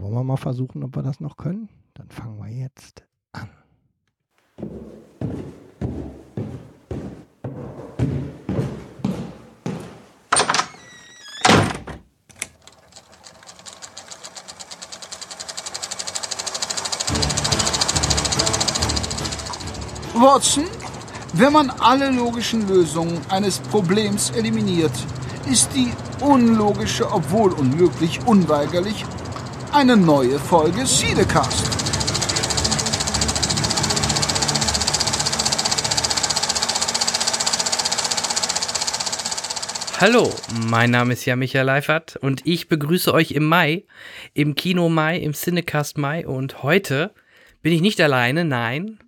[0.00, 1.68] wollen wir mal versuchen, ob wir das noch können?
[1.94, 3.48] Dann fangen wir jetzt an.
[20.14, 20.64] Watson,
[21.34, 24.92] wenn man alle logischen Lösungen eines Problems eliminiert,
[25.50, 29.04] ist die unlogische, obwohl unmöglich, unweigerlich
[29.72, 31.66] eine neue Folge Siedecast.
[40.00, 40.32] Hallo,
[40.68, 43.84] mein Name ist ja Michael Leifert und ich begrüße euch im Mai,
[44.32, 47.12] im Kino Mai, im Cinecast Mai und heute
[47.62, 48.98] bin ich nicht alleine, nein,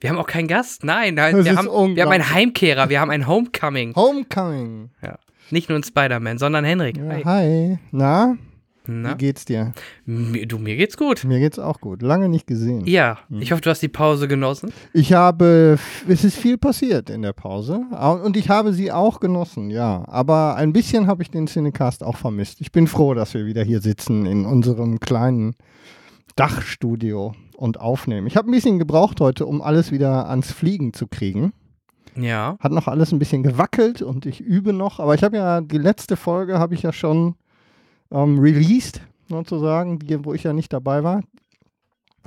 [0.00, 2.30] wir haben auch keinen Gast, nein, nein wir, haben, wir haben einen.
[2.30, 3.94] Heimkehrer, wir haben ein Homecoming.
[3.96, 4.90] Homecoming.
[5.02, 5.18] Ja.
[5.50, 6.96] Nicht nur ein Spider-Man, sondern Henrik.
[6.96, 7.22] Ja, Hi.
[7.24, 7.78] hi.
[7.92, 8.36] Na,
[8.88, 9.12] Na?
[9.12, 9.72] wie geht's dir?
[10.04, 11.24] Mir, du, mir geht's gut.
[11.24, 12.02] Mir geht's auch gut.
[12.02, 12.86] Lange nicht gesehen.
[12.86, 13.40] Ja, Hm.
[13.42, 14.72] ich hoffe, du hast die Pause genossen.
[14.92, 17.80] Ich habe, es ist viel passiert in der Pause
[18.24, 20.04] und ich habe sie auch genossen, ja.
[20.08, 22.60] Aber ein bisschen habe ich den Cinecast auch vermisst.
[22.60, 25.54] Ich bin froh, dass wir wieder hier sitzen in unserem kleinen
[26.36, 28.26] Dachstudio und aufnehmen.
[28.26, 31.52] Ich habe ein bisschen gebraucht heute, um alles wieder ans Fliegen zu kriegen.
[32.14, 32.56] Ja.
[32.60, 35.00] Hat noch alles ein bisschen gewackelt und ich übe noch.
[35.00, 37.34] Aber ich habe ja die letzte Folge habe ich ja schon
[38.10, 41.22] ähm, released, sozusagen, die, wo ich ja nicht dabei war.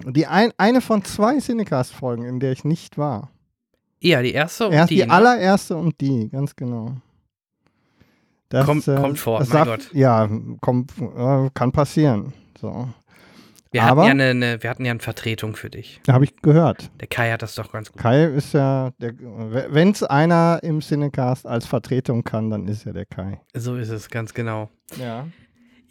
[0.05, 3.29] Die ein, eine von zwei Cinecast-Folgen, in der ich nicht war.
[4.01, 5.11] Ja, die erste und Erst die, die, ne?
[5.11, 6.95] allererste und die, ganz genau.
[8.49, 9.89] Das, Kommt- kommt vor, mein sagt- Gott.
[9.93, 10.27] Ja,
[10.61, 12.33] kommt, äh, kann passieren.
[12.59, 12.87] So,
[13.71, 16.01] Wir hatten, aber- ja eine, eine, wir hatten ja eine Vertretung für dich.
[16.09, 16.89] habe ich gehört.
[16.99, 18.01] Der Kai hat das doch ganz gut.
[18.01, 23.05] Kai ist ja, wenn es einer im Cinecast als Vertretung kann, dann ist ja der
[23.05, 23.39] Kai.
[23.53, 24.69] So ist es, ganz genau.
[24.97, 25.27] Ja.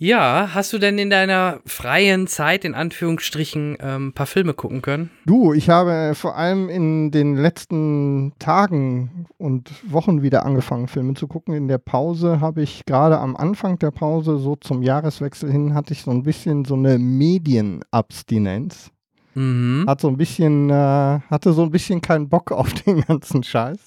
[0.00, 4.80] Ja, hast du denn in deiner freien Zeit, in Anführungsstrichen, ähm, ein paar Filme gucken
[4.80, 5.10] können?
[5.26, 11.26] Du, ich habe vor allem in den letzten Tagen und Wochen wieder angefangen, Filme zu
[11.26, 11.52] gucken.
[11.52, 15.94] In der Pause habe ich gerade am Anfang der Pause, so zum Jahreswechsel hin, hatte
[15.94, 18.92] ich so ein bisschen so eine Medienabstinenz.
[19.34, 19.84] Mhm.
[19.88, 23.80] Hat so ein bisschen, äh, hatte so ein bisschen keinen Bock auf den ganzen Scheiß.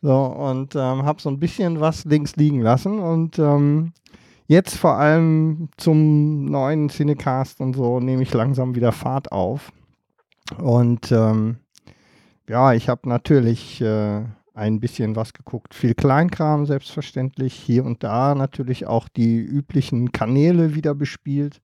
[0.00, 3.00] So, und ähm, habe so ein bisschen was links liegen lassen.
[3.00, 3.94] Und ähm,
[4.46, 9.72] jetzt vor allem zum neuen Cinecast und so nehme ich langsam wieder Fahrt auf.
[10.58, 11.56] Und ähm,
[12.48, 14.22] ja, ich habe natürlich äh,
[14.54, 15.74] ein bisschen was geguckt.
[15.74, 17.54] Viel Kleinkram selbstverständlich.
[17.54, 21.60] Hier und da natürlich auch die üblichen Kanäle wieder bespielt.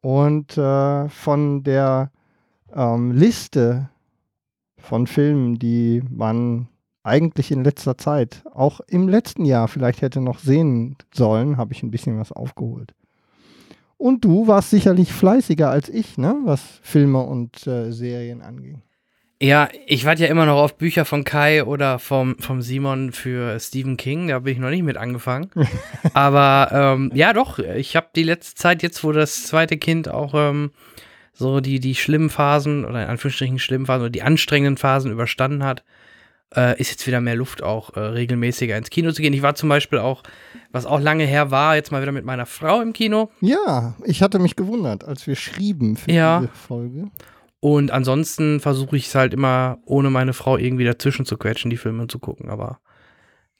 [0.00, 2.10] Und äh, von der
[2.74, 3.88] ähm, Liste
[4.78, 6.68] von Filmen, die man
[7.04, 11.82] eigentlich in letzter Zeit, auch im letzten Jahr vielleicht hätte noch sehen sollen, habe ich
[11.82, 12.94] ein bisschen was aufgeholt.
[13.96, 18.82] Und du warst sicherlich fleißiger als ich, ne, was Filme und äh, Serien anging.
[19.40, 23.58] Ja, ich warte ja immer noch auf Bücher von Kai oder vom, vom Simon für
[23.58, 24.28] Stephen King.
[24.28, 25.50] Da bin ich noch nicht mit angefangen.
[26.14, 30.34] Aber ähm, ja, doch, ich habe die letzte Zeit, jetzt wo das zweite Kind auch
[30.34, 30.70] ähm,
[31.32, 35.64] so die, die schlimmen Phasen oder in Anführungsstrichen schlimmen Phasen oder die anstrengenden Phasen überstanden
[35.64, 35.82] hat,
[36.56, 39.32] äh, ist jetzt wieder mehr Luft auch äh, regelmäßiger ins Kino zu gehen.
[39.32, 40.22] Ich war zum Beispiel auch,
[40.70, 43.30] was auch lange her war, jetzt mal wieder mit meiner Frau im Kino.
[43.40, 46.40] Ja, ich hatte mich gewundert, als wir schrieben für Ja.
[46.40, 47.04] diese Folge.
[47.60, 51.76] Und ansonsten versuche ich es halt immer, ohne meine Frau irgendwie dazwischen zu quetschen, die
[51.76, 52.50] Filme zu gucken.
[52.50, 52.80] Aber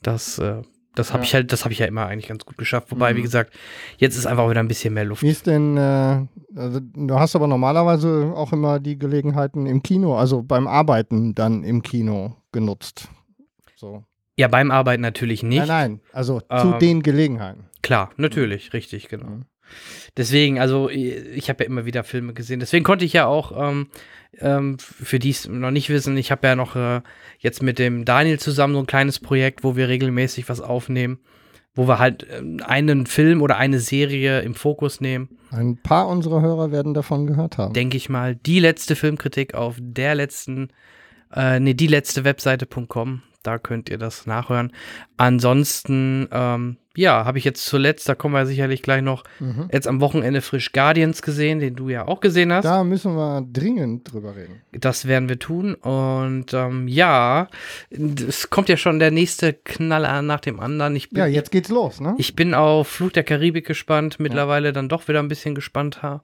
[0.02, 0.62] das, äh,
[0.94, 1.24] das habe Ja.
[1.24, 2.88] ich halt, das habe ich ja immer eigentlich ganz gut geschafft.
[2.90, 3.18] Wobei, Mhm.
[3.18, 3.54] wie gesagt,
[3.98, 5.22] jetzt ist einfach wieder ein bisschen mehr Luft.
[5.22, 6.26] Wie ist denn, äh,
[6.56, 11.62] also, du hast aber normalerweise auch immer die Gelegenheiten im Kino, also beim Arbeiten dann
[11.62, 13.08] im Kino genutzt.
[13.76, 14.04] So.
[14.36, 15.58] Ja, beim Arbeiten natürlich nicht.
[15.58, 17.66] Nein, nein, also zu Ähm, den Gelegenheiten.
[17.82, 19.26] Klar, natürlich, richtig, genau.
[19.26, 19.44] Mhm.
[20.16, 22.60] Deswegen, also ich habe ja immer wieder Filme gesehen.
[22.60, 23.88] Deswegen konnte ich ja auch, ähm,
[24.38, 27.00] ähm, für die es noch nicht wissen, ich habe ja noch äh,
[27.38, 31.20] jetzt mit dem Daniel zusammen so ein kleines Projekt, wo wir regelmäßig was aufnehmen,
[31.74, 35.38] wo wir halt ähm, einen Film oder eine Serie im Fokus nehmen.
[35.50, 37.72] Ein paar unserer Hörer werden davon gehört haben.
[37.72, 40.68] Denke ich mal, die letzte Filmkritik auf der letzten,
[41.34, 43.22] äh, nee, die letzte Webseite.com.
[43.42, 44.70] Da könnt ihr das nachhören.
[45.16, 49.68] Ansonsten, ähm, ja, habe ich jetzt zuletzt, da kommen wir sicherlich gleich noch, Mhm.
[49.72, 52.64] jetzt am Wochenende frisch Guardians gesehen, den du ja auch gesehen hast.
[52.66, 54.60] Da müssen wir dringend drüber reden.
[54.72, 55.74] Das werden wir tun.
[55.74, 57.48] Und ähm, ja,
[57.90, 60.94] es kommt ja schon der nächste Knaller nach dem anderen.
[60.94, 62.14] Ich bin, Ja, jetzt geht's los, ne?
[62.18, 66.22] ich bin auf Fluch der Karibik gespannt, mittlerweile dann doch wieder ein bisschen gespannter.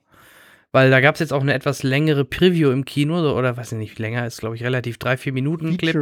[0.71, 3.71] Weil da gab es jetzt auch eine etwas längere Preview im Kino, so, oder weiß
[3.71, 5.95] ich nicht, länger ist, glaube ich, relativ drei, vier Minuten Clip.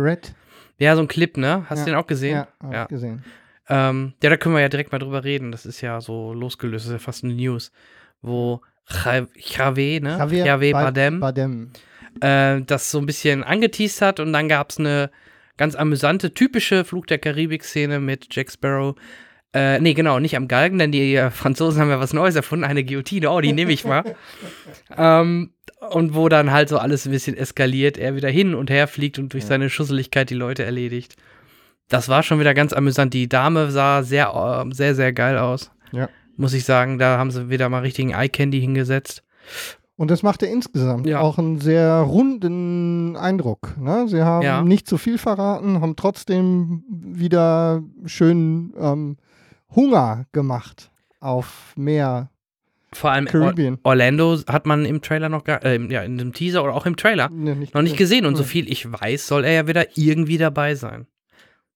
[0.78, 1.66] Ja, so ein Clip, ne?
[1.70, 1.86] Hast Ja.
[1.86, 2.36] du den auch gesehen?
[2.36, 2.86] Ja, hab Ja.
[2.86, 3.24] gesehen.
[3.70, 5.52] Ähm, ja, da können wir ja direkt mal drüber reden.
[5.52, 7.72] Das ist ja so losgelöst, das ist ja fast eine News,
[8.22, 8.62] wo
[9.36, 10.18] Javier, ne?
[10.18, 11.72] Javier Javier Ba- Bardem, Bardem.
[12.22, 15.12] äh, das so ein bisschen angeteased hat und dann gab es eine
[15.58, 18.96] ganz amüsante, typische Flug der Karibik-Szene mit Jack Sparrow.
[19.54, 22.66] Äh, nee, genau, nicht am Galgen, denn die äh, Franzosen haben ja was Neues erfunden,
[22.66, 24.04] eine Guillotine, oh, die nehme ich mal.
[24.98, 25.52] ähm,
[25.90, 29.20] und wo dann halt so alles ein bisschen eskaliert, er wieder hin und her fliegt
[29.20, 31.16] und durch seine Schusseligkeit die Leute erledigt.
[31.88, 33.14] Das war schon wieder ganz amüsant.
[33.14, 35.72] Die Dame sah sehr, äh, sehr, sehr geil aus.
[35.92, 36.10] Ja.
[36.36, 39.24] Muss ich sagen, da haben sie wieder mal richtigen Eye-Candy hingesetzt.
[39.96, 41.22] Und das machte insgesamt Ja.
[41.22, 43.76] auch einen sehr runden Eindruck.
[43.80, 44.08] Ne?
[44.08, 44.62] Sie haben Ja.
[44.62, 49.18] nicht zu viel verraten, haben trotzdem wieder schön ähm,
[49.76, 52.30] Hunger gemacht auf mehr
[52.94, 53.80] Vor allem Caribbean.
[53.84, 56.96] Orlando hat man im Trailer noch gar, äh, ja, in dem Teaser oder auch im
[56.96, 58.26] Trailer Ne, nicht, noch nicht gesehen.
[58.26, 58.48] Und so Ja.
[58.48, 61.06] viel ich weiß, soll er ja wieder irgendwie dabei sein.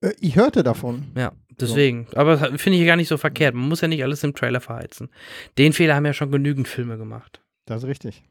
[0.02, 1.12] Äh, ich hörte davon.
[1.18, 2.08] Ja, deswegen.
[2.16, 3.56] Aber das finde ich gar nicht so verkehrt.
[3.56, 5.10] Man muss ja nicht alles im Trailer verheizen.
[5.58, 7.42] Den Fehler haben ja schon genügend Filme gemacht.
[7.66, 8.24] Das ist richtig.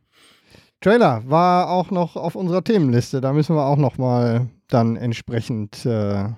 [0.80, 3.20] Trailer war auch noch auf unserer Themenliste.
[3.20, 5.84] Da müssen wir auch noch mal dann entsprechend.
[5.84, 6.30] Äh,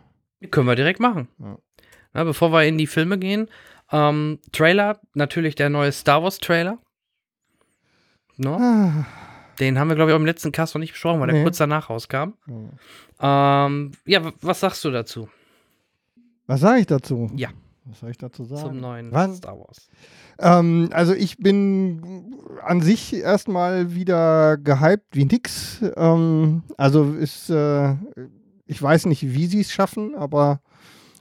[0.50, 1.28] Können wir direkt machen.
[1.38, 1.56] Ja.
[2.12, 3.48] Na, bevor wir in die Filme gehen,
[3.90, 6.78] ähm, Trailer, natürlich der neue Star Wars Trailer.
[8.36, 8.56] No?
[8.56, 9.06] ah,
[9.58, 11.42] Den haben wir, glaube ich, auch im letzten Cast noch nicht besprochen, weil der Nee.
[11.42, 12.32] kurz danach rauskam.
[13.20, 13.66] ja.
[13.66, 15.28] Ähm, ja, was sagst du dazu?
[16.46, 17.30] was sage ich dazu?
[17.36, 17.48] Ja.
[17.84, 18.60] Was soll ich dazu sagen?
[18.62, 19.88] Zum neuen Wann- Star Wars.
[20.38, 25.80] Ähm, also ich bin an sich erstmal wieder gehypt wie nix.
[25.96, 27.94] Ähm, also ist, äh,
[28.66, 30.60] ich weiß nicht, wie sie es schaffen, aber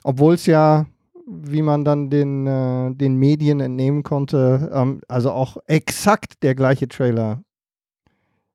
[0.04, 0.86] obwohl es ja,
[1.26, 6.88] wie man dann den, äh, den Medien entnehmen konnte, ähm, also auch exakt der gleiche
[6.88, 7.42] Trailer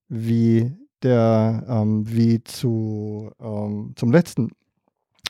[0.09, 0.71] wie
[1.03, 4.51] der, ähm, wie zu, ähm, zum letzten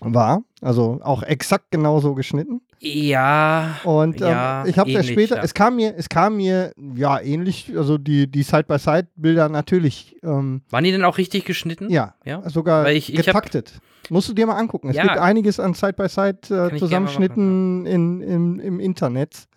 [0.01, 0.44] war.
[0.61, 2.61] Also auch exakt genauso geschnitten.
[2.79, 3.77] Ja.
[3.83, 5.41] Und ähm, Ja, ich habe ja ähnlich, später, ja.
[5.44, 10.83] es kam mir, es kam mir, ja, ähnlich, also die, die Side-by-Side-Bilder natürlich, ähm, Waren
[10.83, 11.89] die denn auch richtig geschnitten?
[11.89, 12.47] ja, Ja?
[12.49, 13.73] sogar ich- ich hab- getaktet.
[14.09, 14.89] Musst du dir mal angucken.
[14.89, 15.03] Es Ja.
[15.03, 19.47] gibt einiges an Side-by-Side-Zusammenschnitten Zusammenschnitten in, im, im Internet.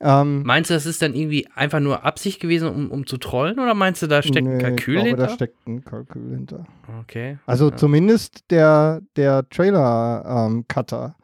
[0.00, 3.58] Ähm, Meinst du, das ist dann irgendwie einfach nur Absicht gewesen, um, um zu trollen?
[3.58, 5.26] Oder meinst du, da steckt ein nee, Kalkül ich glaube, hinter?
[5.26, 6.64] da steckt ein Kalkül hinter.
[7.00, 7.38] okay.
[7.46, 7.76] Also Ja.
[7.76, 11.14] zumindest der, der Trailer-Cutter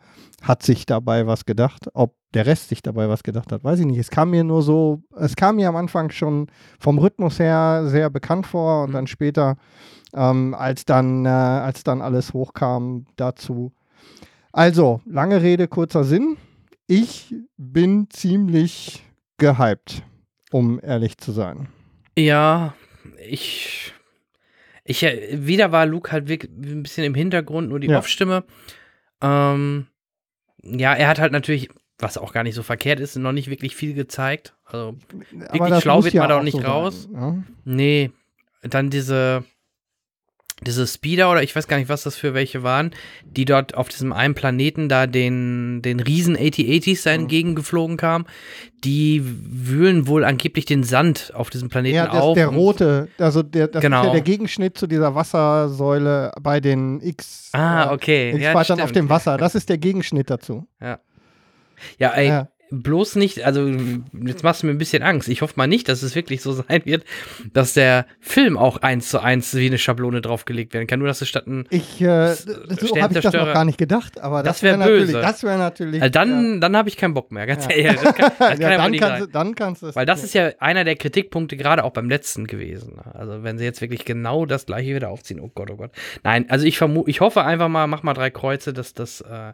[0.42, 1.86] hat sich dabei was gedacht.
[1.94, 3.98] Ob der Rest sich dabei was gedacht hat, weiß ich nicht.
[3.98, 6.48] Es kam mir nur so, es kam mir am Anfang schon
[6.80, 8.94] vom Rhythmus her sehr bekannt vor und Mhm.
[8.94, 9.56] dann später,
[10.14, 13.72] ähm, als, dann, äh, als dann alles hochkam dazu.
[14.52, 16.36] Also, lange Rede, kurzer Sinn.
[16.86, 19.02] Ich bin ziemlich
[19.38, 20.02] gehypt,
[20.50, 21.68] um ehrlich zu sein.
[22.18, 22.74] Ja,
[23.26, 23.92] ich.
[24.84, 27.98] Ich, äh, wieder war Luke halt wirklich ein bisschen im Hintergrund, nur die Ja.
[27.98, 28.44] Off-Stimme.
[29.22, 29.86] Ähm,
[30.62, 33.74] ja, er hat halt natürlich, was auch gar nicht so verkehrt ist, noch nicht wirklich
[33.74, 34.54] viel gezeigt.
[34.66, 34.98] Also,
[35.48, 37.08] Aber das schlau wird ja man da auch nicht so raus.
[37.10, 37.44] Sein, ne?
[37.64, 38.10] nee.
[38.62, 39.44] Dann diese,
[40.66, 42.90] diese Speeder oder ich weiß gar nicht, was das für welche waren,
[43.24, 47.20] die dort auf diesem einen Planeten da den, den riesen AT-80s da Mhm.
[47.22, 48.26] entgegengeflogen kamen,
[48.82, 52.34] die wühlen wohl angeblich den Sand auf diesem Planeten Ja, das, auf.
[52.34, 54.04] der rote, also der, das ist Genau.
[54.06, 57.50] ja der Gegenschnitt zu dieser Wassersäule bei den X.
[57.52, 58.32] Ah, äh, okay.
[58.32, 59.36] Den Ja, Speichern auf dem Wasser.
[59.38, 60.66] Das ist der Gegenschnitt dazu.
[61.98, 62.48] Ja, ey, Ja.
[62.82, 63.66] Bloß nicht, also
[64.24, 65.28] jetzt machst du mir ein bisschen Angst.
[65.28, 67.04] Ich hoffe mal nicht, dass es wirklich so sein wird,
[67.52, 70.98] dass der Film auch eins zu eins wie eine Schablone draufgelegt werden kann.
[70.98, 71.66] Nur, dass es statt ein.
[71.70, 74.78] Ich, äh, so habe ich das noch gar nicht gedacht, aber das, Das wär wäre
[74.80, 75.20] natürlich, böse.
[75.20, 76.02] das wäre natürlich.
[76.02, 77.70] Also dann dann habe ich keinen Bock mehr, ganz Ja.
[77.72, 78.00] ehrlich.
[78.00, 79.96] Das kann, das ja, ja, dann, kannst, du- dann kannst du es.
[79.96, 82.98] Weil das ist ja einer der Kritikpunkte gerade auch beim letzten gewesen.
[83.12, 85.90] Also wenn sie jetzt wirklich genau das gleiche wieder aufziehen, oh Gott, oh Gott.
[86.22, 89.52] Nein, also ich vermute, ich hoffe einfach mal, mach mal drei Kreuze, dass das äh,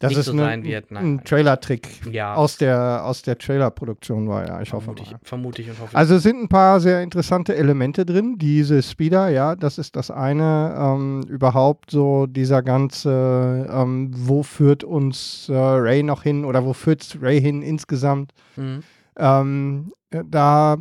[0.00, 0.64] das ist so ein,
[0.96, 2.34] ein Trailer-Trick Ja.
[2.34, 5.20] aus der, aus der Trailer-Produktion war, ja, ich hoffe vermute ich, mal.
[5.22, 8.36] vermute ich und hoffe Also es sind ein paar sehr interessante Elemente drin.
[8.38, 10.74] Diese Speeder, ja, das ist das eine.
[10.76, 16.72] Ähm, überhaupt so dieser ganze, ähm, wo führt uns äh, Ray noch hin oder wo
[16.72, 18.32] führt Ray hin insgesamt?
[18.56, 18.62] ich.
[18.62, 18.82] Mhm.
[19.16, 20.78] Ähm, äh, da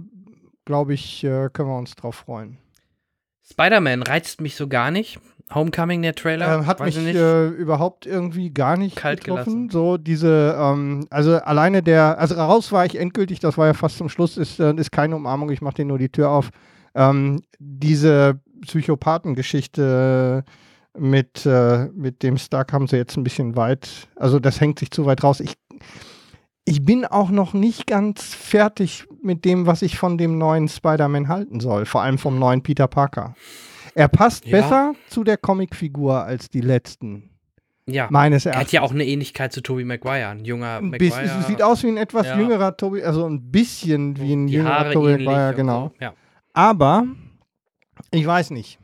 [0.66, 2.58] glaube ich, äh, können wir uns drauf freuen.
[3.52, 5.20] Spider-Man reizt mich so gar nicht.
[5.54, 6.60] Homecoming, der Trailer.
[6.60, 9.68] Ähm, hat weiß mich äh, überhaupt irgendwie gar nicht Kalt getroffen.
[9.68, 9.70] gelassen.
[9.72, 13.98] So diese, ähm, also alleine der, also raus war ich endgültig, das war ja fast
[13.98, 16.50] zum Schluss, ist, äh, ist keine Umarmung, ich mache dir nur die Tür auf.
[16.94, 20.44] Ähm, diese Psychopathengeschichte
[20.98, 24.92] mit, äh, mit dem Stark haben sie jetzt ein bisschen weit, also das hängt sich
[24.92, 25.40] zu weit raus.
[25.40, 25.54] Ich,
[26.66, 31.28] ich bin auch noch nicht ganz fertig mit dem, was ich von dem neuen Spider-Man
[31.28, 33.34] halten soll, vor allem vom neuen Peter Parker.
[33.96, 34.52] Er passt Ja.
[34.60, 37.30] besser zu der Comicfigur als die letzten.
[37.86, 38.08] Ja.
[38.12, 38.72] Meines Er hat Erachtens.
[38.74, 41.44] ja auch eine Ähnlichkeit zu Tobey Maguire, ein junger Ein Maguire.
[41.48, 42.38] sieht aus wie ein etwas Ja.
[42.38, 45.88] jüngerer Toby, also ein bisschen wie ein die jüngerer Haare Toby Maguire, genau.
[45.88, 45.94] So.
[46.06, 46.14] Ja.
[46.54, 47.08] Aber
[48.12, 48.78] ich weiß nicht.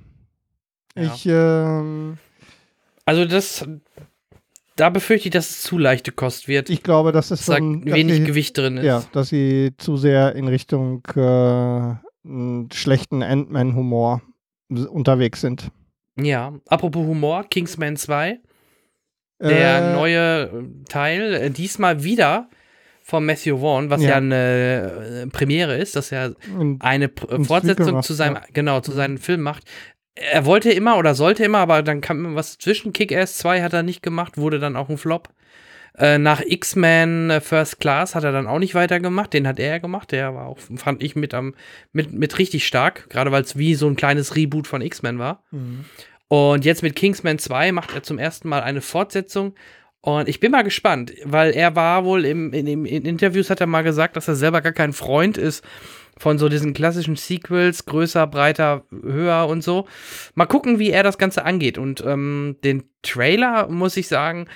[0.96, 2.18] Ich, ähm,
[3.06, 3.68] Also das,
[4.76, 6.70] da befürchte ich, dass es zu leichte Kost wird.
[6.72, 8.86] ich glaube, dass es da ein, dass wenig sie, Gewicht drin ist.
[8.86, 11.96] ja, dass sie zu sehr in Richtung äh,
[12.74, 14.22] schlechten Ant-Man-Humor
[14.70, 15.72] unterwegs sind.
[16.20, 16.54] ja.
[16.68, 18.40] Apropos Humor, Kingsman 2,
[19.42, 22.50] der Äh, neue äh, Teil, äh, diesmal wieder
[23.02, 24.16] von Matthew Vaughn, was ja, Ja.
[24.18, 26.36] eine äh, Premiere ist, dass er
[26.80, 28.42] eine P Fortsetzung zu seinem, ja.
[28.54, 29.64] genau, zu seinem Film macht.
[30.16, 32.94] Er wollte immer oder sollte immer, aber dann kam was zwischen.
[32.94, 35.30] Kick-Ass 2 hat er nicht gemacht, wurde dann auch ein Flop.
[35.98, 39.34] Äh, nach X-Men äh, First Class hat er dann auch nicht weitergemacht.
[39.34, 40.12] Den hat er ja gemacht.
[40.12, 41.56] Der war auch, fand ich, mit, am,
[41.94, 43.10] mit, mit richtig stark.
[43.10, 45.44] Gerade weil es wie so ein kleines Reboot von X-Men war.
[45.52, 45.86] Mhm.
[46.28, 49.54] Und jetzt mit Kingsman 2 macht er zum ersten Mal eine Fortsetzung.
[50.02, 53.62] Und ich bin mal gespannt, weil er war wohl im, in, im- in Interviews hat
[53.62, 55.64] er mal gesagt, dass er selber gar kein Freund ist
[56.18, 59.88] von so diesen klassischen Sequels, größer, breiter, höher und so.
[60.34, 61.78] Mal gucken, wie er das Ganze angeht.
[61.78, 64.48] Und ähm, den Trailer, muss ich sagen,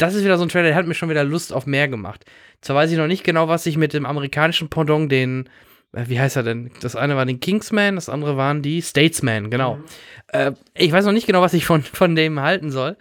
[0.00, 2.24] das ist wieder so ein Trailer, der hat mir schon wieder Lust auf mehr gemacht.
[2.60, 5.48] Zwar weiß ich noch nicht genau, was ich mit dem amerikanischen Pendant, den,
[5.92, 6.70] äh, wie heißt er denn?
[6.80, 9.78] Das eine war den Kingsman, das andere waren die Statesman, genau.
[10.28, 12.96] Äh, ich weiß noch nicht genau, was ich von, von dem halten soll.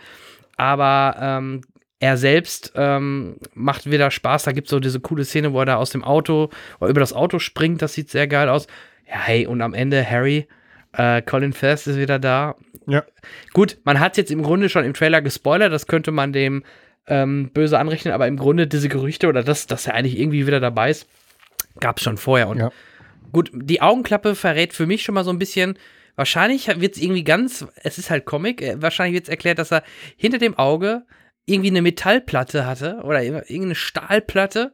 [0.57, 1.61] Aber ähm,
[1.99, 4.43] er selbst ähm, macht wieder Spaß.
[4.43, 6.99] Da gibt es so diese coole Szene, wo er da aus dem Auto oder über
[6.99, 7.81] das Auto springt.
[7.81, 8.67] Das sieht sehr geil aus.
[9.07, 10.47] Ja, hey, und am Ende Harry,
[10.93, 12.55] äh, Colin Firth ist wieder da.
[12.87, 13.03] Ja.
[13.53, 15.71] Gut, man hat es jetzt im Grunde schon im Trailer gespoilert.
[15.71, 16.63] Das könnte man dem
[17.09, 18.13] ähm, böse anrechnen.
[18.13, 21.07] Aber im Grunde diese Gerüchte oder das, dass er eigentlich irgendwie wieder dabei ist,
[21.79, 22.47] gab es schon vorher.
[22.47, 22.71] Und Ja.
[23.31, 25.77] Gut, die Augenklappe verrät für mich schon mal so ein bisschen.
[26.15, 29.71] Wahrscheinlich wird es irgendwie ganz, es ist halt Comic, äh, wahrscheinlich wird es erklärt, dass
[29.71, 29.83] er
[30.17, 31.03] hinter dem Auge
[31.45, 34.73] irgendwie eine Metallplatte hatte oder irgendeine Stahlplatte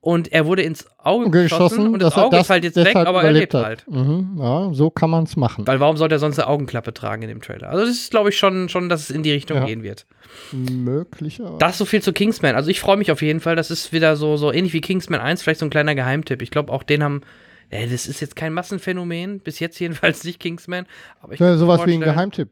[0.00, 2.94] und er wurde ins Auge geschossen, geschossen, und das Auge das ist halt jetzt weg,
[2.96, 3.64] aber er lebt hat.
[3.64, 3.84] halt.
[3.88, 5.66] Mhm, ja, so kann man es machen.
[5.66, 7.68] Weil warum sollte er sonst eine Augenklappe tragen in dem Trailer?
[7.70, 9.64] Also das ist, glaube ich, schon, schon, dass es in die Richtung Ja.
[9.64, 10.06] gehen wird.
[10.52, 11.58] Möglicherweise.
[11.58, 12.54] Das so viel zu Kingsman.
[12.54, 13.56] Also ich freue mich auf jeden Fall.
[13.56, 16.42] Das ist wieder so, so ähnlich wie Kingsman 1, vielleicht so ein kleiner Geheimtipp.
[16.42, 17.22] Ich glaube, auch den haben.
[17.68, 20.86] Äh, das ist jetzt kein Massenphänomen, bis jetzt jedenfalls nicht Kingsman.
[21.20, 22.50] Aber ich Ja, sowas wie ein Geheimtipp.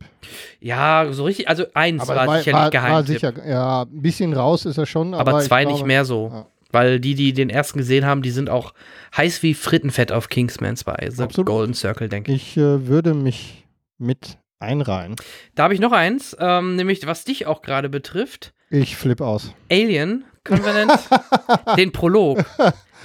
[0.60, 1.48] Ja, so richtig.
[1.48, 3.14] Also eins Aber war, war, sicherlich war, war Geheimtipp.
[3.20, 5.14] sicher, ja, ein bisschen raus ist er schon.
[5.14, 6.30] Aber, aber zwei glaube, nicht mehr so.
[6.32, 6.46] Ja.
[6.74, 8.74] Weil die, die den ersten gesehen haben, die sind auch
[9.16, 11.08] heiß wie Frittenfett auf Kingsman 2.
[11.10, 11.46] The Absolut.
[11.46, 12.56] Golden Circle, denke ich.
[12.56, 13.64] Ich äh, würde mich
[13.96, 15.14] mit einreihen.
[15.54, 18.52] Da habe ich noch eins, ähm, nämlich was dich auch gerade betrifft.
[18.70, 19.54] Ich flipp aus.
[19.70, 20.92] Alien Covenant,
[21.78, 22.44] den Prolog.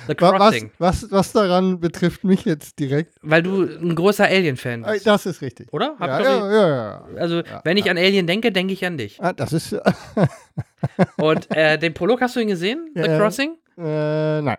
[0.07, 0.71] The Wa- Was, Crossing.
[0.79, 3.13] was, was daran betrifft mich jetzt direkt?
[3.21, 5.05] Weil du ein großer Alien-Fan bist.
[5.05, 5.71] Das ist richtig.
[5.71, 5.95] Oder?
[5.99, 7.05] Ja, ja, ja, ja.
[7.17, 9.21] Also, Ja, wenn ich an Alien denke, denke ich an dich.
[9.21, 9.75] Ah, das ist.
[11.17, 12.91] Und äh, den Prolog hast du ihn gesehen?
[12.95, 13.17] The Ja.
[13.17, 13.57] Crossing?
[13.77, 14.57] Äh, nein.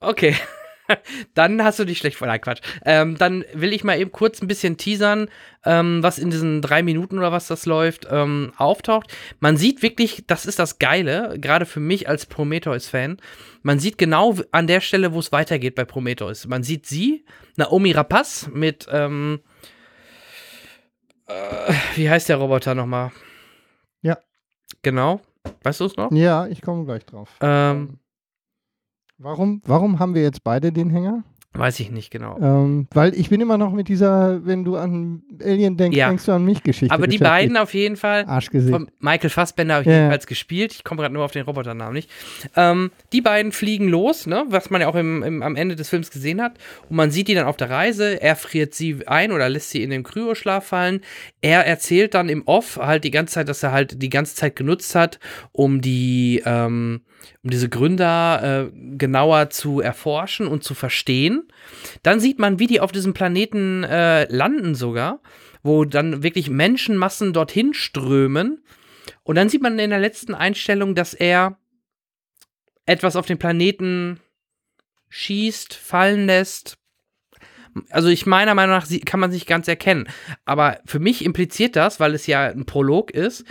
[0.00, 0.34] Okay.
[1.34, 2.26] dann hast du dich schlecht vor.
[2.26, 2.60] Nein, Quatsch.
[2.84, 5.28] Ähm, dann will ich mal eben kurz ein bisschen teasern,
[5.64, 9.12] ähm, was in diesen drei Minuten oder was das läuft, ähm, auftaucht.
[9.40, 13.18] Man sieht wirklich, das ist das Geile, gerade für mich als Prometheus-Fan.
[13.62, 16.46] Man sieht genau an der Stelle, wo es weitergeht bei Prometheus.
[16.46, 17.24] Man sieht sie,
[17.56, 19.40] Naomi Rapaz mit, ähm,
[21.26, 23.12] äh, wie heißt der Roboter nochmal?
[24.00, 24.18] Ja.
[24.82, 25.20] Genau.
[25.62, 26.10] Weißt du es noch?
[26.12, 27.36] Ja, ich komme gleich drauf.
[27.40, 27.98] Ähm,
[29.20, 31.24] Warum, warum haben wir jetzt beide den Hänger?
[31.54, 32.38] Weiß ich nicht genau.
[32.40, 36.08] Ähm, weil ich bin immer noch mit dieser, wenn du an Alien denkst, Ja.
[36.08, 36.94] denkst du an mich Geschichte.
[36.94, 38.26] Aber die beiden auf jeden Fall.
[38.26, 38.72] Arschgesicht.
[38.72, 39.94] Von Michael Fassbender habe ich Ja.
[39.96, 40.72] jedenfalls gespielt.
[40.72, 42.10] Ich komme gerade nur auf den Roboternamen nicht.
[42.54, 45.88] Ähm, die beiden fliegen los, ne, was man ja auch im, im, am Ende des
[45.88, 46.58] Films gesehen hat.
[46.90, 48.20] Und man sieht die dann auf der Reise.
[48.20, 51.00] Er friert sie ein oder lässt sie in den Kryoschlaf fallen.
[51.40, 54.54] Er erzählt dann im Off halt die ganze Zeit, dass er halt die ganze Zeit
[54.54, 55.18] genutzt hat,
[55.52, 57.00] um die, ähm,
[57.42, 61.48] um diese Gründer äh, genauer zu erforschen und zu verstehen.
[62.02, 65.20] Dann sieht man, wie die auf diesem Planeten äh, landen sogar,
[65.62, 68.64] wo dann wirklich Menschenmassen dorthin strömen.
[69.22, 71.58] Und dann sieht man in der letzten Einstellung, dass er
[72.86, 74.20] etwas auf den Planeten
[75.10, 76.78] schießt, fallen lässt.
[77.90, 80.08] Also ich meiner Meinung nach kann man es nicht ganz erkennen.
[80.44, 83.44] Aber für mich impliziert das, weil es ja ein Prolog ist,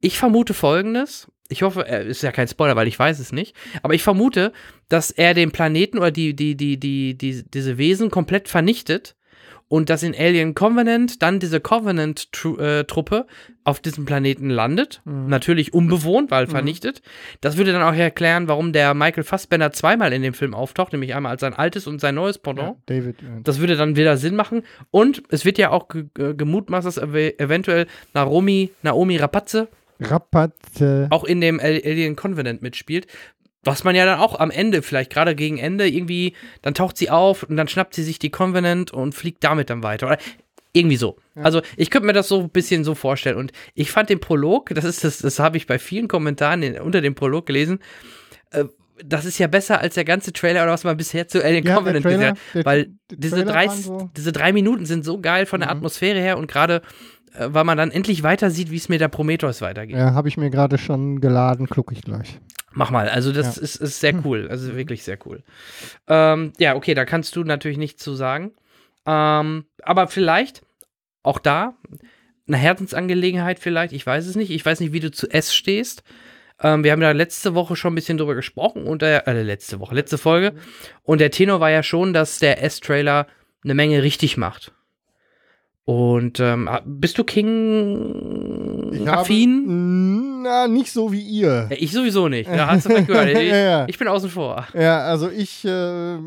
[0.00, 1.31] ich vermute folgendes.
[1.48, 3.54] Ich hoffe, es ist ja kein Spoiler, weil ich weiß es nicht.
[3.82, 4.52] Aber ich vermute,
[4.88, 9.16] dass er den Planeten oder die, die, die, die, die, diese Wesen komplett vernichtet
[9.68, 13.26] und dass in Alien Covenant dann diese Covenant-Truppe
[13.64, 15.00] auf diesem Planeten landet.
[15.04, 17.00] Natürlich unbewohnt, weil vernichtet.
[17.40, 21.14] Das würde dann auch erklären, warum der Michael Fassbender zweimal in dem Film auftaucht, nämlich
[21.14, 22.76] einmal als sein altes und sein neues Pendant.
[22.88, 23.22] ja, David.
[23.22, 24.62] äh, Das würde dann wieder Sinn machen.
[24.90, 29.68] Und es wird ja auch ge ge gemutmaßt, dass ev eventuell Naomi, Naomi Rapazze
[30.04, 31.06] Rapaze.
[31.10, 33.06] auch in dem Al- Alien Covenant mitspielt.
[33.64, 37.10] Was man ja dann auch am Ende, vielleicht gerade gegen Ende, irgendwie, dann taucht sie
[37.10, 40.06] auf und dann schnappt sie sich die Covenant und fliegt damit dann weiter.
[40.08, 40.18] Oder
[40.72, 41.16] irgendwie so.
[41.36, 43.36] Also ich könnte mir das so ein bisschen so vorstellen.
[43.36, 46.80] Und ich fand den Prolog, das ist das, das habe ich bei vielen Kommentaren in,
[46.80, 47.78] unter dem Prolog gelesen.
[48.50, 48.64] Äh,
[49.04, 51.74] das ist ja besser als der ganze Trailer oder was man bisher zu Alien Ja,
[51.74, 52.38] der Covenant gesehen hat.
[52.54, 55.68] der- Weil der diese Trailer drei, so- diese drei Minuten sind so geil von der
[55.70, 55.76] Mhm.
[55.78, 56.82] Atmosphäre her und gerade,
[57.38, 59.96] weil man dann endlich weiter sieht, wie es mit der Prometheus weitergeht.
[59.96, 62.40] Ja, habe ich mir gerade schon geladen, gucke ich gleich.
[62.74, 65.42] Mach mal, also das ist, ist sehr cool, also wirklich sehr cool.
[66.08, 68.52] Ähm, ja, okay, da kannst du natürlich nichts zu sagen.
[69.06, 70.62] Ähm, aber vielleicht
[71.22, 71.76] auch da
[72.46, 74.50] eine Herzensangelegenheit vielleicht, ich weiß es nicht.
[74.50, 76.02] Ich weiß nicht, wie du zu S stehst.
[76.60, 79.80] Ähm, wir haben da letzte Woche schon ein bisschen drüber gesprochen und der, äh, letzte
[79.80, 80.54] Woche, letzte Folge.
[81.02, 83.26] Und der Tenor war ja schon, dass der S-Trailer
[83.64, 84.72] eine Menge richtig macht.
[85.84, 87.24] Und ähm, bist du
[88.92, 90.42] King-affin?
[90.42, 91.66] Na, nicht so wie ihr.
[91.70, 92.48] Ja, ich sowieso nicht.
[92.48, 93.28] Da hast du vielleicht gehört.
[93.30, 94.66] Ich, Ja, ich bin außen vor.
[94.74, 96.18] Ja, also ich, äh,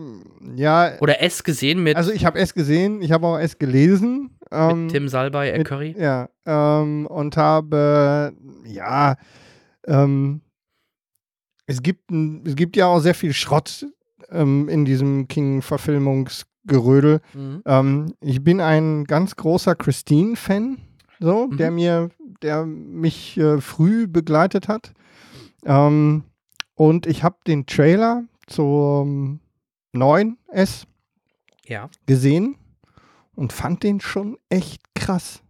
[0.56, 4.32] ja, Oder S gesehen mit, also ich habe es gesehen, ich habe auch es gelesen.
[4.52, 5.96] Ähm, mit Tim Salbei, mit- Curry.
[5.98, 8.34] Ja, ähm, und habe,
[8.66, 9.16] ja,
[9.88, 10.42] ähm,
[11.66, 12.12] es gibt,
[12.46, 13.86] es gibt ja auch sehr viel Schrott
[14.30, 15.28] ähm, in diesem
[16.68, 17.22] King-Verfilmungsgerödel.
[17.34, 17.62] Mhm.
[17.66, 20.78] Ähm, ich bin ein ganz großer Christine-Fan,
[21.20, 21.58] so, Mhm.
[21.58, 22.10] der mir,
[22.42, 24.94] der mich äh, früh begleitet hat.
[25.66, 26.24] Ähm,
[26.76, 29.40] und ich habe den Trailer zum
[29.94, 30.86] neuen S
[31.68, 31.90] Ja.
[32.06, 32.56] gesehen
[33.36, 35.42] und fand den schon echt krass.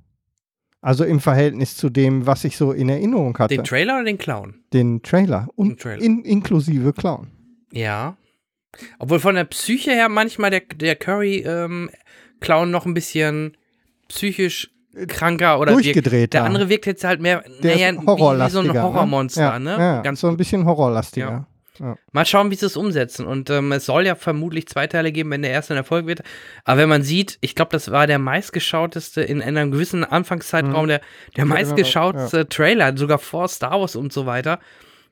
[0.81, 3.55] Also im Verhältnis zu dem, was ich so in Erinnerung hatte.
[3.55, 4.53] Den Trailer oder den Clown?
[4.71, 6.01] Den Trailer und Den Trailer.
[6.03, 7.27] In, inklusive Clown.
[7.71, 8.15] Ja.
[8.99, 13.55] Obwohl von der Psyche her manchmal der, der Curry-Clown noch ein bisschen
[14.07, 14.69] psychisch
[15.07, 15.85] kranker oder wirkt.
[15.85, 16.33] Durchgedreht.
[16.33, 19.65] Der andere wirkt jetzt halt mehr, der naja, ist wie, wie so ein Horrormonster, ne?
[19.65, 19.71] ne?
[19.71, 21.47] Ja, ja, Ganz so ein bisschen horrorlastiger.
[22.13, 23.25] Mal schauen, wie sie es umsetzen.
[23.25, 26.21] Und ähm, es soll ja vermutlich zwei Teile geben, wenn der erste ein Erfolg wird.
[26.63, 30.87] Aber wenn man sieht, ich glaube, das war der meistgeschauteste in einem gewissen Anfangszeitraum, Mhm.
[30.87, 30.99] der,
[31.35, 34.59] der Ja, meistgeschauteste Trailer, sogar vor Star Wars und so weiter.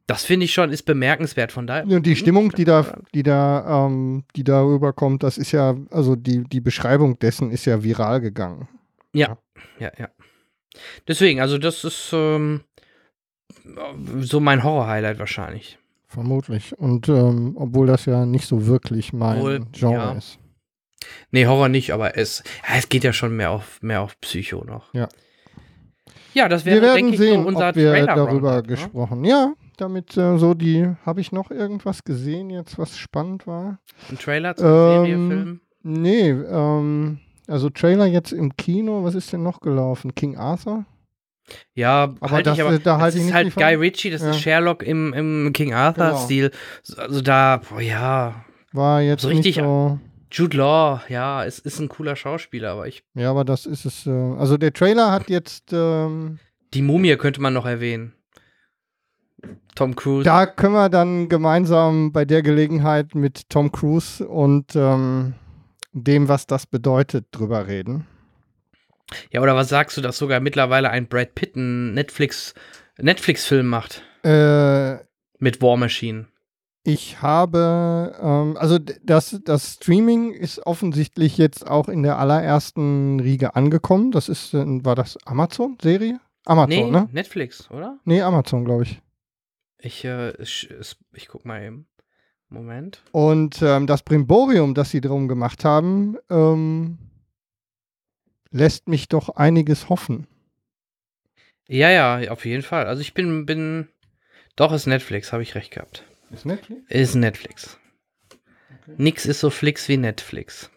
[0.06, 1.86] Das finde ich schon, ist bemerkenswert von daher.
[1.86, 6.16] Und die Stimmung, die da, die da, ähm, die darüber kommt, das ist ja, also
[6.18, 8.68] die, die Beschreibung dessen ist ja viral gegangen.
[9.13, 9.38] Ja,
[9.80, 10.10] ja, ja.
[11.08, 12.62] Deswegen, also das ist ähm,
[14.20, 15.78] so mein Horror-Highlight wahrscheinlich.
[16.08, 16.78] Vermutlich.
[16.78, 20.12] Und ähm, obwohl das ja nicht so wirklich mein Obwohl, Genre ja.
[20.13, 20.38] ist.
[21.32, 22.44] Nee, Horror nicht, aber es,
[22.76, 24.94] es geht ja schon mehr auf, mehr auf Psycho noch.
[24.94, 25.08] Ja.
[26.34, 28.68] Ja, das wäre, Wir werden denke ich, sehen, so unser ob wir Trailer darüber Roundup,
[28.70, 28.76] ne?
[28.76, 29.24] gesprochen.
[29.24, 33.80] Ja, damit äh, so die, habe ich noch irgendwas gesehen jetzt, was spannend war?
[34.10, 35.62] Ein Trailer zum Ähm, Seriefilm.
[35.84, 40.16] Nee, ähm, also Trailer jetzt im Kino, was ist denn noch gelaufen?
[40.16, 40.86] King Arthur?
[41.76, 43.54] Ja, aber halte das- ich aber, da halte das ich ist halt.
[43.56, 44.30] Guy Ritchie, das Ja.
[44.32, 46.52] ist Sherlock im, im King Arthur-Stil.
[46.98, 50.00] Also da, boah, ja, War jetzt So richtig- nicht so.
[50.32, 54.08] Jude Law, ja, es ist ein cooler Schauspieler, aber ich, Ja, aber das ist es.
[54.08, 56.40] Äh, also der Trailer hat jetzt, ähm,
[56.74, 58.14] die Mumie könnte man noch erwähnen.
[59.75, 60.23] Tom Cruise.
[60.23, 65.34] da können wir dann gemeinsam bei der Gelegenheit mit Tom Cruise und ähm,
[65.93, 68.06] dem, was das bedeutet, drüber reden.
[69.32, 72.53] Ja, oder was sagst du, dass sogar mittlerweile ein Brad Pitt einen Netflix,
[72.99, 74.95] Netflix-Film macht Äh,
[75.39, 76.27] mit War Machine?
[76.86, 83.56] Ich habe, ähm, also das, das Streaming ist offensichtlich jetzt auch in der allerersten Riege
[83.56, 84.12] angekommen.
[84.12, 86.19] Das ist, äh, war das Amazon-Serie?
[86.45, 87.08] Amazon, Nee, ne?
[87.12, 87.99] Netflix, oder?
[88.03, 89.01] Nee, Amazon, glaube ich.
[89.84, 90.69] Ich, äh, ich,
[91.13, 91.88] ich guck mal eben.
[92.50, 93.04] Moment.
[93.12, 96.98] Und ähm, das Brimborium, das sie drum gemacht haben, ähm,
[98.52, 100.28] lässt mich doch einiges hoffen.
[101.67, 102.86] Ja, ja, auf jeden Fall.
[102.86, 103.88] Also ich bin, bin,
[104.56, 106.04] doch ist Netflix, habe ich recht gehabt.
[106.32, 106.82] Ist Netflix?
[106.89, 107.80] Ist Netflix.
[108.98, 110.69] Nix ist so flix wie Netflix.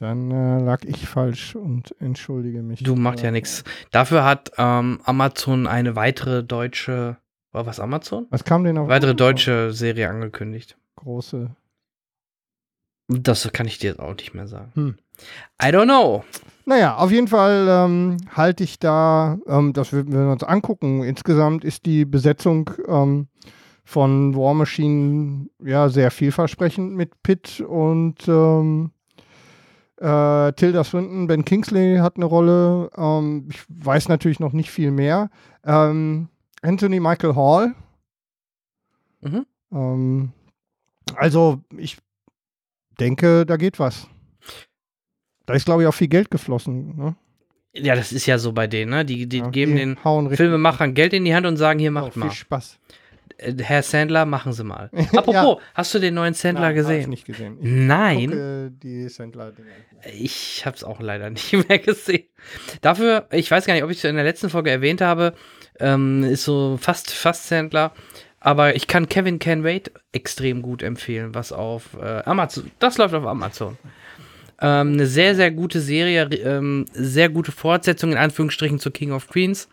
[0.00, 2.82] Dann äh, lag ich falsch und entschuldige mich.
[2.82, 3.64] Du macht ja nichts.
[3.90, 7.16] Dafür hat ähm, Amazon eine weitere deutsche,
[7.54, 8.26] war was Amazon?
[8.30, 10.76] Was kam denn auf Weitere deutsche Serie angekündigt.
[10.96, 11.50] große?
[13.08, 14.72] Das kann ich dir jetzt auch nicht mehr sagen.
[14.74, 14.96] Hm.
[15.62, 16.24] I don't know.
[16.64, 21.04] Naja, auf jeden Fall ähm, halte ich da, ähm, das würden wir uns angucken.
[21.04, 23.28] Insgesamt ist die Besetzung ähm,
[23.84, 28.92] von War Machine ja sehr vielversprechend mit Pitt und ähm,
[30.00, 32.90] äh, Tilda Swinton, Ben Kingsley hat eine Rolle.
[32.96, 35.30] Ähm, ich weiß natürlich noch nicht viel mehr.
[35.64, 36.28] Ähm,
[36.64, 37.74] Anthony Michael Hall.
[39.20, 39.46] Mhm.
[39.72, 40.32] Ähm,
[41.16, 41.98] also ich
[42.98, 44.08] denke, da geht was.
[45.46, 46.96] Da ist, glaube ich, auch viel Geld geflossen.
[46.96, 47.16] Ne?
[47.74, 49.04] Ja, das ist ja so bei denen, ne?
[49.04, 51.94] Die, die Ja, geben die den Filmemachern Geld in die Hand und sagen, hier Oh,
[51.94, 52.30] macht viel mal.
[52.30, 52.78] Spaß.
[53.36, 54.90] Äh, Herr Sandler, machen Sie mal.
[55.14, 57.10] Apropos, hast du den neuen Sandler Nein, hab ich gesehen?
[57.10, 57.58] nicht gesehen.
[57.60, 59.68] Ich Nein, gucke die Sandler-Dinger.
[60.14, 62.24] ich hab's auch leider nicht mehr gesehen.
[62.80, 65.34] Dafür, ich weiß gar nicht, ob ich es in der letzten Folge erwähnt habe,
[65.80, 67.92] ähm, ist so fast, fast Sandler.
[68.40, 73.14] Aber ich kann Kevin Can Wait extrem gut empfehlen, was auf äh, Amazon, das läuft
[73.14, 73.78] auf Amazon.
[74.60, 79.28] Ähm, eine sehr, sehr gute Serie, ähm, sehr gute Fortsetzung in Anführungsstrichen zu King of
[79.28, 79.68] Queens.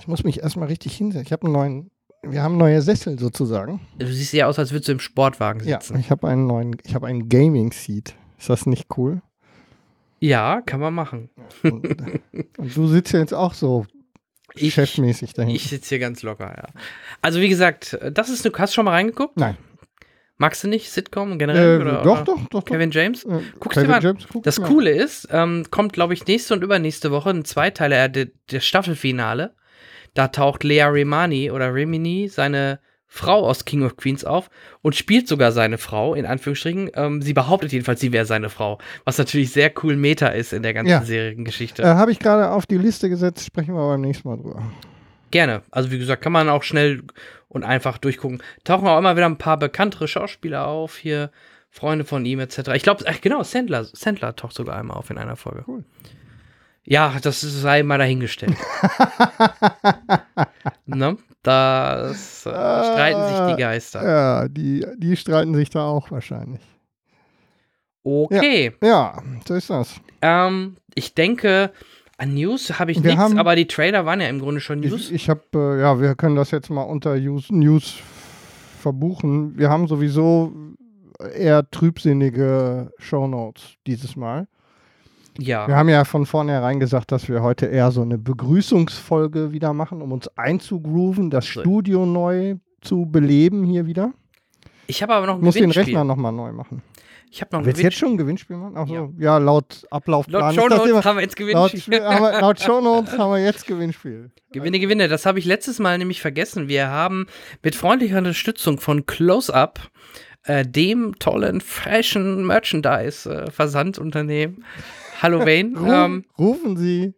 [0.00, 1.26] Ich muss mich erstmal richtig hinsetzen.
[1.26, 1.90] Ich habe einen neuen,
[2.22, 3.80] wir haben neue Sessel sozusagen.
[3.98, 6.00] Du siehst ja aus, als würdest du im Sportwagen Ja, sitzen.
[6.00, 8.14] ich habe einen neuen, ich habe einen Gaming Seat.
[8.38, 9.20] Ist das nicht cool?
[10.20, 11.28] Ja, kann man machen.
[11.62, 11.86] Und,
[12.56, 13.84] und du sitzt ja jetzt auch so
[14.54, 15.54] Ich- chefmäßig dahin.
[15.54, 16.80] Ich sitze hier ganz locker, ja.
[17.22, 19.36] Also wie gesagt, das ist eine, hast du schon mal reingeguckt?
[19.36, 19.56] Nein.
[20.36, 21.78] Magst du nicht Sitcom generell?
[21.78, 22.64] Äh, oder, doch, oder doch, doch, doch.
[22.64, 23.24] Kevin James?
[23.24, 24.02] Äh, Guck's dir Kevin mal an.
[24.02, 24.66] James, guck Das an.
[24.66, 28.60] Coole ist, ähm, kommt, glaube ich, nächste und übernächste Woche ein Zweiteiler äh, der, der
[28.60, 29.54] Staffelfinale.
[30.14, 32.80] Da taucht Lea Remani oder Remini, seine
[33.16, 34.50] Frau aus King of Queens auf
[34.82, 36.90] und spielt sogar seine Frau, in Anführungsstrichen.
[36.94, 38.78] Ähm, sie behauptet jedenfalls, sie wäre seine Frau.
[39.04, 41.02] Was natürlich sehr cool Meta ist in der ganzen Ja.
[41.04, 41.80] Seriengeschichte.
[41.84, 44.64] Äh, habe ich gerade auf die Liste gesetzt, sprechen wir beim nächsten Mal drüber.
[45.30, 45.62] Gerne.
[45.70, 47.04] Also wie gesagt, kann man auch schnell
[47.46, 48.42] und einfach durchgucken.
[48.64, 51.30] Tauchen auch immer wieder ein paar bekanntere Schauspieler auf, hier
[51.70, 52.70] Freunde von ihm etc.
[52.74, 55.62] Ich glaube, genau, Sandler, Sandler taucht sogar einmal auf in einer Folge.
[55.68, 55.84] Cool.
[56.86, 58.56] Ja, das sei mal dahingestellt.
[60.86, 61.16] ne?
[61.42, 64.06] Das äh, streiten sich die Geister.
[64.06, 66.60] Ja, die, die streiten sich da auch wahrscheinlich.
[68.02, 68.72] Okay.
[68.82, 69.94] Ja, so ist das.
[70.20, 71.72] Ähm, ich denke,
[72.18, 74.80] an News habe ich Wir nichts, haben- aber die Trailer waren ja im Grunde schon
[74.80, 75.08] News.
[75.10, 77.94] Ich, ich habe, äh, ja, wir können das jetzt mal unter News, News
[78.80, 79.56] verbuchen.
[79.56, 80.52] Wir haben sowieso
[81.34, 84.48] eher trübsinnige Shownotes dieses Mal.
[85.38, 85.66] Ja.
[85.68, 90.02] Wir haben ja von vornherein gesagt, dass wir heute eher so eine Begrüßungsfolge wieder machen,
[90.02, 91.60] um uns einzugrooven, das So.
[91.60, 94.12] Studio neu zu beleben hier wieder.
[94.86, 95.84] Ich habe aber noch ein muss den Gewinnspiel.
[95.84, 96.82] Rechner nochmal neu machen.
[97.30, 98.06] Ich habe noch ein Willst du jetzt Gewinnspiel.
[98.06, 98.74] schon ein Gewinnspiel machen?
[98.76, 99.38] Ach so, ja.
[99.38, 100.40] laut Ablaufplan.
[100.40, 102.04] Laut Shownotes haben wir jetzt laut, Gewinnspiel.
[102.04, 104.30] haben wir, laut Shownotes haben wir jetzt Gewinnspiel.
[104.52, 105.08] Gewinne, Gewinne.
[105.08, 106.68] Das habe ich letztes Mal nämlich vergessen.
[106.68, 107.26] Wir haben
[107.62, 109.80] mit freundlicher Unterstützung von Close Up,
[110.44, 114.64] äh, dem tollen Fashion Merchandise äh, Versandunternehmen,
[115.22, 117.14] Hallo Wayne, Ru ähm, rufen Sie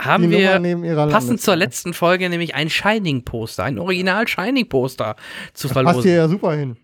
[0.00, 4.68] haben wir neben Ihrer passend zur letzten Folge nämlich ein Shining Poster, ein Original Shining
[4.68, 5.14] Poster
[5.54, 6.10] zu Passt hier verlosen.
[6.10, 6.76] ja super hin.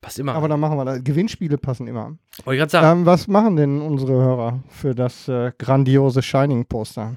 [0.00, 0.34] Passt immer.
[0.34, 1.04] Aber dann machen wir das.
[1.04, 2.16] Gewinnspiele passen immer.
[2.44, 3.00] Wollte ich gerade sagen.
[3.00, 7.16] Ähm, was machen denn unsere Hörer für das äh, grandiose Shining-Poster?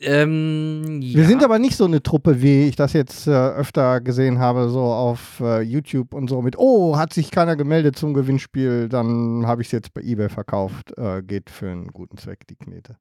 [0.00, 1.18] Ähm, ja.
[1.18, 4.68] Wir sind aber nicht so eine Truppe, wie ich das jetzt äh, öfter gesehen habe,
[4.68, 9.46] so auf äh, YouTube und so mit, oh, hat sich keiner gemeldet zum Gewinnspiel, dann
[9.46, 10.96] habe ich es jetzt bei eBay verkauft.
[10.98, 12.96] Äh, geht für einen guten Zweck, die Knete.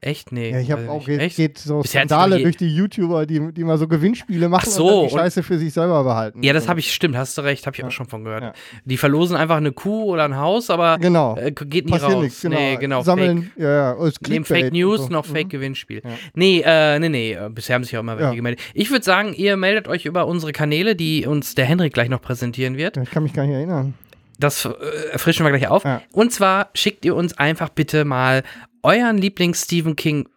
[0.00, 0.30] Echt?
[0.30, 0.52] Nee.
[0.52, 1.36] Ja, ich habe weiß auch nicht.
[1.36, 5.00] geht, so Bisher Skandale durch die YouTuber, die, die mal so Gewinnspiele machen Ach so,
[5.02, 6.40] und die Scheiße für sich selber behalten.
[6.44, 7.88] Ja, das habe ich, stimmt, hast du recht, habe ich Ja.
[7.88, 8.42] auch schon von gehört.
[8.44, 8.52] Ja.
[8.84, 11.36] Die verlosen einfach eine Kuh oder ein Haus, aber Genau.
[11.36, 12.22] äh, geht nie Passiert raus.
[12.22, 12.56] nichts, genau.
[12.56, 13.02] Nee, genau.
[13.02, 13.96] Sammeln, ja, ja.
[13.98, 15.08] oh, Neben Fake News so.
[15.08, 15.32] noch Mhm.
[15.32, 16.02] Fake-Gewinnspiel.
[16.04, 16.10] Ja.
[16.34, 17.32] Nee, äh, nee, nee.
[17.32, 18.60] äh, Bisher haben sich auch immer welche gemeldet.
[18.74, 22.22] Ich würde sagen, ihr meldet euch über unsere Kanäle, die uns der Henrik gleich noch
[22.22, 22.96] präsentieren wird.
[22.98, 23.94] Ich kann mich gar nicht erinnern.
[24.38, 25.82] Das äh, frischen wir gleich auf.
[25.82, 26.02] Ja.
[26.12, 28.44] Und zwar schickt ihr uns einfach bitte mal
[28.88, 30.28] euren Lieblings-Stephen King,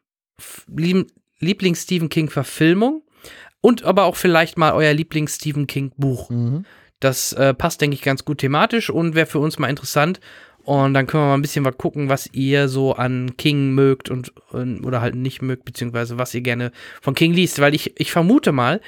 [1.40, 3.04] Lieblings-Stephen King-Verfilmung
[3.62, 6.30] und aber auch vielleicht mal euer Lieblings-Stephen King-Buch.
[6.30, 6.66] Mhm.
[7.00, 10.20] Das äh, passt, denke ich, ganz gut thematisch und wäre für uns mal interessant.
[10.64, 14.10] Und dann können wir mal ein bisschen was gucken, was ihr so an King mögt
[14.10, 17.60] und, und oder halt nicht mögt, beziehungsweise was ihr gerne von King liest.
[17.60, 18.82] Weil ich, ich vermute mal,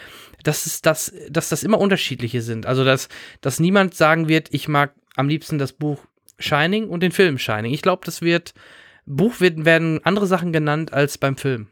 [0.44, 2.68] dass, es das, dass das immer unterschiedliche sind.
[2.68, 3.08] Also, dass,
[3.42, 6.06] dass niemand sagen wird, ich mag am liebsten das Buch
[6.38, 7.74] Shining und den Film Shining.
[7.74, 8.54] Ich glaube, das wird,
[9.06, 11.68] Buch wird, werden andere Sachen genannt als beim Film.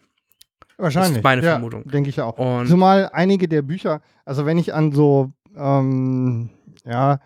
[0.78, 1.12] Wahrscheinlich.
[1.12, 1.84] Das ist meine ja, Vermutung.
[1.86, 2.38] Denke ich auch.
[2.38, 6.50] Und Zumal einige der Bücher, also wenn ich an so, ähm,
[6.86, 7.20] ja,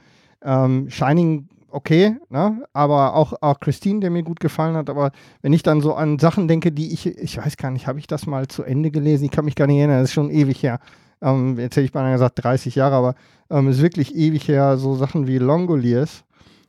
[0.43, 2.65] ähm, Shining, okay, ne?
[2.73, 6.19] aber auch, auch Christine, der mir gut gefallen hat, aber wenn ich dann so an
[6.19, 9.25] Sachen denke, die ich, ich weiß gar nicht, habe ich das mal zu Ende gelesen?
[9.25, 10.79] Ich kann mich gar nicht erinnern, das ist schon ewig her.
[11.21, 13.15] Ähm, jetzt hätte ich beinahe gesagt 30 Jahre, aber
[13.49, 16.23] ähm, ist wirklich ewig her, so Sachen wie Longoliers,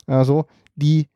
[0.07, 0.45] also
[0.75, 1.07] die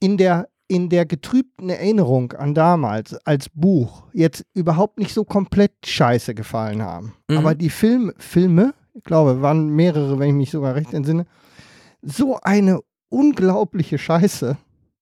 [0.00, 5.72] in der in der getrübten Erinnerung an damals als Buch jetzt überhaupt nicht so komplett
[5.84, 7.14] scheiße gefallen haben.
[7.28, 7.38] Mhm.
[7.38, 11.26] Aber die Film, Filme, ich glaube, waren mehrere, wenn ich mich sogar recht entsinne,
[12.02, 14.56] so eine unglaubliche Scheiße.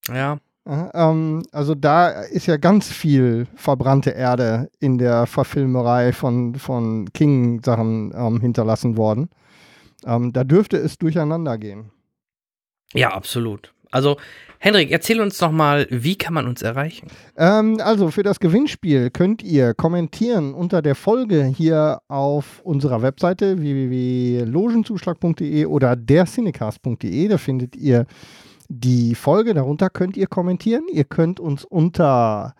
[0.08, 6.54] ja, Ja, ähm, also da ist ja ganz viel verbrannte Erde in der Verfilmerei von,
[6.54, 9.28] von King-Sachen ähm, hinterlassen worden.
[10.04, 11.90] Ähm, da dürfte es durcheinander gehen.
[12.94, 13.72] ja, absolut.
[13.90, 14.16] Also,
[14.64, 17.08] Henrik, erzähl uns doch mal, wie kann man uns erreichen?
[17.36, 23.60] Ähm, also für das Gewinnspiel könnt ihr kommentieren unter der Folge hier auf unserer Webseite
[23.60, 27.26] www.logenzuschlag.de oder dercinecast.de.
[27.26, 28.06] Da findet ihr
[28.68, 29.52] die Folge.
[29.52, 30.84] Darunter könnt ihr kommentieren.
[30.92, 32.54] Ihr könnt uns unter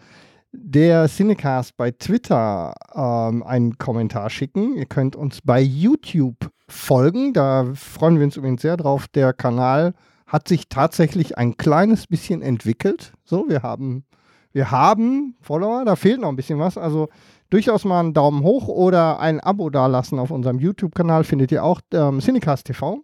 [0.50, 4.76] der Cinecast bei Twitter ähm, einen Kommentar schicken.
[4.76, 7.32] Ihr könnt uns bei YouTube folgen.
[7.32, 9.06] Da freuen wir uns übrigens sehr drauf.
[9.06, 9.94] Der Kanal
[10.32, 13.12] hat sich tatsächlich ein kleines bisschen entwickelt.
[13.22, 14.06] So, wir haben,
[14.52, 16.78] wir haben Follower, da fehlt noch ein bisschen was.
[16.78, 17.10] Also
[17.50, 21.24] durchaus mal einen Daumen hoch oder ein Abo dalassen auf unserem YouTube-Kanal.
[21.24, 23.00] Findet ihr auch ähm, Cinecast TV.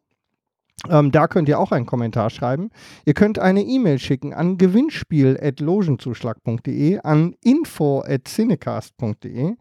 [0.89, 2.71] Ähm, da könnt ihr auch einen Kommentar schreiben.
[3.05, 9.55] Ihr könnt eine E-Mail schicken an gewinnspiel.logenzuschlag.de, an info.cinecast.de.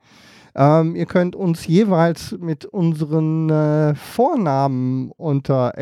[0.55, 5.77] Ähm, ihr könnt uns jeweils mit unseren äh, Vornamen unter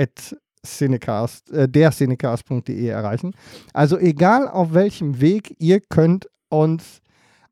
[0.66, 3.34] Cinecast, äh, der Cinecast.de erreichen.
[3.74, 7.02] Also egal auf welchem Weg, ihr könnt uns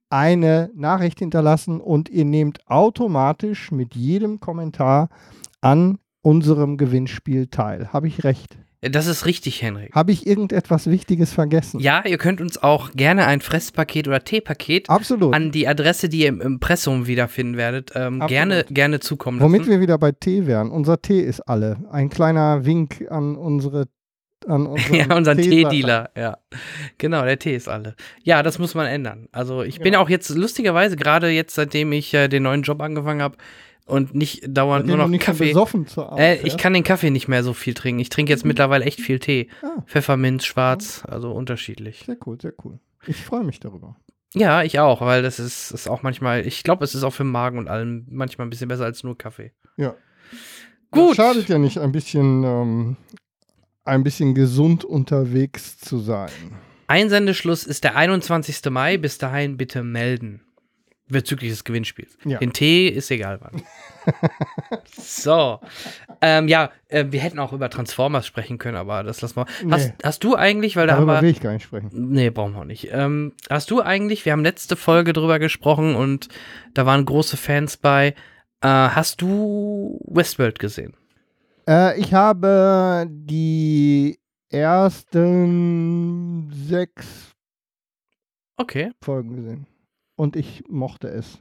[0.10, 5.10] eine Nachricht hinterlassen und ihr nehmt automatisch mit jedem Kommentar
[5.62, 7.92] an unserem Gewinnspiel teil.
[7.92, 8.58] Habe ich recht?
[8.92, 9.94] Das ist richtig, Henrik.
[9.94, 11.80] Habe ich irgendetwas Wichtiges vergessen?
[11.80, 15.34] Ja, ihr könnt uns auch gerne ein Fresspaket oder Teepaket Absolut.
[15.34, 19.52] an die Adresse, die ihr im Impressum wiederfinden werdet, ähm, gerne, gerne zukommen lassen.
[19.52, 20.70] Womit wir wieder bei Tee wären.
[20.70, 21.78] Unser Tee ist alle.
[21.92, 23.88] Ein kleiner Wink an unsere
[24.48, 26.38] an unseren ja, unseren Teedealer, ja.
[26.98, 27.96] Genau, der Tee ist alle.
[28.24, 29.30] Ja, das muss man ändern.
[29.32, 33.22] Also ich bin auch jetzt lustigerweise, gerade jetzt, seitdem ich äh, den neuen Job angefangen
[33.22, 33.38] habe,
[33.86, 35.50] und nicht dauernd nur noch nicht Kaffee.
[35.50, 38.00] Besoffen zur Arbeit, äh, ich kann den Kaffee nicht mehr so viel trinken.
[38.00, 39.50] Ich trinke jetzt mittlerweile echt viel Tee.
[39.62, 39.82] Ah.
[39.86, 42.04] Pfefferminz, schwarz, also unterschiedlich.
[42.06, 42.80] Sehr cool, sehr cool.
[43.08, 43.98] Ich freue mich darüber.
[44.34, 47.24] Ja, ich auch, weil das ist, ist auch manchmal, ich glaube, es ist auch für
[47.24, 49.52] den Magen und allem manchmal ein bisschen besser als nur Kaffee.
[49.78, 49.96] Ja.
[50.90, 51.10] Gut.
[51.10, 52.98] Das schadet ja nicht, ein bisschen, ähm,
[53.84, 56.32] ein bisschen gesund unterwegs zu sein.
[56.88, 58.72] Einsendeschluss ist der 21.
[58.72, 58.98] Mai.
[58.98, 60.42] Bis dahin bitte melden
[61.10, 62.18] bezüglich des Gewinnspiels.
[62.26, 62.40] Ja.
[62.40, 63.62] Den Tee ist egal wann.
[64.98, 65.60] so.
[66.22, 69.46] Ähm, ja, äh, wir hätten auch über Transformers sprechen können, aber das lassen wir.
[69.72, 69.94] Hast, Nee.
[70.04, 71.22] hast du eigentlich, weil da haben Darüber wir.
[71.24, 71.90] will ich gar nicht sprechen.
[71.94, 72.90] Nee, brauchen wir auch nicht.
[72.92, 76.30] Ähm, hast du eigentlich, wir haben letzte Folge drüber gesprochen und
[76.74, 78.16] da waren große Fans bei.
[78.62, 80.96] Äh, hast du Westworld gesehen?
[81.68, 87.30] Äh, ich habe die ersten sechs
[88.56, 88.92] Okay.
[89.02, 89.68] Folgen gesehen.
[90.16, 91.40] Und ich mochte es.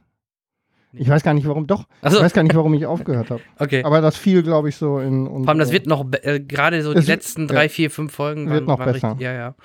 [0.95, 1.65] Ich weiß gar nicht, warum.
[1.65, 3.41] Doch, Also, ich weiß gar nicht, warum ich aufgehört habe.
[3.57, 3.83] okay.
[3.83, 6.93] Aber das fiel, glaube ich, so in Vor allem, das wird noch, äh, gerade so
[6.93, 7.47] die letzten ja.
[7.47, 9.07] drei, vier, fünf Folgen Wird waren, noch waren besser.
[9.11, 9.55] Richtig, ja, ja.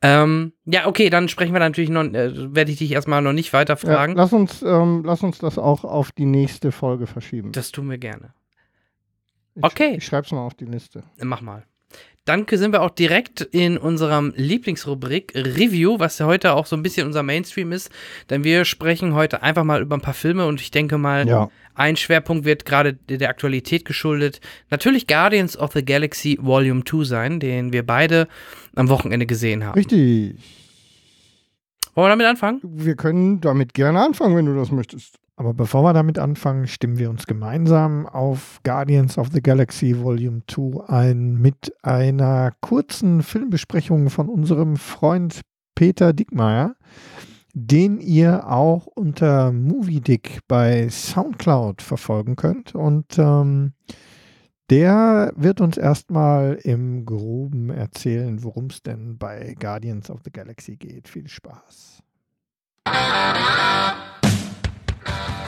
[0.00, 3.52] Ähm, ja, okay, dann sprechen wir natürlich noch, äh, werde ich dich erstmal noch nicht
[3.52, 4.14] weiter Ja, fragen.
[4.14, 7.52] lass, uns, ähm, lass uns das auch auf die nächste Folge verschieben.
[7.52, 8.32] das tun wir gerne.
[9.56, 9.96] ich, okay.
[9.98, 11.02] Ich schreibe es mal auf die Liste.
[11.22, 11.64] Mach mal.
[12.26, 16.82] Dann sind wir auch direkt in unserem Lieblingsrubrik Review, was ja heute auch so ein
[16.82, 17.90] bisschen unser Mainstream ist.
[18.28, 21.50] Denn wir sprechen heute einfach mal über ein paar Filme und ich denke mal, Ja.
[21.74, 24.40] ein Schwerpunkt wird gerade der Aktualität geschuldet.
[24.70, 28.28] Natürlich Guardians of the Galaxy Volume 2 sein, den wir beide
[28.76, 29.74] am Wochenende gesehen haben.
[29.78, 30.36] Richtig.
[31.94, 32.60] Wollen wir damit anfangen?
[32.62, 35.18] Wir können damit gerne anfangen, wenn du das möchtest.
[35.40, 40.42] Aber bevor wir damit anfangen, stimmen wir uns gemeinsam auf Guardians of the Galaxy Volume
[40.46, 45.40] 2 ein mit einer kurzen Filmbesprechung von unserem Freund
[45.74, 46.76] Peter Dickmeyer,
[47.54, 52.74] den ihr auch unter MovieDick bei Soundcloud verfolgen könnt.
[52.74, 53.72] Und ähm,
[54.68, 60.76] der wird uns erstmal im Groben erzählen, worum es denn bei Guardians of the Galaxy
[60.76, 61.08] geht.
[61.08, 62.02] Viel Spaß.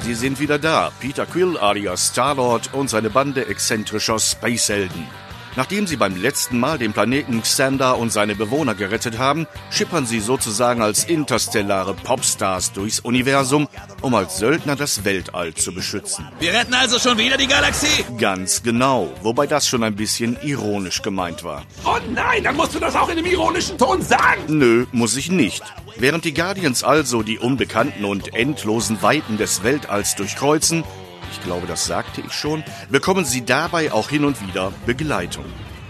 [0.02, 5.06] Sie sind wieder da, Peter Quill alias Starlord und seine Bande exzentrischer Spacehelden.
[5.54, 10.20] Nachdem sie beim letzten Mal den Planeten Xander und seine Bewohner gerettet haben, schippern sie
[10.20, 13.68] sozusagen als interstellare Popstars durchs Universum,
[14.00, 16.26] um als Söldner das Weltall zu beschützen.
[16.40, 18.04] Wir retten also schon wieder die Galaxie?
[18.18, 21.64] Ganz genau, wobei das schon ein bisschen ironisch gemeint war.
[21.84, 24.42] Oh nein, dann musst du das auch in einem ironischen Ton sagen.
[24.48, 25.62] Nö, muss ich nicht.
[25.96, 30.84] Während die Guardians also die unbekannten und endlosen Weiten des Weltalls durchkreuzen,
[31.32, 35.44] ich glaube, das sagte ich schon, bekommen sie dabei auch hin und wieder Begleitung.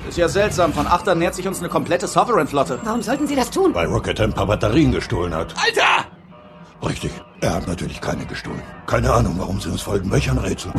[0.09, 2.81] Ist ja seltsam, von Achtern nähert sich uns eine komplette Sovereign-Flotte.
[2.85, 3.75] Warum sollten Sie das tun?
[3.75, 5.55] Weil Rocket ein paar Batterien gestohlen hat.
[5.65, 6.07] Alter!
[6.89, 8.63] Richtig, er hat natürlich keine gestohlen.
[8.87, 10.11] Keine Ahnung, warum sie uns folgen.
[10.11, 10.73] Welch ein Rätsel.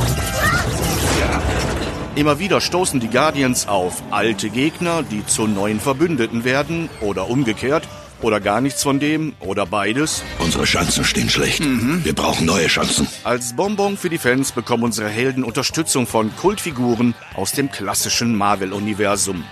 [2.15, 7.87] Immer wieder stoßen die Guardians auf alte Gegner, die zu neuen Verbündeten werden, oder umgekehrt,
[8.23, 10.23] oder gar nichts von dem, oder beides.
[10.39, 11.63] Unsere Chancen stehen schlecht.
[11.63, 13.07] Wir brauchen neue Chancen.
[13.23, 19.43] Als Bonbon für die Fans bekommen unsere Helden Unterstützung von Kultfiguren aus dem klassischen Marvel-Universum.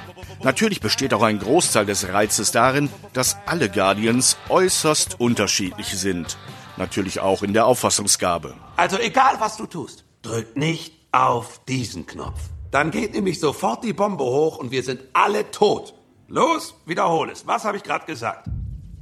[0.44, 6.38] Natürlich besteht auch ein Großteil des Reizes darin, dass alle Guardians äußerst unterschiedlich sind.
[6.78, 8.56] Natürlich auch in der Auffassungsgabe.
[8.76, 12.40] Also egal, was du tust, drück nicht auf diesen Knopf.
[12.72, 15.94] Dann geht nämlich sofort die Bombe hoch und wir sind alle tot.
[16.34, 17.46] Los, wiederhol es.
[17.46, 18.48] Was habe ich gerade gesagt?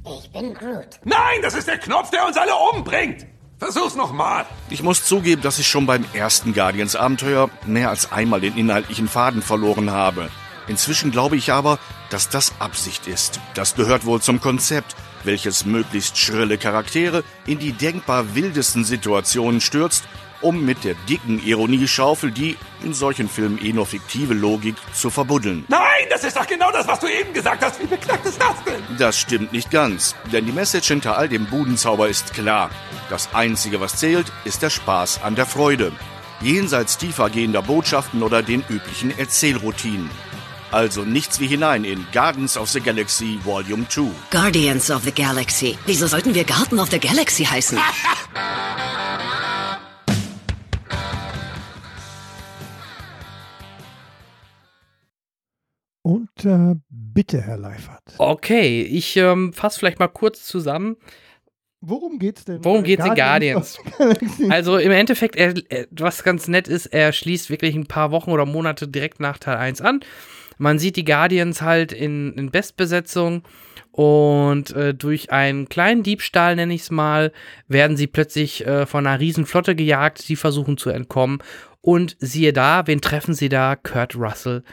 [0.04, 0.98] Ich bin Groot.
[1.04, 3.24] Nein, das ist der Knopf, der uns alle umbringt.
[3.56, 4.46] Versuch's nochmal.
[4.68, 9.42] Ich muss zugeben, dass ich schon beim ersten Guardians-Abenteuer mehr als einmal den inhaltlichen Faden
[9.42, 10.28] verloren habe.
[10.66, 11.78] Inzwischen glaube ich aber,
[12.10, 13.38] dass das Absicht ist.
[13.54, 20.02] Das gehört wohl zum Konzept, welches möglichst schrille Charaktere in die denkbar wildesten Situationen stürzt
[20.40, 25.64] um mit der dicken Ironieschaufel die in solchen Filmen eh nur fiktive Logik zu verbuddeln.
[25.68, 27.80] Nein, das ist doch genau das, was du eben gesagt hast.
[27.80, 28.96] Wie beknackt ist das denn?
[28.98, 32.70] Das stimmt nicht ganz, denn die Message hinter all dem Budenzauber ist klar.
[33.08, 35.92] Das Einzige, was zählt, ist der Spaß an der Freude.
[36.40, 40.10] Jenseits tiefergehender Botschaften oder den üblichen Erzählroutinen.
[40.72, 44.10] Also nichts wie hinein in Gardens of the Galaxy Volume 2.
[44.30, 45.76] Guardians of the Galaxy.
[45.84, 47.78] Wieso sollten wir Garden of the Galaxy heißen?
[56.02, 58.02] Und äh, bitte, Herr Leifert.
[58.18, 60.96] Okay, ich ähm, fasse vielleicht mal kurz zusammen.
[61.82, 62.62] Worum geht's denn?
[62.64, 63.78] Worum geht's in Guardians?
[64.50, 68.30] also im Endeffekt, er, er, was ganz nett ist, er schließt wirklich ein paar Wochen
[68.30, 70.00] oder Monate direkt nach Teil 1 an.
[70.58, 73.44] Man sieht die Guardians halt in, in Bestbesetzung
[73.92, 77.32] und äh, durch einen kleinen Diebstahl, nenne ich es mal,
[77.66, 81.42] werden sie plötzlich äh, von einer Riesenflotte gejagt, die versuchen zu entkommen.
[81.80, 83.74] Und siehe da, wen treffen sie da?
[83.74, 84.64] Kurt Russell,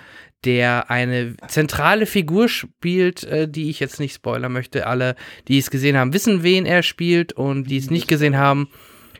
[0.45, 4.87] der eine zentrale Figur spielt, äh, die ich jetzt nicht spoilern möchte.
[4.87, 5.15] Alle,
[5.47, 8.69] die es gesehen haben, wissen, wen er spielt und die es nicht gesehen haben,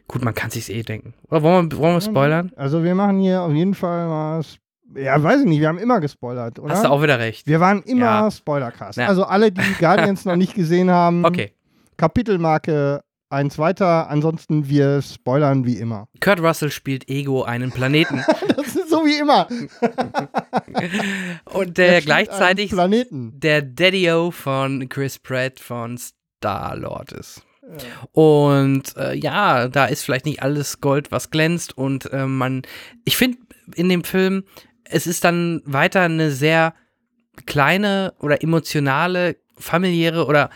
[0.08, 1.14] gut, man kann sich's eh denken.
[1.30, 2.52] Oder wollen wir, wollen wir spoilern?
[2.56, 4.58] Also wir machen hier auf jeden Fall was.
[4.96, 6.74] Ja, weiß ich nicht, wir haben immer gespoilert, oder?
[6.74, 7.46] Hast du auch wieder recht.
[7.46, 8.32] Wir waren immer Ja.
[8.32, 8.98] Spoilercast.
[8.98, 9.08] Ja.
[9.08, 11.52] Also alle, die Guardians noch nicht gesehen haben, Okay.
[11.98, 14.10] Kapitelmarke eins weiter.
[14.10, 16.08] Ansonsten wir spoilern wie immer.
[16.22, 18.24] Kurt Russell spielt Ego einen Planeten
[18.56, 19.48] Das so wie immer.
[21.46, 23.40] und der Er spielt gleichzeitig Planeten.
[23.40, 27.44] der Daddy-O von Chris Pratt von Star-Lord ist.
[28.14, 31.78] Und äh, ja, da ist vielleicht nicht alles Gold, was glänzt.
[31.78, 32.62] Und äh, man,
[33.04, 33.40] ich finde
[33.76, 34.44] in dem Film,
[34.86, 36.74] es ist dann weiter eine sehr
[37.46, 40.50] kleine oder emotionale, familiäre oder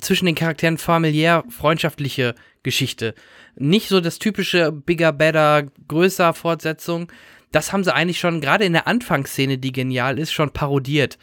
[0.00, 3.14] zwischen den Charakteren familiär freundschaftliche Geschichte.
[3.56, 7.10] Nicht so das typische bigger, better, größer Fortsetzung.
[7.52, 11.18] Das haben sie eigentlich schon gerade in der Anfangsszene, die genial ist, schon parodiert.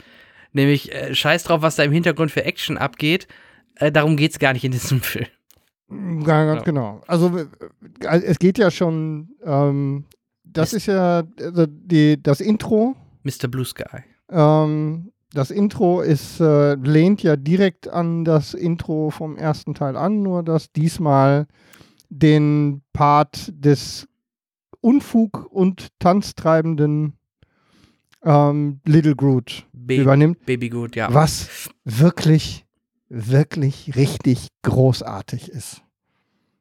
[0.52, 3.28] Nämlich äh, scheiß drauf, was da im Hintergrund für Action abgeht.
[3.76, 5.28] Äh, darum geht's gar nicht in diesem Film.
[5.90, 6.64] Ja, ganz Ja.
[6.64, 7.02] genau.
[7.08, 7.32] Also
[8.02, 10.06] es geht ja schon, ähm,
[10.44, 12.96] das ist ja also die, das Intro.
[13.24, 13.48] Mr.
[13.48, 14.04] Blue Sky.
[14.30, 20.22] Ähm, das Intro ist, äh, lehnt ja direkt an das Intro vom ersten Teil an,
[20.22, 21.48] nur dass diesmal
[22.10, 24.08] den Part des
[24.84, 27.14] Unfug und tanztreibenden
[28.24, 31.14] ähm, Little Groot Ba übernimmt, Baby Good, ja.
[31.14, 32.66] was wirklich,
[33.10, 35.82] wirklich richtig großartig ist.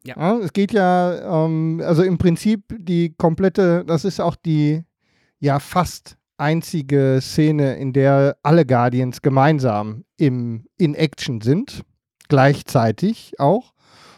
[0.04, 0.38] Ja.
[0.38, 4.82] es geht ja, ähm, also im Prinzip die komplette, das ist auch die
[5.38, 11.82] ja fast einzige Szene, in der alle Guardians gemeinsam im, in Action sind,
[12.28, 13.72] gleichzeitig auch.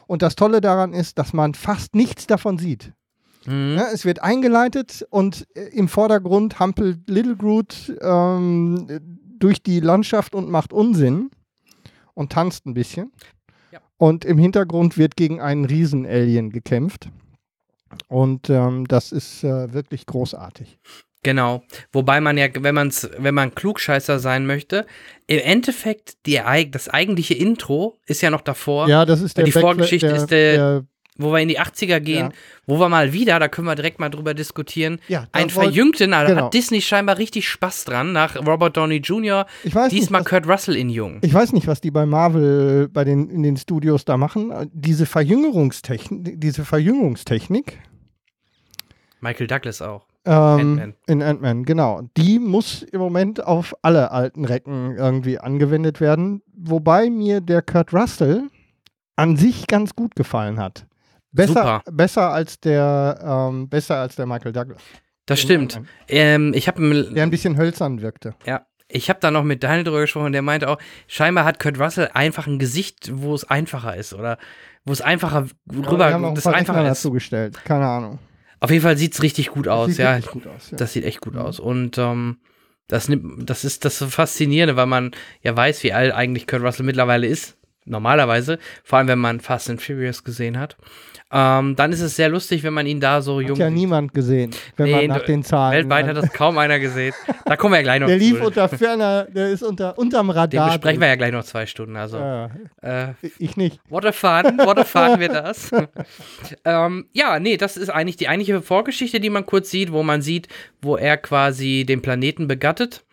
[0.07, 2.93] Und das Tolle daran ist, dass man fast nichts davon sieht.
[3.47, 3.77] Mhm.
[3.77, 8.87] Ja, es wird eingeleitet und äh, im Vordergrund hampelt Little Groot ähm,
[9.39, 11.31] durch die Landschaft und macht Unsinn
[12.15, 13.13] und tanzt ein bisschen.
[13.73, 13.81] Ja.
[13.99, 17.09] Und im Hintergrund wird gegen einen Riesen-Alien gekämpft.
[18.09, 20.79] Und ähm, das ist äh, wirklich großartig.
[21.23, 21.63] Genau.
[21.93, 24.85] Wobei man ja, wenn man's, wenn man Klugscheißer sein möchte,
[25.27, 29.53] im Endeffekt die, das eigentliche Intro ist ja noch davor, Ja, das ist der die
[29.53, 30.85] Backfla- Vorgeschichte der, ist der- der
[31.17, 32.33] wo wir in die 80er gehen, Ja.
[32.67, 36.25] wo wir mal wieder, da können wir direkt mal drüber diskutieren, Ja, einen verjüngten, da
[36.25, 36.47] genau.
[36.47, 40.29] hat Disney scheinbar richtig Spaß dran, nach Robert Downey Jr., Ich weiß nicht, diesmal was-
[40.29, 41.19] Kurt Russell in jung.
[41.23, 44.53] Ich weiß nicht, was die bei Marvel bei den, in den Studios da machen.
[44.73, 47.79] Diese Verjüngungstechnik, diese Verjüngungstechnik
[49.21, 50.07] Michael Douglas auch.
[50.27, 50.95] ähm, Ant-Man.
[51.07, 52.03] in Ant-Man, genau.
[52.17, 56.43] Die muss im Moment auf alle alten Recken irgendwie angewendet werden.
[56.57, 58.45] Wobei mir der Kurt Russell
[59.17, 60.87] an sich ganz gut gefallen hat.
[61.35, 61.83] Besser, Super.
[61.91, 63.19] besser als der
[63.51, 64.81] ähm, besser als der Michael Douglas.
[65.27, 65.81] Das stimmt.
[66.09, 68.35] Ähm, ich habe Der ein bisschen hölzern wirkte.
[68.47, 70.79] Ja, ich habe da noch mit Daniel drüber gesprochen, der meinte auch,
[71.09, 74.39] scheinbar hat Kurt Russell einfach ein Gesicht, wo es einfacher ist oder
[74.85, 76.99] wo es einfacher rüber, noch ein das paar Rechner einfacher ist.
[76.99, 77.59] dazu gestellt.
[77.65, 78.19] Keine Ahnung.
[78.61, 80.19] Auf jeden Fall sieht es richtig gut aus, Sieht ja.
[80.21, 80.71] gut aus.
[80.71, 80.77] Ja.
[80.77, 81.41] Das sieht echt gut Mhm.
[81.41, 81.59] aus.
[81.59, 82.39] Und ähm,
[82.89, 86.85] Das, nimmt, das ist das Faszinierende, weil man ja weiß, wie alt eigentlich Kurt Russell
[86.85, 87.57] mittlerweile ist.
[87.85, 88.59] Normalerweise.
[88.83, 90.77] Vor allem, wenn man Fast and Furious gesehen hat.
[91.33, 93.57] Ähm, dann ist es sehr lustig, wenn man ihn da so Hat jung.
[93.59, 95.75] ja niemand gesehen, wenn Nee, man nach den Zahlen.
[95.75, 97.13] Weltweit hat das kaum einer gesehen.
[97.45, 98.45] Da kommen wir ja gleich noch der lief zu.
[98.47, 100.69] unter ferner, der ist unter unterm Den Radar.
[100.69, 101.97] besprechen wir ja gleich noch zwei Stunden.
[101.97, 102.51] Also, Ja,
[102.83, 103.81] äh, ich nicht.
[103.89, 105.73] what a fun, what a fun wird das.
[106.65, 110.23] ähm, ja, nee, das ist eigentlich die eigentliche Vorgeschichte, die man kurz sieht, wo man
[110.23, 110.47] sieht,
[110.83, 113.05] wo er quasi den Planeten begattet.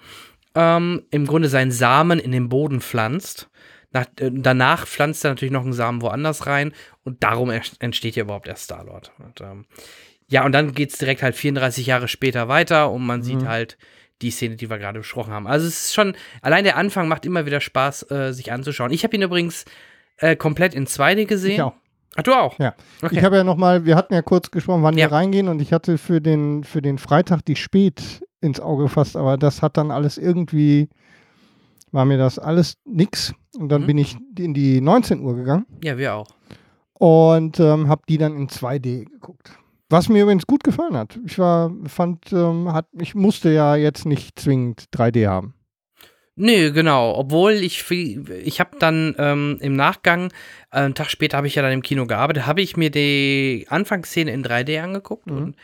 [0.53, 3.49] Ähm, Im Grunde seinen Samen in den Boden pflanzt.
[3.91, 6.73] Nach, äh, danach pflanzt er natürlich noch einen Samen woanders rein
[7.03, 9.11] und darum entsteht ja überhaupt erst Star-Lord.
[9.41, 9.65] Ähm,
[10.27, 13.77] ja, und dann geht es direkt halt 34 Jahre später weiter und man sieht halt
[14.21, 15.47] die Szene, die wir gerade besprochen haben.
[15.47, 18.91] Also es ist schon, allein der Anfang macht immer wieder Spaß, äh, sich anzuschauen.
[18.91, 19.65] Ich habe ihn übrigens
[20.17, 21.51] äh, komplett in 2D gesehen.
[21.53, 21.73] Ich auch.
[22.15, 22.59] Ach, du auch?
[22.59, 22.75] Ja.
[23.01, 23.17] Okay.
[23.17, 25.09] Ich habe ja noch mal, wir hatten ja kurz gesprochen, wann Ja.
[25.09, 29.15] wir reingehen und ich hatte für den, für den Freitag die Spät ins Auge gefasst,
[29.15, 30.89] aber das hat dann alles irgendwie,
[31.91, 33.33] war mir das alles nix.
[33.57, 33.87] Und dann Mhm.
[33.87, 36.27] bin ich in die 19 Uhr gegangen Ja, wir auch.
[36.93, 39.51] und ähm, habe die dann in 2D geguckt.
[39.89, 41.19] Was mir übrigens gut gefallen hat.
[41.25, 45.53] Ich war, fand, ähm, hat, ich musste ja jetzt nicht zwingend 3D haben.
[46.37, 47.13] Nö, genau.
[47.17, 50.27] Obwohl ich, ich habe dann ähm, im Nachgang,
[50.71, 53.65] äh, einen Tag später habe ich ja dann im Kino gearbeitet, habe ich mir die
[53.69, 55.37] Anfangsszene in 3D angeguckt Mhm.
[55.37, 55.55] und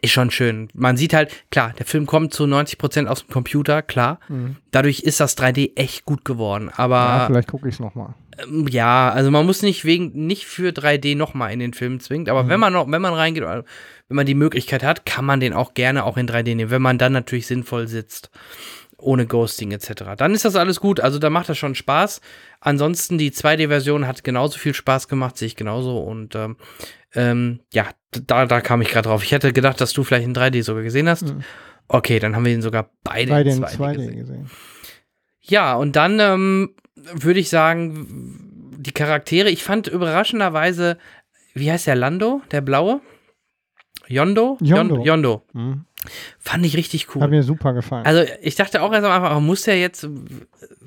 [0.00, 0.68] ist schon schön.
[0.74, 4.20] Man sieht halt, klar, der Film kommt zu 90% aus dem Computer, klar.
[4.70, 6.68] Dadurch ist das 3D echt gut geworden.
[6.68, 8.14] ja, Aber vielleicht gucke ich es nochmal.
[8.38, 12.28] ähm, ja, also man muss nicht wegen, nicht für 3D nochmal in den Film zwingt,
[12.28, 13.64] aber wenn man noch, wenn man reingeht, oder
[14.08, 16.82] wenn man die Möglichkeit hat, kann man den auch gerne auch in 3D nehmen, wenn
[16.82, 18.30] man dann natürlich sinnvoll sitzt.
[19.00, 20.16] Ohne Ghosting etc.
[20.16, 22.20] Dann ist das alles gut, also da macht das schon Spaß.
[22.58, 25.98] Ansonsten die 2D-Version hat genauso viel Spaß gemacht, sehe ich genauso.
[26.00, 26.56] Und ähm,
[27.14, 29.22] ähm, ja, da, da kam ich gerade drauf.
[29.22, 31.34] Ich hätte gedacht, dass du vielleicht in 3D sogar gesehen hast.
[31.88, 34.16] Okay, dann haben wir ihn sogar beide Bei in den 2D, 2D gesehen.
[34.18, 34.50] gesehen.
[35.40, 40.98] Ja, und dann ähm, würde ich sagen, die Charaktere, ich fand überraschenderweise,
[41.54, 43.00] wie heißt der Lando, der blaue?
[44.06, 44.56] Yondo?
[44.60, 44.96] Yondo.
[44.96, 45.42] Yon- Yondo.
[45.52, 45.84] Mhm.
[46.38, 47.22] Fand ich richtig cool.
[47.22, 48.06] Hat mir super gefallen.
[48.06, 50.08] Also ich dachte auch erst am Anfang, muss der jetzt,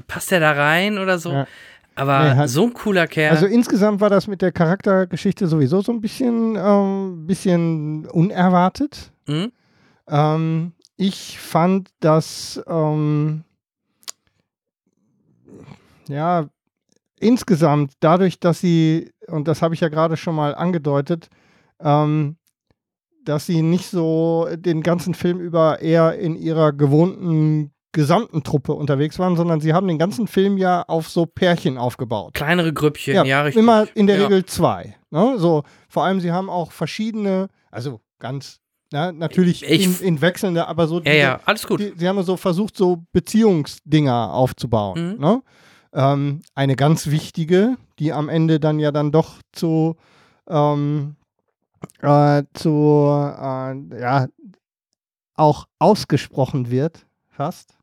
[0.07, 1.31] passt der da rein oder so?
[1.33, 1.47] Ja.
[1.95, 3.31] Aber Nee, so ein cooler Kerl.
[3.31, 9.11] Also insgesamt war das mit der Charaktergeschichte sowieso so ein bisschen, ähm, bisschen unerwartet.
[9.27, 9.51] Mhm.
[10.07, 13.43] Ähm, ich fand, dass ähm,
[16.07, 16.47] ja
[17.19, 21.29] insgesamt dadurch, dass sie, und das habe ich ja gerade schon mal angedeutet,
[21.79, 22.37] ähm,
[23.23, 29.19] dass sie nicht so den ganzen Film über eher in ihrer gewohnten gesamten Truppe unterwegs
[29.19, 32.33] waren, sondern sie haben den ganzen Film ja auf so Pärchen aufgebaut.
[32.33, 33.61] Kleinere Grüppchen, ja, richtig.
[33.61, 34.23] Immer in der Ja.
[34.23, 34.95] Regel zwei.
[35.09, 35.35] Ne?
[35.37, 38.59] So, vor allem, sie haben auch verschiedene, also ganz,
[38.93, 41.01] na, natürlich Ich- in, in wechselnde, aber so.
[41.01, 41.79] Ja, ja, alles gut.
[41.81, 45.15] Die, sie haben so versucht, so Beziehungsdinger aufzubauen.
[45.15, 45.19] Mhm.
[45.19, 45.41] Ne?
[45.93, 49.97] Ähm, eine ganz wichtige, die am Ende dann ja dann doch zu,
[50.47, 51.17] ähm,
[52.01, 52.69] äh, zu,
[53.09, 54.27] äh, ja,
[55.35, 57.77] auch ausgesprochen wird, fast.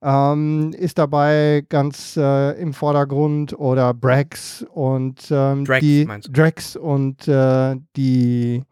[0.00, 6.08] Ähm, ist dabei ganz äh, im Vordergrund oder Brax und ähm, Drax, die?
[6.30, 8.62] Drax und äh, die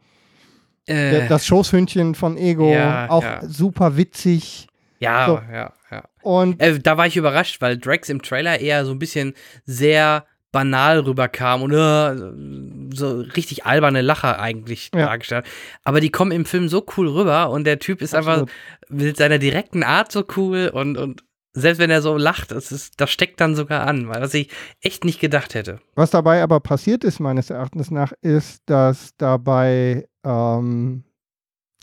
[0.87, 3.41] Äh, das Schoßhündchen von Ego ja, auch ja.
[3.43, 4.69] super witzig
[4.99, 5.41] ja, so.
[5.53, 6.05] ja, ja.
[6.23, 10.25] und Äh, da war ich überrascht, weil Drax im Trailer eher so ein bisschen sehr
[10.53, 15.07] banal rüberkam und äh, so richtig alberne Lacher eigentlich Ja.
[15.07, 15.47] dargestellt.
[15.85, 18.41] Aber die kommen im Film so cool rüber und der Typ ist Absolut.
[18.43, 18.55] einfach
[18.89, 23.01] mit seiner direkten Art so cool und, und selbst wenn er so lacht, das, ist,
[23.01, 24.51] das steckt dann sogar an, weil was ich
[24.83, 25.81] echt nicht gedacht hätte.
[25.95, 31.05] Was dabei aber passiert ist, meines Erachtens nach, ist, dass dabei ähm,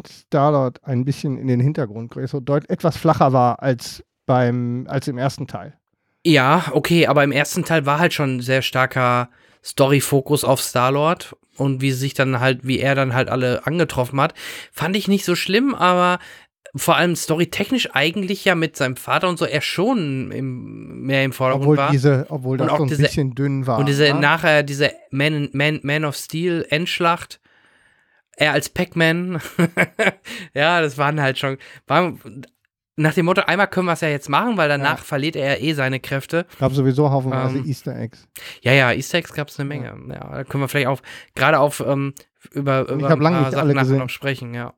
[0.07, 5.07] Starlord ein bisschen in den Hintergrund gerät, so deut etwas flacher war als beim als
[5.07, 5.77] im ersten Teil.
[6.25, 9.29] Ja, okay, aber im ersten Teil war halt schon ein sehr starker
[9.63, 14.33] Story-Fokus auf Star-Lord und wie sich dann halt, wie er dann halt alle angetroffen hat,
[14.71, 16.19] fand ich nicht so schlimm, aber
[16.75, 21.31] vor allem storytechnisch eigentlich ja mit seinem Vater und so er schon im, mehr im
[21.33, 21.91] Vordergrund Obwohl war.
[21.91, 23.77] diese, obwohl Und das auch so ein diese- bisschen dünn war.
[23.79, 24.15] und diese ne?
[24.19, 27.39] nachher, diese Man, Man, Man of Steel Endschlacht,
[28.35, 29.39] er als Pac-Man,
[30.55, 32.13] ja, das waren halt schon, war,
[32.95, 35.73] nach dem Motto, einmal können wir es ja jetzt machen, weil danach verliert er eh
[35.73, 36.45] seine Kräfte.
[36.59, 38.27] gab sowieso haufenweise Ähm, Easter Eggs.
[38.61, 39.95] Ja, ja, Easter Eggs gab es eine Menge.
[40.09, 40.29] Ja.
[40.29, 41.01] da können wir vielleicht auch
[41.35, 42.13] gerade auf ähm,
[42.51, 44.73] über, über lang ein paar nicht Sachen nachher noch sprechen, ja.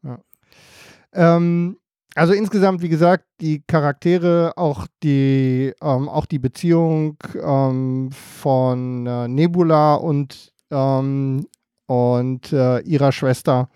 [1.14, 1.78] Ähm,
[2.16, 9.28] also insgesamt, wie gesagt, die Charaktere, auch die, ähm, auch die Beziehung ähm, von äh,
[9.28, 11.46] Nebula und, ähm,
[11.88, 13.70] und äh, ihrer Schwester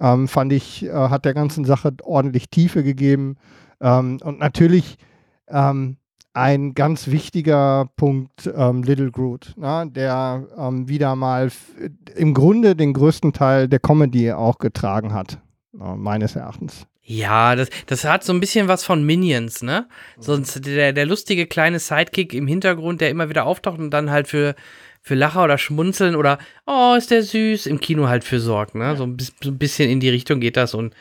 [0.00, 3.36] ähm, fand ich, äh, hat der ganzen Sache ordentlich Tiefe gegeben.
[3.80, 4.96] Ähm, und natürlich
[5.48, 5.96] ähm,
[6.32, 11.72] ein ganz wichtiger Punkt ähm, Little Groot, na, der ähm, wieder mal f-
[12.14, 15.38] im Grunde den größten Teil der Comedy auch getragen hat,
[15.74, 16.86] äh, meines Erachtens.
[17.02, 19.88] Ja, das, das hat so ein bisschen was von Minions, ne?
[20.20, 24.28] Sonst der, der lustige kleine Sidekick im Hintergrund, der immer wieder auftaucht und dann halt
[24.28, 24.54] für,
[25.02, 28.94] für Lacher oder Schmunzeln oder oh, ist der süß, im Kino halt für sorgt, ne?
[28.96, 30.94] So, ein bis- so ein bisschen in die Richtung geht das und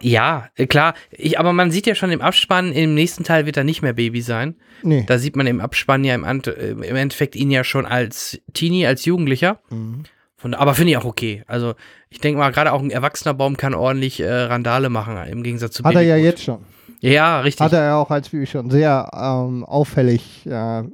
[0.00, 3.56] ja, äh, klar, ich, aber man sieht ja schon im Abspann, im nächsten Teil wird
[3.56, 4.56] er nicht mehr Baby sein.
[4.82, 5.04] Nee.
[5.06, 8.38] Da sieht man im Abspann ja im, Ant äh, im Endeffekt ihn ja schon als
[8.52, 9.60] Teenie, als Jugendlicher.
[9.70, 10.04] Mhm.
[10.36, 11.42] Von, aber finde ich auch okay.
[11.46, 11.74] Also
[12.10, 15.72] ich denke mal, gerade auch ein erwachsener Baum kann ordentlich äh, Randale machen, im Gegensatz
[15.72, 16.32] zu Hat er ja Babybrot.
[16.32, 16.58] jetzt schon.
[17.00, 17.64] Ja, richtig.
[17.64, 20.84] Hat er ja auch als Baby schon sehr ähm, auffällig äh, äh,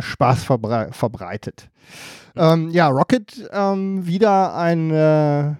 [0.00, 1.68] Spaß verbrei verbreitet.
[2.36, 5.54] Ähm, ja, Rocket ähm, wieder ein, äh,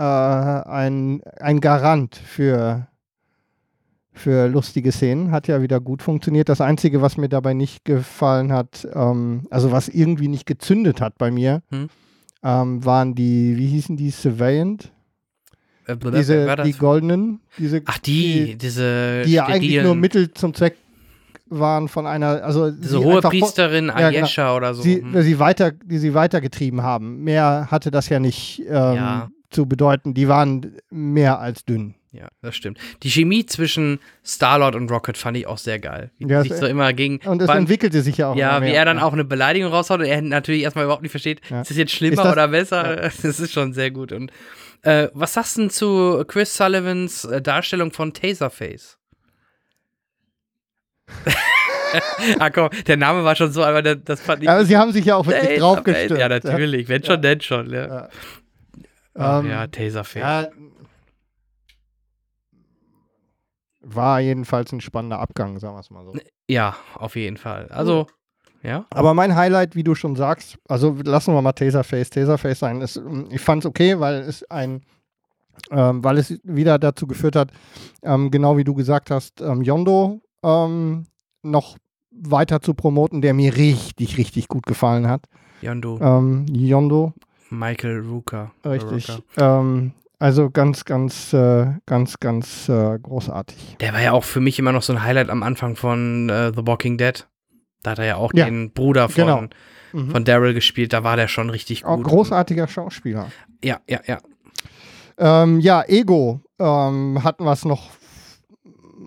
[0.00, 2.86] äh, ein, ein Garant für,
[4.12, 5.30] für lustige Szenen.
[5.30, 6.48] Hat ja wieder gut funktioniert.
[6.48, 11.18] Das Einzige, was mir dabei nicht gefallen hat, ähm, also was irgendwie nicht gezündet hat
[11.18, 11.88] bei mir, Hm.
[12.42, 14.90] ähm, waren die, wie hießen die, Surveillant?
[15.86, 20.76] Äh, Diese, die goldenen, diese, Ach, die, diese die ja eigentlich nur Mittel zum Zweck
[21.52, 24.24] waren von einer, also diese hohe Priesterin Ja, genau.
[24.24, 24.82] Ayesha oder so.
[24.82, 25.20] sie, hm.
[25.22, 27.22] sie weiter, die sie weitergetrieben haben.
[27.24, 29.30] Mehr hatte das ja nicht ähm, Ja.
[29.50, 30.14] Zu bedeuten.
[30.14, 31.94] Die waren mehr als dünn.
[32.12, 32.78] Ja, das stimmt.
[33.04, 36.10] Die Chemie zwischen Star-Lord und Rocket fand ich auch sehr geil.
[36.18, 37.18] Wie die Ja, sich es- so immer gegen.
[37.24, 38.36] Und es allem- entwickelte sich ja auch.
[38.36, 41.40] Ja, wie er dann auch eine Beleidigung raushaut und er natürlich erstmal überhaupt nicht versteht,
[41.48, 41.60] Ja.
[41.60, 42.96] ist das jetzt schlimmer das- oder besser?
[43.22, 44.10] Das ist schon sehr gut.
[44.10, 44.32] Und
[44.82, 48.98] äh, was sagst du denn zu Chris Sullivans äh, Darstellung von Taserface?
[52.38, 54.48] ah komm, der Name war schon so, aber das, das fand ich.
[54.48, 56.18] Aber sie haben sich ja auch wirklich draufgestürzt.
[56.20, 56.88] Ja, natürlich.
[56.88, 57.70] Wenn schon, denn schon.
[57.72, 58.08] Ja, Ja.
[59.14, 60.20] Ach, Ähm, ja Taserface.
[60.22, 60.48] Ja,
[63.82, 66.12] war jedenfalls ein spannender Abgang, sagen wir es mal so.
[66.48, 67.68] Ja, auf jeden Fall.
[67.68, 68.06] Also,
[68.62, 68.84] ja.
[68.90, 72.80] Aber mein Highlight, wie du schon sagst, also lassen wir mal Taserface Taserface sein.
[72.82, 74.82] Ist, ähm, ich fand es okay, weil es ein,
[75.70, 77.52] ähm, weil es wieder dazu geführt hat,
[78.02, 81.06] ähm, genau wie du gesagt hast, ähm, Yondo ähm,
[81.42, 81.78] noch
[82.10, 85.24] weiter zu promoten, der mir richtig, richtig gut gefallen hat.
[85.62, 87.14] Yondo, Ähm, Yondo,
[87.50, 88.52] Michael Rooker.
[88.64, 89.08] richtig.
[89.36, 93.76] Ähm, also ganz, ganz, äh, ganz, ganz äh, großartig.
[93.80, 96.52] Der war ja auch für mich immer noch so ein Highlight am Anfang von äh,
[96.54, 97.26] The Walking Dead.
[97.82, 99.44] Da hat er ja auch Ja, den Bruder von, genau.
[99.92, 100.10] Mhm.
[100.10, 100.92] von Daryl gespielt.
[100.92, 102.04] Da war der schon richtig Auch gut.
[102.04, 103.30] großartiger Schauspieler.
[103.64, 104.18] Ja, ja, ja.
[105.18, 107.88] Ähm, ja, Ego ähm, hatten wir es noch,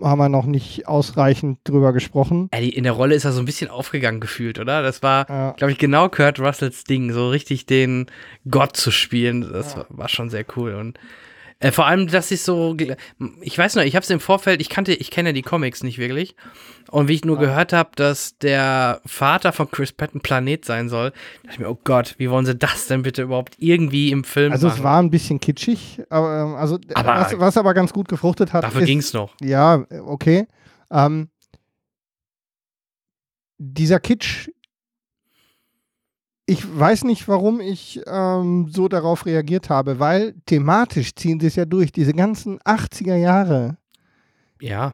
[0.02, 2.50] haben wir noch nicht ausreichend drüber gesprochen.
[2.52, 4.82] In der Rolle ist er so ein bisschen aufgegangen gefühlt, oder?
[4.82, 5.52] Das war, Ja.
[5.52, 8.08] glaube ich, genau Kurt Russells Ding, so richtig den
[8.50, 9.42] Gott zu spielen.
[9.52, 10.74] Das war, war schon sehr cool.
[10.76, 11.00] Und
[11.64, 12.76] äh, vor allem, dass ich so,
[13.42, 15.82] ich weiß noch, ich habe es im Vorfeld, ich kannte, ich kenne ja die Comics
[15.84, 16.36] nicht wirklich.
[16.92, 20.90] Und wie ich nur gehört habe, dass der Vater von Chris Pratt ein Planet sein
[20.90, 24.24] soll, dachte ich mir, oh Gott, wie wollen sie das denn bitte überhaupt irgendwie im
[24.24, 24.78] Film Also machen?
[24.78, 28.54] es war ein bisschen kitschig, aber, ähm, also, Aber- was, was aber ganz gut gefruchtet
[28.54, 28.64] hat.
[28.64, 29.34] Dafür ist, ging's noch.
[29.42, 30.46] Ja, okay.
[30.92, 31.30] Ähm,
[33.58, 34.50] dieser Kitsch,
[36.46, 41.56] ich weiß nicht, warum ich ähm, so darauf reagiert habe, weil thematisch ziehen sie es
[41.56, 41.92] ja durch.
[41.92, 43.78] Diese ganzen 80er Jahre,
[44.60, 44.92] Ja,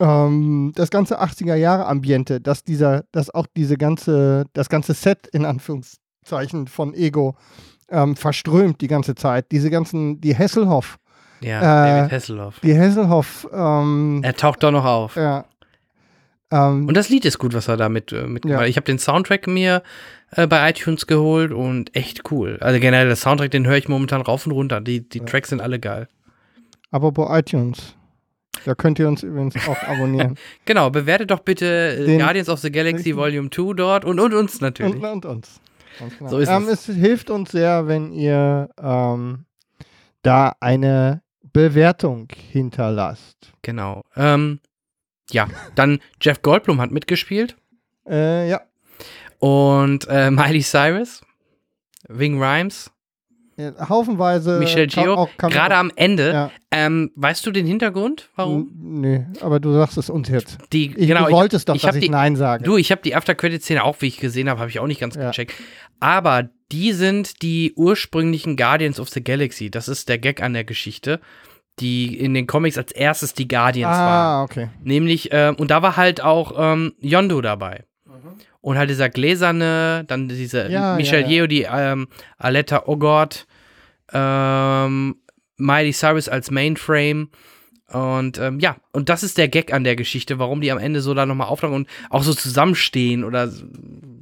[0.00, 5.26] ähm, das ganze 80er Jahre Ambiente, dass dieser, dass auch diese ganze, das ganze Set
[5.28, 7.34] in Anführungszeichen von Ego
[7.88, 9.52] ähm, verströmt die ganze Zeit.
[9.52, 10.98] Diese ganzen, die Hasselhoff,
[11.40, 11.60] ja, Äh,
[12.00, 12.60] David Hasselhoff.
[12.60, 15.16] die Hasselhoff, ähm, Er taucht doch noch auf.
[15.16, 15.44] ja.
[16.50, 18.66] Ähm, Und das Lied ist gut, was er damit äh, mitgemacht hat.
[18.66, 18.68] Ja.
[18.68, 19.82] Ich habe den Soundtrack mir
[20.36, 22.58] äh, bei iTunes geholt und echt cool.
[22.60, 24.80] Also generell der Soundtrack, den höre ich momentan rauf und runter.
[24.80, 26.08] Die, die Tracks sind alle geil.
[26.90, 27.94] apropos iTunes.
[28.64, 30.36] Da könnt ihr uns übrigens auch abonnieren.
[30.64, 31.66] Genau, bewertet doch bitte
[31.98, 34.94] äh, Den- Guardians of the Galaxy Volume 2 dort und, und uns natürlich.
[34.94, 35.60] und, und uns.
[36.18, 36.30] Genau.
[36.30, 36.86] So ist ähm, es.
[36.86, 39.44] hilft uns sehr, wenn ihr ähm,
[40.22, 41.22] da eine
[41.52, 43.52] Bewertung hinterlasst.
[43.62, 44.02] Genau.
[44.16, 44.60] Ähm,
[45.30, 47.56] ja, dann Jeff Goldblum hat mitgespielt
[48.08, 48.60] Äh, ja.
[49.38, 51.20] Und äh, Miley Cyrus,
[52.08, 52.90] Wing Rhymes,
[53.56, 54.58] Ja, Haufenweise.
[54.58, 55.14] Michelle kam Gio.
[55.14, 56.32] auch- kam Gerade auch- am Ende.
[56.32, 56.50] Ja.
[56.70, 58.30] Ähm, weißt du den Hintergrund?
[58.36, 58.68] Warum?
[58.68, 60.58] N- Nee, aber du sagst es uns jetzt.
[60.72, 62.64] Die, Ich, genau, du wolltest doch, ich dass ich die, Nein sage.
[62.64, 65.14] Du, ich habe die After-Credit-Szene auch, wie ich gesehen habe, habe ich auch nicht ganz
[65.16, 65.28] Ja.
[65.30, 65.52] gecheckt.
[66.00, 69.70] Aber die sind die ursprünglichen Guardians of the Galaxy.
[69.70, 71.20] Das ist der Gag an der Geschichte,
[71.80, 74.40] die in den Comics als erstes die Guardians waren.
[74.40, 74.68] ah, okay.
[74.82, 77.84] Nämlich, ähm, und da war halt auch ähm, Yondo dabei.
[78.64, 81.42] Und halt dieser gläserne, dann diese Ja, Michelle ja.
[81.42, 82.08] Yeoh, die ähm,
[82.38, 83.46] Aletta Ogord,
[84.10, 85.16] ähm,
[85.58, 87.28] Miley Cyrus als Mainframe
[87.92, 91.02] Und ähm, ja, und das ist der Gag an der Geschichte, warum die am Ende
[91.02, 93.52] so da nochmal auftauchen und auch so zusammenstehen oder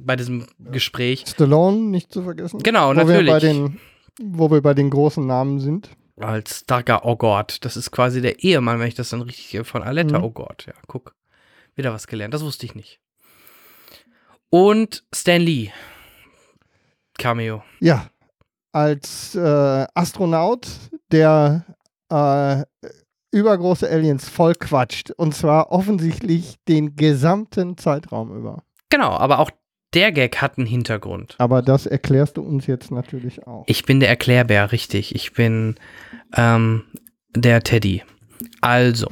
[0.05, 1.23] bei diesem Gespräch.
[1.25, 2.61] Stallone nicht zu vergessen.
[2.61, 3.27] Genau, wo natürlich.
[3.27, 3.79] Wir bei den,
[4.21, 5.89] wo wir bei den großen Namen sind.
[6.19, 7.59] Als starker Oh Gott.
[7.61, 10.19] Das ist quasi der Ehemann, wenn ich das dann richtig von Aletta.
[10.19, 10.25] Mhm.
[10.25, 11.15] Oh Gott, ja, guck.
[11.75, 12.33] Wieder was gelernt.
[12.33, 12.99] Das wusste ich nicht.
[14.53, 15.71] Und Stan Lee.
[17.17, 17.63] Cameo.
[17.79, 18.05] Ja,
[18.71, 20.67] als äh, Astronaut,
[21.11, 21.65] der
[22.11, 22.61] äh,
[23.31, 25.09] übergroße Aliens voll quatscht.
[25.09, 28.61] Und zwar offensichtlich den gesamten Zeitraum über.
[28.91, 29.49] Genau, aber auch
[29.95, 31.33] der Gag hat einen Hintergrund.
[31.39, 33.63] Aber das erklärst du uns jetzt natürlich auch.
[33.65, 35.15] Ich bin der Erklärbär, richtig.
[35.15, 35.77] Ich bin
[36.37, 36.83] ähm,
[37.35, 38.03] der Teddy.
[38.61, 39.07] Also,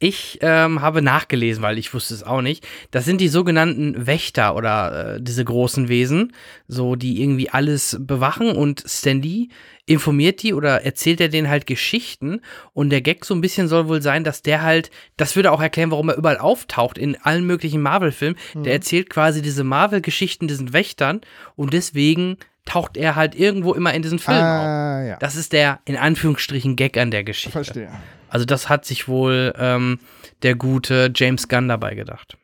[0.00, 2.66] ich ähm, habe nachgelesen, weil ich wusste es auch nicht.
[2.92, 6.32] Das sind die sogenannten Wächter oder äh, diese großen Wesen,
[6.68, 9.48] so die irgendwie alles bewachen und Stan Lee
[9.86, 12.42] informiert die oder erzählt er denen halt Geschichten
[12.74, 15.62] und der Gag so ein bisschen soll wohl sein, dass der halt, das würde auch
[15.62, 18.38] erklären, warum er überall auftaucht in allen möglichen Marvel-Filmen.
[18.54, 21.22] Der erzählt quasi diese Marvel-Geschichten diesen Wächtern
[21.56, 22.36] und deswegen
[22.66, 24.46] taucht er halt irgendwo immer in diesen Filmen auf.
[24.46, 25.16] ah, ja.
[25.16, 27.50] Das ist der, in Anführungsstrichen, Gag an der Geschichte.
[27.50, 27.90] Verstehe.
[28.30, 29.98] Also das hat sich wohl ähm,
[30.42, 32.36] der gute James Gunn dabei gedacht.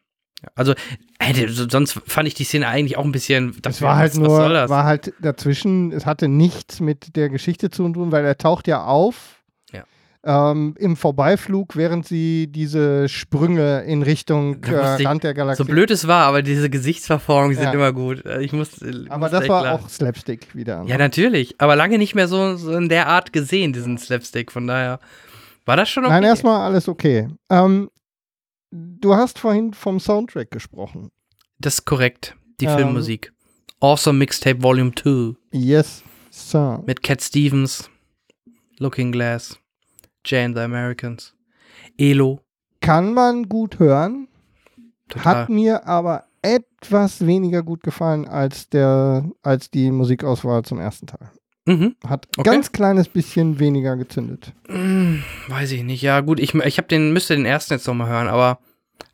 [0.55, 0.75] Also
[1.19, 3.57] hätte, so- sonst fand ich die Szene eigentlich auch ein bisschen.
[3.63, 4.71] Dachte war halt was, nur, was soll das?
[4.71, 8.85] war halt dazwischen, es hatte nichts mit der Geschichte zu tun, weil er taucht ja
[8.85, 9.41] auf
[10.27, 14.75] ähm, im Vorbeiflug, während sie diese Sprünge in Richtung äh,
[15.05, 15.63] Rand der Galaxie.
[15.63, 17.73] so blöd es war, aber diese Gesichtsverformungen sind Ja.
[17.75, 18.25] immer gut.
[18.25, 18.81] Äh, Ich muss.
[19.11, 19.85] Aber muss das war lachen.
[19.85, 20.83] auch Slapstick wieder.
[20.83, 20.89] ne?
[20.89, 21.57] Ja, natürlich.
[21.61, 24.51] Aber lange nicht mehr so, so in der Art gesehen, diesen Slapstick.
[24.51, 24.99] Von daher
[25.67, 26.13] war das schon okay.
[26.15, 27.29] Nein, erstmal alles okay.
[27.51, 27.91] Ähm,
[28.71, 31.11] du hast vorhin vom Soundtrack gesprochen.
[31.59, 32.37] Das ist korrekt.
[32.61, 32.77] Die Ähm.
[32.77, 33.33] Filmmusik.
[33.81, 36.83] Awesome Mixtape Volume 2 Yes, Sir.
[36.87, 37.91] mit Cat Stevens,
[38.79, 39.59] Looking Glass,
[40.25, 41.35] Jay and the Americans,
[41.99, 42.41] Elo.
[42.81, 44.29] Kann man gut hören,
[45.09, 45.25] Total.
[45.43, 51.31] hat mir aber etwas weniger gut gefallen als, der, als die Musikauswahl zum ersten Teil.
[51.67, 51.97] Mhm.
[52.07, 52.51] Hat Okay.
[52.51, 54.53] ganz kleines bisschen weniger gezündet.
[54.69, 56.03] Hm, weiß ich nicht.
[56.03, 58.59] Ja, gut, ich, ich hab den, müsste den ersten jetzt nochmal hören, aber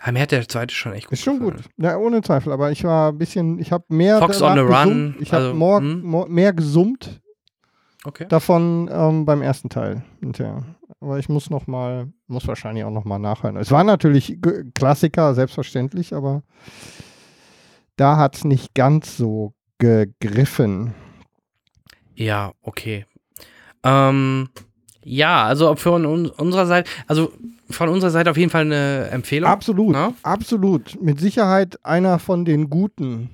[0.04, 1.56] ja, mir hat der zweite schon echt gut Ist schon gefallen.
[1.58, 1.64] gut.
[1.76, 2.52] Ja, ohne Zweifel.
[2.52, 5.16] Aber ich war ein bisschen, ich habe mehr Fox on the Run, gesummt.
[5.20, 6.24] Ich habe also, more, hm.
[6.32, 7.20] mehr gesummt
[8.04, 8.26] Okay.
[8.28, 10.02] davon ähm, beim ersten Teil.
[10.20, 10.64] hinterher.
[11.00, 13.56] Aber ich muss noch mal, muss wahrscheinlich auch noch mal nachhören.
[13.56, 14.38] Es war natürlich
[14.74, 16.42] Klassiker, selbstverständlich, aber
[17.96, 20.94] da hat es nicht ganz so gegriffen.
[22.20, 23.06] Ja, okay.
[23.82, 24.50] Ähm,
[25.02, 27.32] ja, also von un unserer Seite, also
[27.70, 29.48] von unserer Seite auf jeden Fall eine Empfehlung.
[29.50, 30.12] Absolut, Ja?
[30.22, 31.00] absolut.
[31.00, 33.30] Mit Sicherheit einer von den guten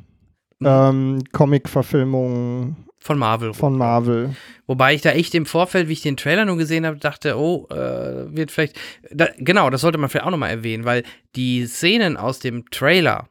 [0.61, 0.67] Mhm.
[0.67, 3.53] ähm, Comic-Verfilmungen Von Marvel.
[3.55, 4.35] von Marvel.
[4.67, 7.67] Wobei ich da echt im Vorfeld, wie ich den Trailer nur gesehen habe, dachte, oh,
[7.71, 8.77] äh, wird vielleicht.
[9.13, 11.03] Da, genau, das sollte man vielleicht auch nochmal erwähnen, weil
[11.35, 13.29] die Szenen aus dem Trailer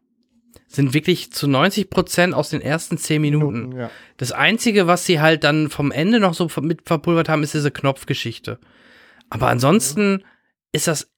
[0.76, 3.72] sind wirklich zu 90% aus den ersten 10 Minuten.
[3.78, 3.90] Ja.
[4.18, 7.72] Das Einzige, was sie halt dann vom Ende noch so mit verpulvert haben, ist diese
[7.72, 8.60] Knopfgeschichte.
[9.30, 10.24] Aber ansonsten
[10.72, 11.12] ist das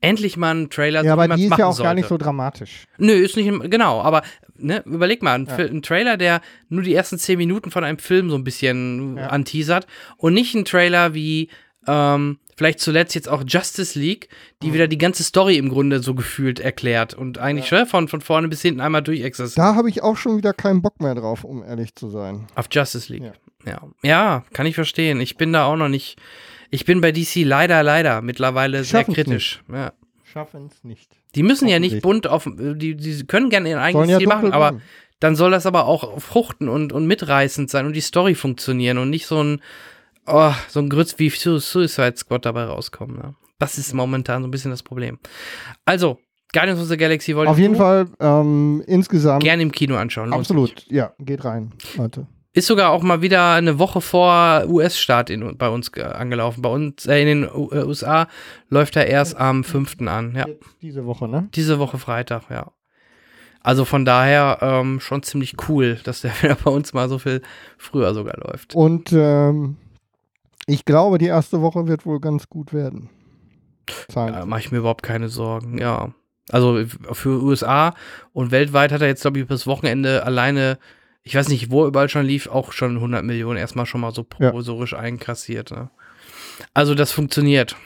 [0.00, 2.86] endlich mal ein Trailer, ja, aber die ist ja auch gar nicht so dramatisch.
[2.98, 4.22] Nö, ist nicht, genau, aber
[4.56, 5.56] ne, überleg mal, ein, Ja.
[5.56, 9.28] Ein Trailer, der nur die ersten zehn Minuten von einem Film so ein bisschen Ja.
[9.28, 9.86] anteasert
[10.16, 11.48] und nicht ein Trailer wie
[11.86, 14.28] ähm, vielleicht zuletzt jetzt auch Justice League,
[14.62, 14.74] die Mhm.
[14.74, 18.48] wieder die ganze Story im Grunde so gefühlt erklärt und eigentlich schon von, von vorne
[18.48, 19.58] bis hinten einmal durchexerziert.
[19.58, 22.46] Da habe ich auch schon wieder keinen Bock mehr drauf, um ehrlich zu sein.
[22.54, 23.24] Auf Justice League.
[23.24, 23.32] Ja.
[23.64, 23.82] Ja.
[24.02, 24.44] ja.
[24.52, 25.20] kann ich verstehen.
[25.20, 26.18] Ich bin da auch noch nicht.
[26.70, 29.62] Ich bin bei DC leider, leider mittlerweile sehr Schaffen's kritisch.
[29.72, 29.92] Ja.
[30.24, 31.10] Schaffen es nicht.
[31.34, 34.52] Die müssen ja nicht bunt auf, die, die können gerne ihren eigenen Sollen ja machen,
[34.52, 34.80] aber
[35.20, 39.10] dann soll das aber auch fruchten und, und mitreißend sein und die Story funktionieren und
[39.10, 39.60] nicht so ein,
[40.26, 43.16] oh, so ein Grütz wie Su- Suicide Squad dabei rauskommen.
[43.16, 43.34] Ne?
[43.58, 45.18] Das ist momentan so ein bisschen das Problem.
[45.84, 46.18] Also,
[46.52, 49.42] Guardians of the Galaxy wollte Auf jeden Fall ähm, insgesamt.
[49.42, 50.32] gerne im Kino anschauen.
[50.32, 52.26] Absolut, ja, geht rein, Leute.
[52.54, 56.60] Ist sogar auch mal wieder eine Woche vor US-Start in, bei uns äh, angelaufen.
[56.60, 58.28] Bei uns, äh, in den U äh, USA
[58.68, 60.02] läuft er erst am 5.
[60.06, 60.34] an.
[60.36, 60.44] Ja.
[60.82, 61.48] Diese Woche, ne?
[61.54, 62.70] Diese Woche Freitag, ja.
[63.62, 67.40] Also von daher ähm, schon ziemlich cool, dass der wieder bei uns mal so viel
[67.78, 68.74] früher sogar läuft.
[68.74, 69.78] Und ähm,
[70.66, 73.10] ich glaube, die erste Woche wird wohl ganz gut werden.
[74.08, 74.32] Zahlen.
[74.34, 76.12] Da mache ich mir überhaupt keine Sorgen, ja.
[76.50, 77.94] Also für USA
[78.32, 80.78] und weltweit hat er jetzt, glaube ich, bis Wochenende alleine,
[81.22, 84.12] ich weiß nicht, wo er überall schon lief, auch schon 100 Millionen erstmal schon mal
[84.12, 84.50] so Ja.
[84.50, 85.70] provisorisch einkassiert.
[85.70, 85.90] Ne?
[86.74, 87.76] Also das funktioniert.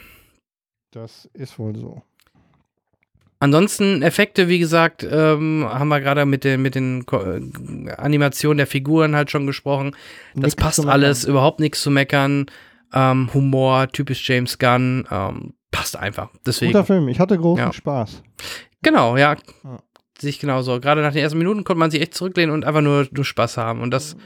[0.91, 2.03] Das ist wohl so.
[3.39, 7.41] Ansonsten Effekte, wie gesagt, ähm, haben wir gerade mit den, mit den Ko äh,
[7.99, 9.95] Animationen der Figuren halt schon gesprochen.
[10.35, 12.47] Das Nix passt alles, überhaupt nichts zu meckern.
[12.95, 16.31] Ähm, Humor, typisch James Gunn, ähm, passt einfach.
[16.47, 16.73] Deswegen.
[16.73, 17.73] Guter Film, ich hatte großen Ja.
[17.73, 18.23] Spaß.
[18.83, 19.37] Genau, ja.
[19.65, 19.79] Ja.
[20.19, 20.81] Sehe ich genauso.
[20.81, 23.59] Gerade nach den ersten Minuten konnte man sich echt zurücklehnen und einfach nur, nur Spaß
[23.59, 23.83] haben.
[23.83, 24.17] Und das,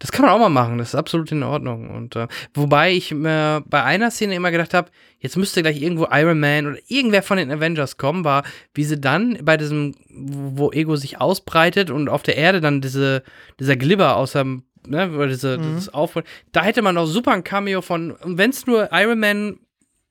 [0.00, 0.78] das kann man auch mal machen.
[0.78, 1.90] Das ist absolut in Ordnung.
[1.90, 6.06] Und äh, wobei ich mir bei einer Szene immer gedacht habe, jetzt müsste gleich irgendwo
[6.12, 8.44] Iron Man oder irgendwer von den Avengers kommen, war,
[8.74, 13.22] wie sie dann bei diesem, wo Ego sich ausbreitet und auf der Erde dann diese,
[13.58, 15.62] dieser Glibber aus dem, ne, oder diese, Mhm.
[15.64, 16.14] dieses Auf,
[16.52, 19.58] da hätte man noch super ein Cameo von, wenn es nur Iron Man,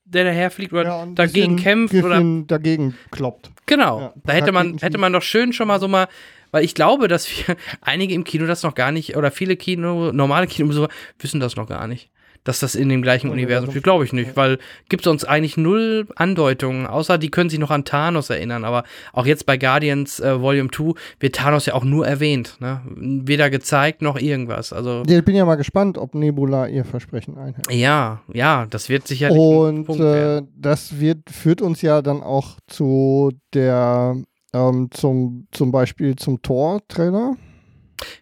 [0.04, 3.50] der daherfliegt oder Ja, und dagegen bisschen- kämpft oder bisschen dagegen kloppt.
[3.66, 4.00] Genau.
[4.00, 6.08] Ja, da hätte man, hätte man doch schön schon mal so mal,
[6.50, 10.12] weil ich glaube, dass wir einige im Kino das noch gar nicht, oder viele Kino,
[10.12, 10.88] normale Kino
[11.18, 12.10] wissen das noch gar nicht.
[12.44, 15.56] Dass das in dem gleichen Universum steht, glaube ich nicht, weil gibt es uns eigentlich
[15.58, 20.18] null Andeutungen, außer die können sich noch an Thanos erinnern, aber auch jetzt bei Guardians
[20.20, 22.80] äh, Volume 2 wird Thanos ja auch nur erwähnt, ne?
[22.94, 24.72] Weder gezeigt noch irgendwas.
[24.72, 27.70] Also Ich bin ja mal gespannt, ob Nebula ihr Versprechen einhält.
[27.70, 29.44] ja, ja, das wird sicherlich ein
[29.78, 30.46] Und Punkt werden.
[30.46, 34.16] äh, das wird, führt uns ja dann auch zu der,
[34.54, 37.36] ähm, zum, zum Beispiel zum Tor-Trailer,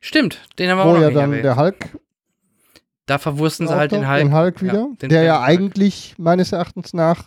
[0.00, 1.44] Stimmt, den haben wir auch wo noch ja dann erwähnt.
[1.44, 1.98] der Hulk
[3.06, 4.62] da verwursten sie halt den auftaucht, Hulk.
[4.62, 5.48] wieder, Ja, den der ja Hulk.
[5.48, 7.24] eigentlich meines Erachtens nach,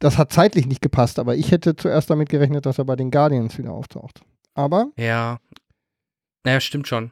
[0.00, 3.10] das hat zeitlich nicht gepasst, aber ich hätte zuerst damit gerechnet, dass er bei den
[3.10, 4.20] Guardians wieder auftaucht.
[4.54, 5.38] Aber Ja.
[6.44, 7.10] Naja, stimmt schon.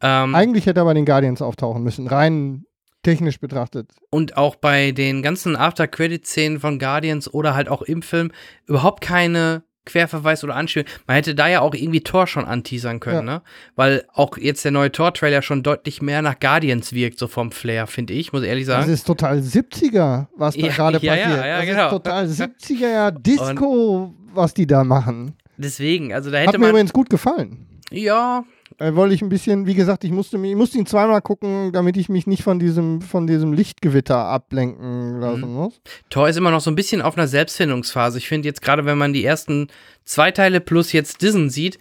[0.00, 2.64] Ähm, eigentlich hätte er bei den Guardians auftauchen müssen, rein
[3.02, 3.90] technisch betrachtet.
[4.10, 8.30] und auch bei den ganzen After-Credit-Szenen von Guardians oder halt auch im Film
[8.66, 10.86] überhaupt keine Querverweis oder Anspielung.
[11.06, 13.42] Man hätte da ja auch irgendwie Thor schon anteasern können, ne?
[13.76, 17.86] Weil auch jetzt der neue Thor-Trailer schon deutlich mehr nach Guardians wirkt, so vom Flair,
[17.86, 18.92] finde ich, muss ich ehrlich Das sagen.
[18.92, 21.44] ist total 70er, was da Ja, gerade ja, ja, passiert.
[21.46, 21.84] ja, das genau.
[21.86, 25.34] ist total 70er ja Disco, was die da machen.
[25.56, 26.70] Deswegen, also da Hat hätte mir man.
[26.70, 27.66] übrigens gut gefallen.
[27.90, 28.44] Ja,
[28.78, 31.96] Äh, wollte ich ein bisschen, wie gesagt, ich musste, ich musste ihn zweimal gucken, damit
[31.96, 35.54] ich mich nicht von diesem, von diesem Lichtgewitter ablenken lassen Mhm.
[35.54, 35.80] muss.
[36.10, 38.18] Thor ist immer noch so ein bisschen auf einer Selbstfindungsphase.
[38.18, 39.66] Ich finde jetzt gerade, wenn man die ersten
[40.04, 41.78] zwei Teile plus jetzt Disney sieht,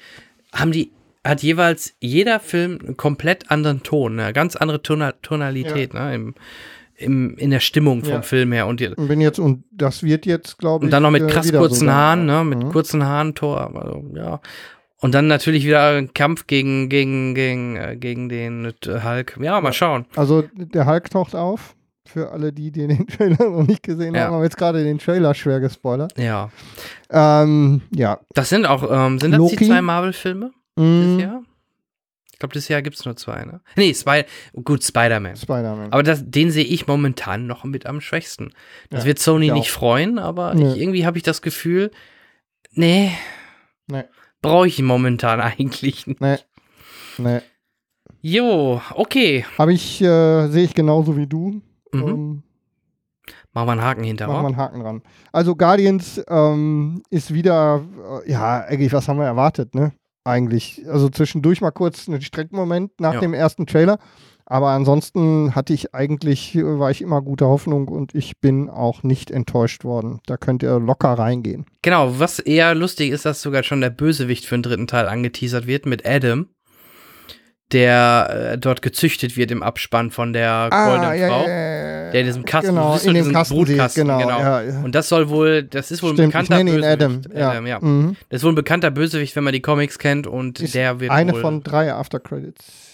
[0.53, 0.91] haben die
[1.23, 6.35] hat jeweils jeder Film einen komplett anderen Ton, eine ganz andere Tona Tonalität, ne, im,
[6.95, 8.21] im, in der Stimmung vom Ja.
[8.21, 10.87] Film her und, Und bin jetzt, und das wird jetzt, glaube ich.
[10.87, 11.91] und dann noch mit äh, krass kurzen so.
[11.91, 12.69] Haaren, ne, mit Mhm.
[12.71, 14.39] kurzen Haaren Thor, also, ja.
[14.99, 19.37] Und dann natürlich wieder ein Kampf gegen, gegen, gegen, äh, gegen den äh, Hulk.
[19.41, 20.05] Ja, mal schauen.
[20.15, 21.75] Also der Hulk taucht auf.
[22.07, 24.25] Für alle, die, die den Trailer noch nicht gesehen Ja.
[24.25, 26.17] haben, haben jetzt gerade den Trailer schwer gespoilert.
[26.17, 26.49] Ja.
[27.11, 28.19] Ähm, ja.
[28.33, 29.57] Das sind auch, ähm, sind das Loki?
[29.57, 30.51] die zwei Marvel-Filme?
[30.77, 31.43] Mm, Dieses Jahr?
[32.31, 33.61] Ich glaube, dieses Jahr gibt es nur zwei, ne?
[33.75, 34.23] Nee, Spy
[34.63, 35.35] gut, Spider-Man.
[35.35, 35.91] Spider-Man.
[35.91, 38.51] Aber das, den sehe ich momentan noch mit am schwächsten.
[38.91, 40.71] Das Ja, wird Sony ich nicht freuen, aber Nö.
[40.71, 41.91] ich, irgendwie habe ich das Gefühl,
[42.73, 43.11] nee,
[43.89, 44.03] Nee.
[44.41, 46.21] Brauche ich momentan eigentlich nicht.
[46.21, 46.37] Nee.
[47.17, 47.39] Nee.
[48.21, 49.45] Jo, okay.
[49.57, 51.61] Habe ich, äh, sehe ich genauso wie du.
[51.91, 52.07] Mhm.
[52.07, 52.43] Ähm,
[53.53, 54.27] Machen wir einen Haken hinter.
[54.27, 55.01] machen wir einen Haken dran.
[55.31, 57.83] Also Guardians ähm, ist wieder,
[58.25, 59.93] äh, ja, eigentlich, was haben wir erwartet, ne?
[60.23, 60.83] Eigentlich.
[60.87, 63.19] Also zwischendurch mal kurz einen Streckenmoment nach Ja.
[63.19, 63.97] dem ersten Trailer.
[64.49, 69.29] Aber ansonsten hatte ich eigentlich, war ich immer guter Hoffnung und ich bin auch nicht
[69.29, 70.21] enttäuscht worden.
[70.25, 71.65] Da könnt ihr locker reingehen.
[71.81, 75.67] Genau, was eher lustig ist, dass sogar schon der Bösewicht für den dritten Teil angeteasert
[75.67, 76.47] wird mit Adam,
[77.73, 81.43] der äh, dort gezüchtet wird im Abspann von der goldenen Frau.
[81.45, 84.19] Der in diesem Kasten, genau, in dem Kasten Brutkasten, genau.
[84.19, 84.39] genau.
[84.39, 84.79] Ja, ja.
[84.79, 87.15] Und das soll wohl, das ist wohl ein Stimmt, ich bekannter Adam.
[87.17, 87.37] Bösewicht.
[87.37, 87.51] Ja.
[87.51, 87.79] Adam, ja.
[87.81, 88.15] Mhm.
[88.29, 91.11] Das ist wohl ein bekannter Bösewicht, wenn man die Comics kennt und Ist der wird
[91.11, 92.86] eine wohl, von drei Aftercredits.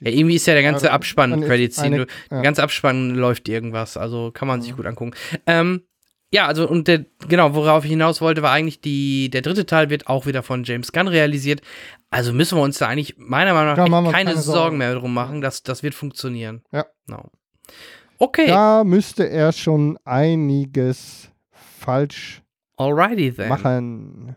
[0.00, 2.38] Ja, irgendwie ist ja der ganze Ja, Abspann Credits, eine- der ja.
[2.38, 2.42] Mhm.
[2.42, 5.12] ganze Abspann läuft irgendwas, also kann man sich gut angucken.
[5.46, 5.82] Ähm,
[6.30, 9.88] ja, also und der, genau, worauf ich hinaus wollte, war eigentlich die, der dritte Teil
[9.88, 11.62] wird auch wieder von James Gunn realisiert.
[12.10, 14.78] Also müssen wir uns da eigentlich meiner Meinung nach keine, keine Sorgen Sorgen.
[14.78, 16.62] mehr drum machen, dass das wird funktionieren.
[16.70, 16.84] Ja.
[17.06, 17.30] Genau.
[18.18, 21.30] Okay, Da müsste er schon einiges
[21.78, 22.42] falsch
[22.76, 23.48] alrighty then.
[23.48, 24.36] machen.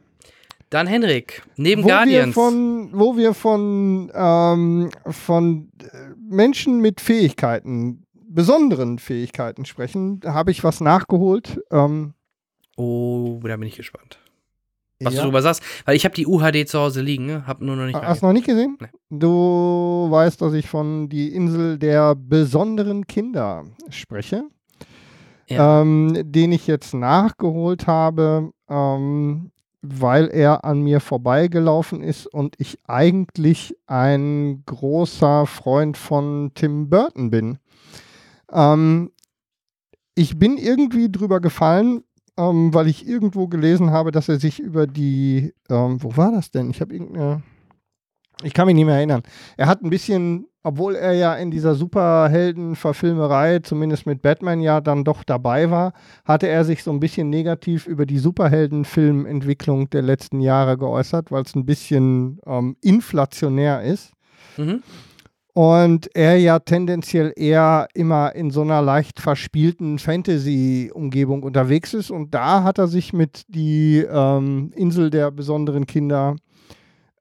[0.71, 2.27] Dann Henrik, neben wo Guardians.
[2.27, 5.85] Wir von, wo wir von, ähm, von äh,
[6.17, 11.61] Menschen mit Fähigkeiten, besonderen Fähigkeiten sprechen, habe ich was nachgeholt.
[11.71, 12.15] Ähm,
[12.77, 14.17] Oh, da bin ich gespannt.
[15.01, 15.19] Was ja.
[15.19, 17.45] du darüber sagst, weil ich habe die UHD zu Hause liegen, ne?
[17.45, 17.95] hab nur noch nicht.
[17.95, 18.77] Hast du noch nicht gesehen?
[18.79, 18.87] Nee.
[19.09, 24.45] Du weißt, dass ich von die Insel der besonderen Kinder spreche,
[25.47, 25.81] Ja.
[25.81, 29.51] ähm, den ich jetzt nachgeholt habe, ähm,
[29.81, 37.31] weil er an mir vorbeigelaufen ist und ich eigentlich ein großer Freund von Tim Burton
[37.31, 37.57] bin.
[38.51, 39.11] Ähm,
[40.13, 42.03] ich bin irgendwie drüber gefallen,
[42.37, 46.51] ähm, weil ich irgendwo gelesen habe, dass er sich über die, ähm, wo war das
[46.51, 46.69] denn?
[46.69, 47.41] Ich habe irgendeine,
[48.43, 49.23] ich kann mich nicht mehr erinnern.
[49.57, 55.03] Er hat ein bisschen obwohl er ja in dieser Superhelden-Verfilmerei, zumindest mit Batman, ja dann
[55.03, 55.93] doch dabei war,
[56.23, 61.43] hatte er sich so ein bisschen negativ über die Superhelden-Filmentwicklung der letzten Jahre geäußert, weil
[61.43, 64.11] es ein bisschen ähm, inflationär ist.
[64.57, 64.83] Mhm.
[65.53, 72.09] Und er ja tendenziell eher immer in so einer leicht verspielten Fantasy-Umgebung unterwegs ist.
[72.09, 76.37] Und da hat er sich mit die ähm, Insel der besonderen Kinder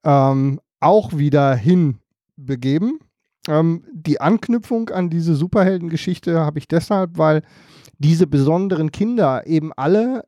[0.04, 3.00] ähm, auch wieder hinbegeben.
[3.48, 7.42] Ähm, die Anknüpfung an diese Superheldengeschichte habe ich deshalb, weil
[7.98, 10.24] diese besonderen Kinder eben alle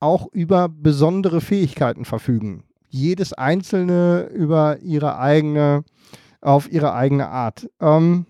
[0.00, 2.64] auch über besondere Fähigkeiten verfügen.
[2.88, 5.84] Jedes einzelne über ihre eigene
[6.40, 7.68] auf ihre eigene Art.
[7.80, 8.24] Ähm,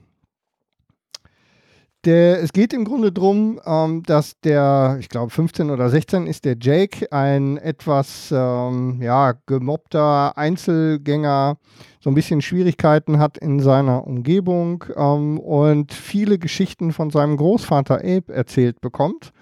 [2.05, 6.44] der, es geht im Grunde darum, ähm, dass der, ich glaube 15 oder 16 ist
[6.44, 11.59] der Jake, ein etwas ähm, ja, gemobbter Einzelgänger,
[12.01, 17.96] so ein bisschen Schwierigkeiten hat in seiner Umgebung ähm, und viele Geschichten von seinem Großvater
[17.98, 19.32] Abe erzählt bekommt.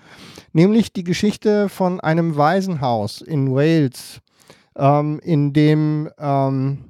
[0.52, 4.20] Nämlich die Geschichte von einem Waisenhaus in Wales,
[4.76, 6.88] ähm, in dem ähm,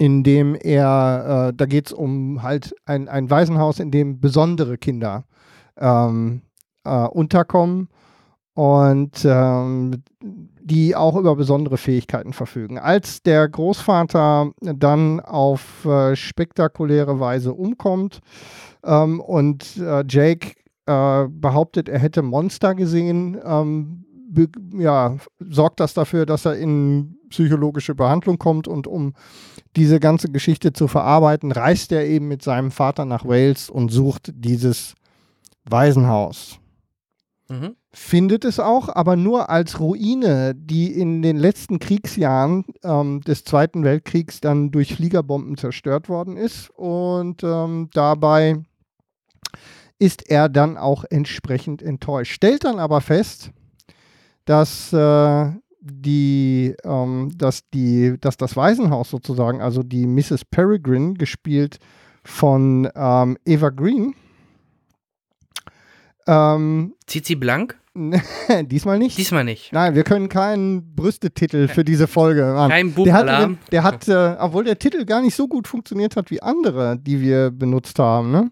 [0.00, 4.78] in dem er, äh, da geht es um halt ein, ein Waisenhaus, in dem besondere
[4.78, 5.24] Kinder
[5.76, 6.40] ähm,
[6.84, 7.90] äh, unterkommen
[8.54, 12.78] und ähm, die auch über besondere Fähigkeiten verfügen.
[12.78, 18.20] Als der Großvater dann auf äh, spektakuläre Weise umkommt
[18.82, 20.54] ähm, und äh, Jake
[20.86, 24.06] äh, behauptet, er hätte Monster gesehen, ähm,
[24.76, 29.14] ja, sorgt das dafür, dass er in psychologische Behandlung kommt und um
[29.76, 34.32] diese ganze Geschichte zu verarbeiten, reist er eben mit seinem Vater nach Wales und sucht
[34.34, 34.94] dieses
[35.64, 36.58] Waisenhaus.
[37.48, 37.76] Mhm.
[37.92, 43.82] Findet es auch, aber nur als Ruine, die in den letzten Kriegsjahren ähm, des Zweiten
[43.82, 46.70] Weltkriegs dann durch Fliegerbomben zerstört worden ist.
[46.70, 48.62] Und ähm, dabei
[49.98, 52.32] ist er dann auch entsprechend enttäuscht.
[52.32, 53.50] Stellt dann aber fest,
[54.44, 60.44] dass äh, die, ähm, dass die, dass das Waisenhaus sozusagen, also die Mrs.
[60.44, 61.78] Peregrine, gespielt
[62.24, 64.14] von ähm, Eva Green.
[66.26, 67.76] Ähm, Zieht sie blank?
[68.66, 69.18] diesmal nicht.
[69.18, 69.72] Diesmal nicht.
[69.72, 72.70] Nein, wir können keinen Brüstetitel für diese Folge machen.
[72.70, 73.58] Kein Der hat, Bubalarm.
[73.72, 77.20] der hat äh, obwohl der Titel gar nicht so gut funktioniert hat wie andere, die
[77.20, 78.30] wir benutzt haben.
[78.30, 78.50] Ne?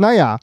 [0.00, 0.38] Naja,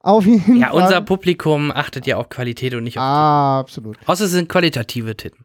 [0.00, 0.82] auf jeden Ja, Fall.
[0.82, 3.04] unser Publikum achtet ja auf Qualität und nicht auf.
[3.04, 3.98] Ah, absolut.
[4.06, 5.44] Außer es sind qualitative Titten.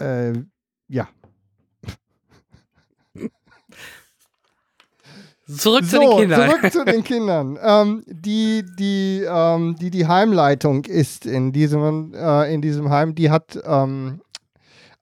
[0.00, 0.32] Äh,
[0.88, 1.08] ja.
[5.46, 6.50] Zurück zu so, den Kindern.
[6.50, 7.58] Zurück zu den Kindern.
[7.62, 13.30] ähm, die, die, ähm, die die Heimleitung ist in diesem, äh, in diesem Heim, die
[13.30, 14.22] hat ähm,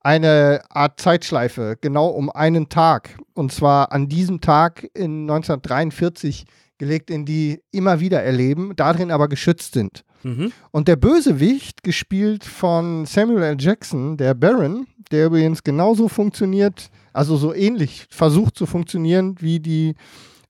[0.01, 3.17] eine Art Zeitschleife, genau um einen Tag.
[3.35, 6.45] Und zwar an diesem Tag in 1943
[6.83, 10.03] gelegt, in die immer wieder erleben, darin aber geschützt sind.
[10.25, 10.51] Mhm.
[10.73, 13.57] Und der Bösewicht, gespielt von Samuel L.
[13.57, 19.95] Jackson, der Baron, der übrigens genauso funktioniert, also so ähnlich versucht zu funktionieren wie die,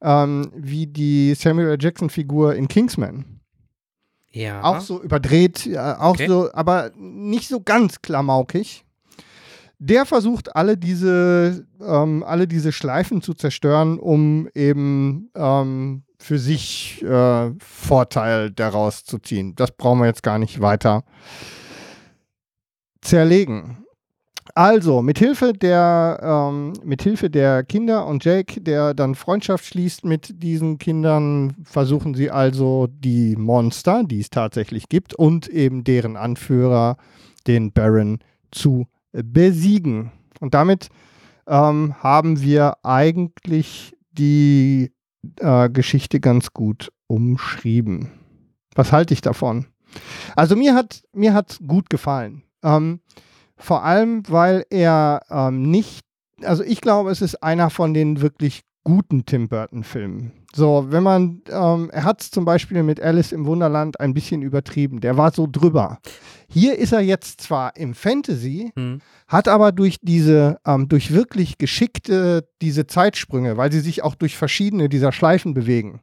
[0.01, 1.77] ähm, wie die Samuel L.
[1.79, 3.27] Jackson-Figur in Kingsman.
[4.31, 4.63] Ja.
[4.63, 6.29] Auch so überdreht, ja, auch Okay.
[6.29, 8.87] so, aber nicht so ganz klamaukig.
[9.79, 17.03] Der versucht alle diese, ähm, alle diese Schleifen zu zerstören, um eben ähm, für sich
[17.03, 19.55] äh, Vorteil daraus zu ziehen.
[19.57, 21.05] Das brauchen wir jetzt gar nicht weiter
[23.01, 23.79] zerlegen.
[24.55, 26.75] Also, mithilfe der, ähm,
[27.31, 33.35] der Kinder und Jake, der dann Freundschaft schließt mit diesen Kindern, versuchen sie also die
[33.37, 36.97] Monster, die es tatsächlich gibt, und eben deren Anführer,
[37.47, 38.19] den Baron,
[38.51, 40.13] zu besiegen.
[40.41, 40.89] Und damit
[41.47, 44.93] ähm, haben wir eigentlich die
[45.41, 48.11] äh, Geschichte ganz gut umschrieben.
[48.75, 49.67] Was halte ich davon?
[50.37, 52.43] Also mir hat mir hat gut gefallen.
[52.63, 53.01] Ähm,
[53.57, 56.05] vor allem, weil er ähm, nicht,
[56.43, 60.33] also ich glaube, es ist einer von den wirklich guten Tim Burton-Filmen.
[60.55, 64.43] So, wenn man, ähm, er hat es zum Beispiel mit Alice im Wunderland ein bisschen
[64.43, 65.01] übertrieben.
[65.01, 65.99] Der war so drüber.
[66.49, 69.01] Hier ist er jetzt zwar im Fantasy, Hm.
[69.29, 74.37] hat aber durch diese, ähm, durch wirklich geschickte, diese Zeitsprünge, weil sie sich auch durch
[74.37, 76.01] verschiedene dieser Schleifen bewegen.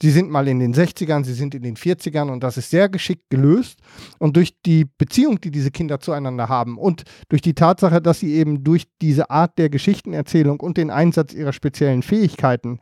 [0.00, 2.88] Sie sind mal in den 60ern, sie sind in den 40ern und das ist sehr
[2.88, 3.80] geschickt gelöst.
[4.20, 8.34] Und durch die Beziehung, die diese Kinder zueinander haben und durch die Tatsache, dass sie
[8.34, 12.78] eben durch diese Art der Geschichtenerzählung und den Einsatz ihrer speziellen Fähigkeiten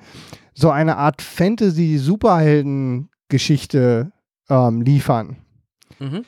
[0.57, 4.11] so eine Art Fantasy-Superhelden-Geschichte
[4.49, 5.37] ähm, liefern.
[5.99, 6.25] Mhm.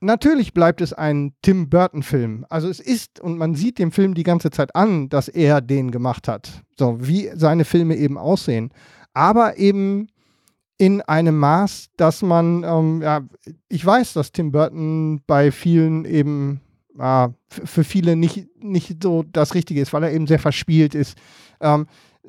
[0.00, 2.46] natürlich bleibt es ein Tim Burton-Film.
[2.48, 5.90] Also es ist, und man sieht dem Film die ganze Zeit an, dass er den
[5.90, 6.62] gemacht hat.
[6.78, 8.70] So, wie seine Filme eben aussehen.
[9.12, 10.06] Aber eben
[10.78, 13.22] in einem Maß, dass man, ähm, ja,
[13.68, 16.60] ich weiß, dass Tim Burton bei vielen eben
[16.98, 21.16] äh, für viele nicht, nicht so das Richtige ist, weil er eben sehr verspielt ist.
[21.60, 21.86] Ähm,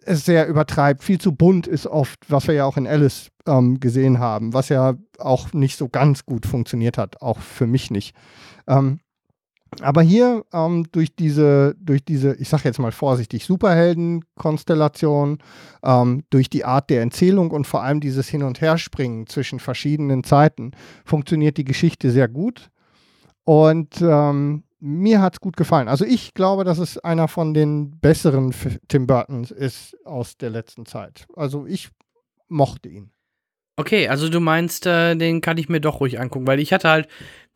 [0.07, 3.79] es sehr übertreibt, viel zu bunt ist oft, was wir ja auch in Alice ähm,
[3.79, 8.15] gesehen haben, was ja auch nicht so ganz gut funktioniert hat, auch für mich nicht.
[8.67, 8.99] Ähm,
[9.81, 15.39] aber hier ähm, durch diese, durch diese, ich sage jetzt mal vorsichtig, Superhelden-Konstellation,
[15.83, 20.23] ähm, durch die Art der Erzählung und vor allem dieses Hin- und Herspringen zwischen verschiedenen
[20.23, 20.71] Zeiten,
[21.03, 22.69] funktioniert die Geschichte sehr gut.
[23.43, 25.87] Und ähm, mir hat es gut gefallen.
[25.87, 28.53] Also ich glaube, dass es einer von den besseren
[28.87, 31.25] Tim Burtons ist aus der letzten Zeit.
[31.35, 31.89] Also ich
[32.47, 33.11] mochte ihn.
[33.79, 36.89] Okay, also du meinst, äh, den kann ich mir doch ruhig angucken, weil ich hatte
[36.89, 37.07] halt,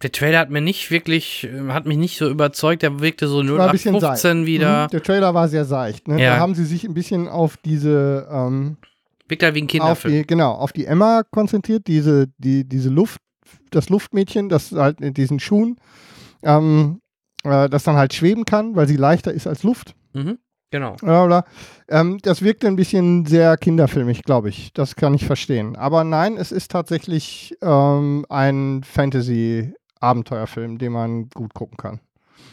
[0.03, 3.41] der Trailer hat mir nicht wirklich, äh, hat mich nicht so überzeugt, der wirkte so
[3.41, 4.85] 0815 wieder.
[4.85, 6.07] Mhm, der Trailer war sehr seicht.
[6.07, 6.21] Ne?
[6.21, 6.35] Ja.
[6.35, 8.77] Da haben sie sich ein bisschen auf diese ähm,
[9.27, 10.13] Wirkt halt wie ein auf Kinderfilm.
[10.13, 13.21] die, genau, auf die Emma konzentriert, diese, die, diese Luft,
[13.71, 15.77] das Luftmädchen, das halt in diesen Schuhen,
[16.43, 17.00] ähm,
[17.43, 19.95] äh, das dann halt schweben kann, weil sie leichter ist als Luft.
[20.13, 20.37] Mhm,
[20.71, 20.95] genau.
[21.89, 24.73] Ähm, das wirkte ein bisschen sehr kinderfilmig, glaube ich.
[24.73, 25.75] Das kann ich verstehen.
[25.75, 31.99] Aber nein, es ist tatsächlich ähm, ein Fantasy-Abenteuerfilm, den man gut gucken kann.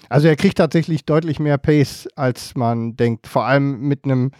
[0.09, 3.27] Also er kriegt tatsächlich deutlich mehr Pace, als man denkt.
[3.27, 4.31] Vor allem mit einem,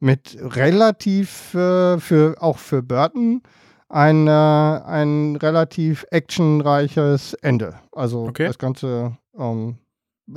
[0.00, 3.42] mit relativ, äh, für, auch für Burton,
[3.90, 7.74] ein, äh, ein relativ actionreiches Ende.
[7.92, 8.46] Also Okay.
[8.46, 9.76] das Ganze, ähm,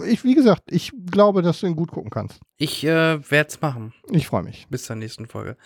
[0.06, 2.40] ich, wie gesagt, ich glaube, dass du ihn gut gucken kannst.
[2.58, 3.94] Ich äh, werde es machen.
[4.12, 4.68] Ich freue mich.
[4.70, 5.58] Bis zur nächsten Folge.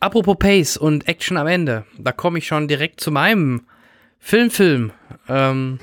[0.00, 1.84] Apropos Pace und Action am Ende.
[1.98, 3.62] Da komme ich schon direkt zu meinem
[4.18, 4.92] Filmfilm.
[5.28, 5.78] Ähm,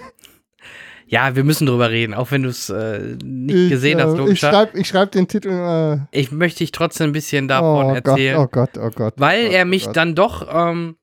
[1.08, 4.14] ja, wir müssen drüber reden, auch wenn du es äh, nicht Ich, gesehen äh, hast,
[4.14, 4.50] Ich logischer.
[4.52, 5.50] schreibe ich schreib den Titel.
[5.50, 8.36] Äh, Ich möchte dich trotzdem ein bisschen davon oh erzählen.
[8.52, 9.14] Gott, oh Gott, oh Gott.
[9.18, 9.95] weil oh er oh mich Gott.
[9.95, 10.97] dann doch ähm,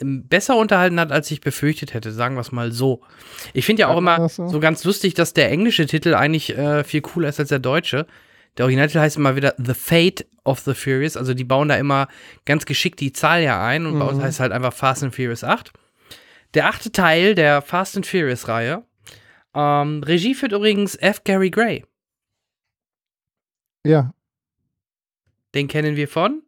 [0.00, 3.02] besser unterhalten hat, als ich befürchtet hätte, sagen wir es mal so.
[3.54, 4.46] Ich finde ja auch immer so?
[4.48, 8.06] so ganz lustig, dass der englische Titel eigentlich äh, viel cooler ist als der deutsche.
[8.56, 12.08] Der Originaltitel heißt immer wieder The Fate of the Furious, also die bauen da immer
[12.44, 14.22] ganz geschickt die Zahl ja ein und bei uns Mhm.
[14.22, 15.72] heißt halt einfach Fast and Furious 8.
[16.54, 18.84] Der achte Teil der Fast and Furious Reihe.
[19.54, 21.22] Ähm, Regie führt übrigens F.
[21.24, 21.84] Gary Gray.
[23.84, 24.12] Ja,
[25.54, 26.42] Den kennen wir von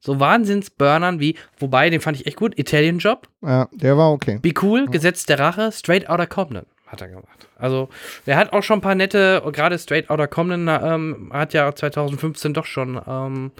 [0.00, 4.38] so Wahnsinnsburnern wie, wobei, den fand ich echt gut, Italian Job, ja, der war okay.
[4.40, 7.48] Be Cool, Gesetz der Rache, Straight Outta Compton hat er gemacht.
[7.56, 7.88] Also,
[8.26, 12.52] der hat auch schon ein paar nette, gerade Straight Outta Compton ähm, hat ja 2015
[12.52, 13.52] doch schon ähm,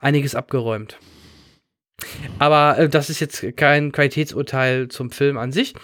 [0.00, 0.98] einiges abgeräumt.
[2.38, 5.74] Aber äh, das ist jetzt kein Qualitätsurteil zum Film an sich.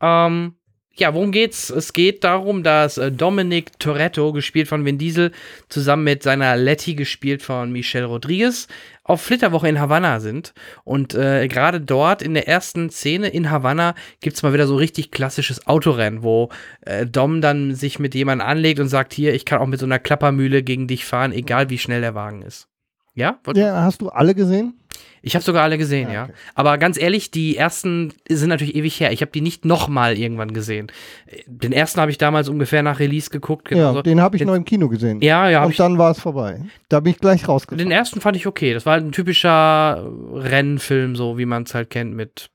[0.00, 0.55] Ähm,
[0.98, 1.70] ja, worum geht's?
[1.70, 5.32] Es geht darum, dass äh, Dominic Toretto, gespielt von Vin Diesel,
[5.68, 8.66] zusammen mit seiner Letty, gespielt von Michelle Rodriguez,
[9.04, 10.54] auf Flitterwoche in Havanna sind.
[10.84, 15.10] Und äh, gerade dort in der ersten Szene in Havanna gibt's mal wieder so richtig
[15.10, 16.48] klassisches Autorennen, wo
[16.80, 19.86] äh, Dom dann sich mit jemandem anlegt und sagt, hier, ich kann auch mit so
[19.86, 22.68] einer Klappermühle gegen dich fahren, egal wie schnell der Wagen ist.
[23.16, 23.38] Ja?
[23.44, 24.74] Wollt- Ja, hast du alle gesehen?
[25.22, 26.22] Ich habe sogar alle gesehen, Ja, ja.
[26.24, 26.32] okay.
[26.54, 29.10] Aber ganz ehrlich, die ersten sind natürlich ewig her.
[29.12, 30.86] Ich habe die nicht nochmal irgendwann gesehen.
[31.46, 33.68] Den ersten habe ich damals ungefähr nach Release geguckt.
[33.72, 34.02] ja, genauso.
[34.02, 35.20] den habe ich Den- noch im Kino gesehen.
[35.22, 36.60] Ja, ja, Und dann war es vorbei.
[36.88, 37.90] Da bin ich gleich den rausgekommen.
[37.90, 38.72] ersten fand ich okay.
[38.72, 42.50] Das war halt ein typischer Rennfilm, so wie man es halt kennt mit,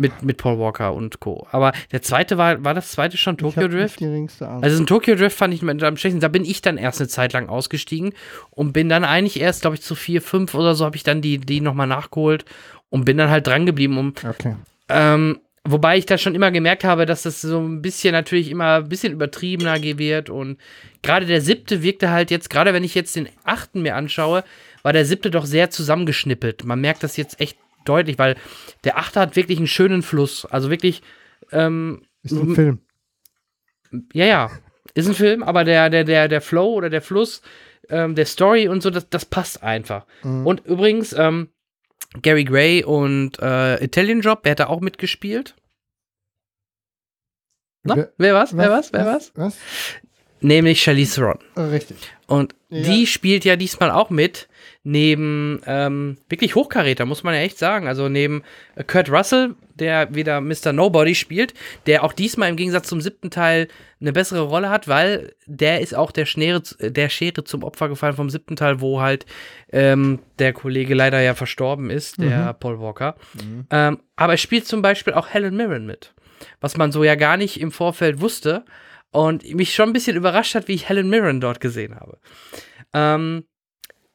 [0.00, 1.46] mit, mit Paul Walker und Co.
[1.52, 4.00] Aber der zweite war, war das zweite schon Tokyo Drift?
[4.40, 6.20] Also in Tokyo Drift fand ich am schlechtesten.
[6.20, 8.14] Da bin ich dann erst eine Zeit lang ausgestiegen
[8.50, 11.20] und bin dann eigentlich erst, glaube ich, zu vier, fünf oder so habe ich dann
[11.20, 12.46] die, die nochmal nachgeholt
[12.88, 14.56] und bin dann halt dran geblieben, um okay.
[14.88, 18.76] Ähm, wobei ich da schon immer gemerkt habe, dass das so ein bisschen natürlich immer
[18.76, 20.58] ein bisschen übertriebener wird und
[21.02, 24.44] gerade der siebte wirkte halt jetzt, gerade wenn ich jetzt den achten mir anschaue,
[24.82, 26.64] war der siebte doch sehr zusammengeschnippelt.
[26.64, 28.36] Man merkt das jetzt echt deutlich, weil
[28.84, 30.44] der achte hat wirklich einen schönen Fluss.
[30.46, 31.02] Also wirklich,
[31.52, 32.80] ähm, Ist ein Film.
[34.12, 34.50] ja, ja,
[34.94, 37.42] ist ein Film, aber der, der, der, der Flow oder der Fluss,
[37.88, 40.06] ähm, der Story und so, das, das passt einfach.
[40.22, 40.46] Mhm.
[40.46, 41.48] Und übrigens, ähm,
[42.22, 45.54] Gary Gray und äh, Italian Job, wer hat da auch mitgespielt?
[47.82, 48.56] Na, Wer- wer was?
[48.56, 48.92] Wer was?
[48.92, 49.32] Wer was?
[49.36, 49.56] Was?
[50.40, 51.38] Nämlich Charlize Theron.
[51.56, 51.96] Richtig.
[52.26, 52.82] Und Ja.
[52.82, 54.48] die spielt ja diesmal auch mit,
[54.82, 57.86] neben ähm, wirklich Hochkaräter, muss man ja echt sagen.
[57.86, 58.42] Also neben
[58.76, 60.72] äh, Kurt Russell, der wieder Mr.
[60.72, 61.52] Nobody spielt,
[61.86, 63.68] der auch diesmal im Gegensatz zum siebten Teil
[64.00, 68.14] eine bessere Rolle hat, weil der ist auch der, Schnere, der Schere zum Opfer gefallen
[68.16, 69.26] vom siebten Teil, wo halt
[69.70, 73.16] ähm, der Kollege leider ja verstorben ist, der Paul Walker.
[73.70, 76.14] Ähm, aber es spielt zum Beispiel auch Helen Mirren mit.
[76.60, 78.64] was man so ja gar nicht im Vorfeld wusste
[79.10, 82.18] und mich schon ein bisschen überrascht hat, wie ich Helen Mirren dort gesehen habe.
[82.94, 83.44] Ähm,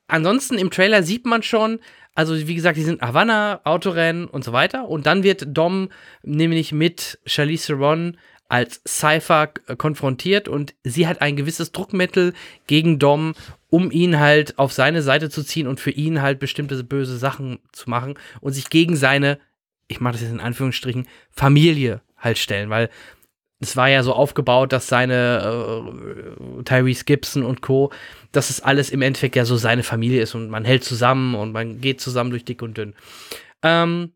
[0.08, 1.80] ansonsten im Trailer sieht man schon,
[2.16, 4.88] also wie gesagt, die sind Havanna, Autorennen und so weiter.
[4.88, 5.90] Und dann wird Dom
[6.24, 9.48] nämlich mit Charlize Theron als Cypher
[9.78, 12.34] konfrontiert und sie hat ein gewisses Druckmittel
[12.68, 13.34] gegen Dom,
[13.70, 17.60] um ihn halt auf seine Seite zu ziehen und für ihn halt bestimmte böse Sachen
[17.72, 19.40] zu machen und sich gegen seine,
[19.88, 22.90] ich mache das jetzt in Anführungsstrichen, Familie halt stellen, weil
[23.60, 25.86] es war ja so aufgebaut, dass seine
[26.60, 27.92] äh, Tyrese Gibson und Co.,
[28.32, 31.54] dass es alles im Endeffekt ja so seine Familie ist und man hält zusammen und
[31.54, 32.96] man geht zusammen durch dick und dünn.
[33.64, 34.12] Ähm,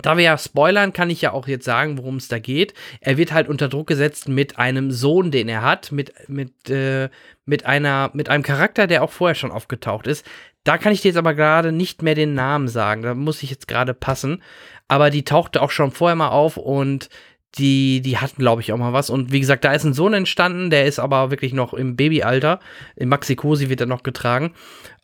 [0.00, 2.72] da wir ja spoilern, kann ich ja auch jetzt sagen, worum es da geht.
[3.00, 7.08] Er wird halt unter Druck gesetzt mit einem Sohn, den er hat, mit, mit, äh,
[7.46, 10.24] mit, einer, mit einem Charakter, der auch vorher schon aufgetaucht ist.
[10.62, 13.02] Da kann ich dir jetzt aber gerade nicht mehr den Namen sagen.
[13.02, 14.42] Da muss ich jetzt gerade passen.
[14.86, 17.08] Aber die tauchte auch schon vorher mal auf und
[17.56, 19.10] die, die hatten, glaube ich, auch mal was.
[19.10, 22.60] Und wie gesagt, da ist ein Sohn entstanden, der ist aber wirklich noch im Babyalter.
[22.96, 24.54] In Maxikosi wird er noch getragen.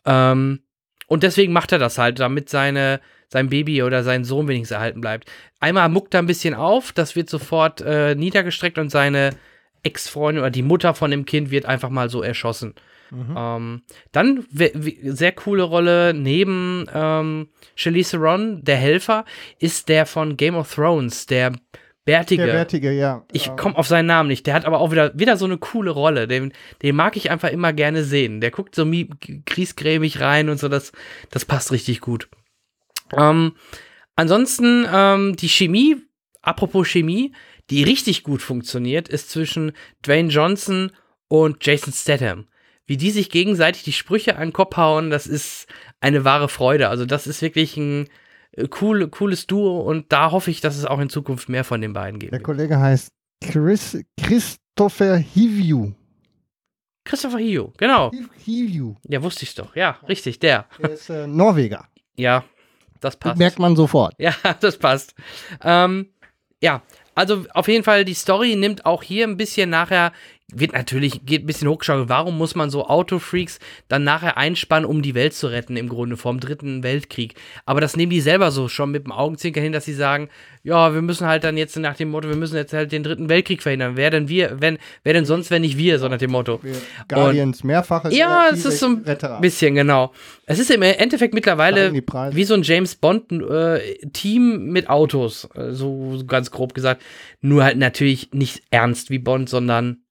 [0.05, 0.59] Ähm,
[1.07, 5.01] und deswegen macht er das halt, damit seine, sein Baby oder sein Sohn wenigstens erhalten
[5.01, 5.31] bleibt.
[5.59, 9.31] Einmal muckt er ein bisschen auf, das wird sofort äh, niedergestreckt und seine
[9.83, 12.73] Ex-Freundin oder die Mutter von dem Kind wird einfach mal so erschossen.
[13.11, 13.35] Mhm.
[13.37, 13.81] Ähm,
[14.11, 19.25] dann sehr coole Rolle neben ähm, Charlize Theron, der Helfer,
[19.59, 21.53] ist der von Game of Thrones, der
[22.05, 22.45] Bärtige.
[22.45, 23.25] Der Bärtige, ja.
[23.31, 24.45] Ich komme auf seinen Namen nicht.
[24.45, 26.27] Der hat aber auch wieder, wieder so eine coole Rolle.
[26.27, 26.53] Den,
[26.83, 28.41] den mag ich einfach immer gerne sehen.
[28.41, 28.85] Der guckt so
[29.45, 30.69] griesgrämig rein und so.
[30.69, 30.91] Das,
[31.31, 32.29] das passt richtig gut.
[33.17, 33.53] Ähm,
[34.15, 35.97] ansonsten ähm, die Chemie,
[36.43, 37.33] apropos Chemie,
[37.71, 39.71] die richtig gut funktioniert, ist zwischen
[40.05, 40.91] Dwayne Johnson
[41.27, 42.45] und Jason Statham.
[42.85, 45.65] Wie die sich gegenseitig die Sprüche an den Kopf hauen, das ist
[46.01, 46.89] eine wahre Freude.
[46.89, 48.07] Also das ist wirklich ein
[48.81, 51.93] cool, cooles Duo und da hoffe ich, dass es auch in Zukunft mehr von den
[51.93, 52.33] beiden gibt.
[52.33, 55.93] Der Kollege heißt Chris, Christopher Hiviu.
[57.03, 58.11] Christopher Hiviu, genau.
[58.43, 58.95] Hiviu.
[59.07, 59.75] Ja, wusste ich doch.
[59.75, 60.65] Ja, richtig, der.
[60.81, 61.87] Der ist äh, Norweger.
[62.15, 62.43] Ja,
[62.99, 63.33] das passt.
[63.33, 64.15] Das merkt man sofort.
[64.17, 65.13] Ja, das passt.
[65.61, 66.09] Ähm,
[66.61, 66.81] ja,
[67.13, 70.11] also auf jeden Fall, die Story nimmt auch hier ein bisschen nachher
[70.53, 72.07] wird natürlich, geht ein bisschen hochgeschaut.
[72.07, 76.17] Warum muss man so Autofreaks dann nachher einspannen, um die Welt zu retten, im Grunde
[76.17, 77.33] vom dritten Weltkrieg?
[77.65, 80.29] Aber das nehmen die selber so schon mit dem Augenzwinkern hin, dass sie sagen,
[80.61, 83.27] ja, wir müssen halt dann jetzt nach dem Motto, wir müssen jetzt halt den dritten
[83.27, 83.97] Weltkrieg verhindern.
[83.97, 86.59] Wer denn wir, wenn, wer denn sonst, wenn nicht wir, so nach dem Motto.
[87.07, 89.41] Guardians, mehrfache Ja, es ist so ein Veteran.
[89.41, 90.13] bisschen, genau.
[90.45, 96.23] Es ist im Endeffekt mittlerweile wie so ein James Bond-Team äh, mit Autos, äh, so
[96.27, 97.01] ganz grob gesagt.
[97.41, 100.04] Nur halt natürlich nicht ernst wie Bond, sondern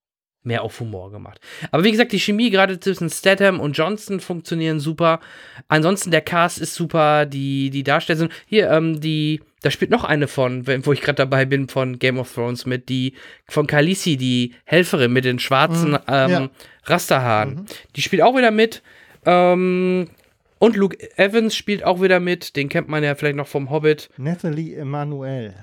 [0.44, 1.40] mehr auf Humor gemacht.
[1.70, 5.20] Aber wie gesagt, die Chemie gerade zwischen Statham und Johnson funktionieren super.
[5.68, 10.28] Ansonsten der Cast ist super, die, die Darsteller hier, ähm, die, da spielt noch eine
[10.28, 13.14] von, wo ich gerade dabei bin, von Game of Thrones mit, die
[13.48, 16.50] von Khaleesi, die Helferin mit den schwarzen mhm, ähm, ja.
[16.84, 17.54] Rasterhaaren.
[17.54, 17.66] Mhm.
[17.96, 18.82] Die spielt auch wieder mit.
[19.24, 20.10] Ähm,
[20.58, 22.56] und Luke Evans spielt auch wieder mit.
[22.56, 24.10] Den kennt man ja vielleicht noch vom Hobbit.
[24.16, 25.54] Natalie Emanuel.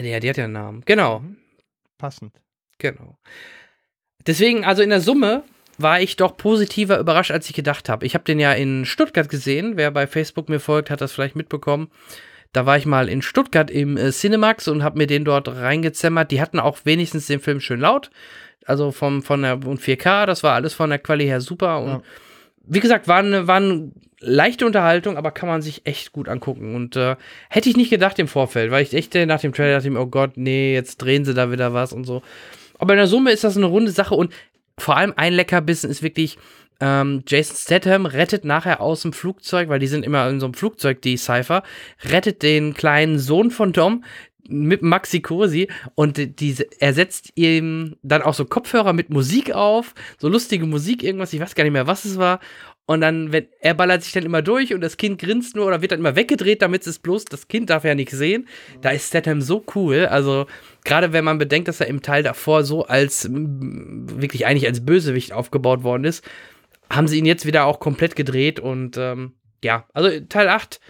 [0.00, 0.82] Ja, die hat ja einen Namen.
[0.84, 1.20] Genau.
[1.20, 1.36] Mhm.
[1.98, 2.32] Passend.
[2.78, 3.18] Genau.
[4.26, 5.42] Deswegen, also in der Summe
[5.78, 8.04] war ich doch positiver überrascht, als ich gedacht habe.
[8.04, 9.76] Ich habe den ja in Stuttgart gesehen.
[9.76, 11.88] Wer bei Facebook mir folgt, hat das vielleicht mitbekommen.
[12.52, 16.30] Da war ich mal in Stuttgart im äh, Cinemax und habe mir den dort reingezämmert.
[16.30, 18.10] Die hatten auch wenigstens den Film schön laut.
[18.66, 21.80] Also vom, von der und 4K, das war alles von der Quali her super.
[21.80, 22.02] Und ja.
[22.66, 26.74] wie gesagt, war eine, war eine leichte Unterhaltung, aber kann man sich echt gut angucken.
[26.74, 27.16] Und äh,
[27.50, 30.06] hätte ich nicht gedacht im Vorfeld, weil ich echt äh, nach dem Trailer dachte, oh
[30.06, 32.22] Gott, nee, jetzt drehen sie da wieder was und so.
[32.78, 34.32] Aber in der Summe ist das eine runde Sache und
[34.78, 36.38] vor allem ein Leckerbissen ist wirklich,
[36.80, 40.54] ähm, Jason Statham rettet nachher aus dem Flugzeug, weil die sind immer in so einem
[40.54, 41.62] Flugzeug, die Cypher,
[42.04, 44.04] rettet den kleinen Sohn von Tom
[44.48, 49.94] mit Maxi Cosi und diese, er setzt ihm dann auch so Kopfhörer mit Musik auf,
[50.18, 52.40] so lustige Musik, irgendwas, ich weiß gar nicht mehr, was es war.
[52.88, 55.82] Und dann, wenn, er ballert sich dann immer durch und das Kind grinst nur oder
[55.82, 58.48] wird dann immer weggedreht, damit es bloß, das Kind darf ja nicht sehen.
[58.80, 60.06] Da ist Statham so cool.
[60.06, 60.46] Also,
[60.86, 65.34] gerade wenn man bedenkt, dass er im Teil davor so als, wirklich eigentlich als Bösewicht
[65.34, 66.24] aufgebaut worden ist,
[66.88, 69.32] haben sie ihn jetzt wieder auch komplett gedreht und, ähm,
[69.62, 70.80] ja, also Teil 8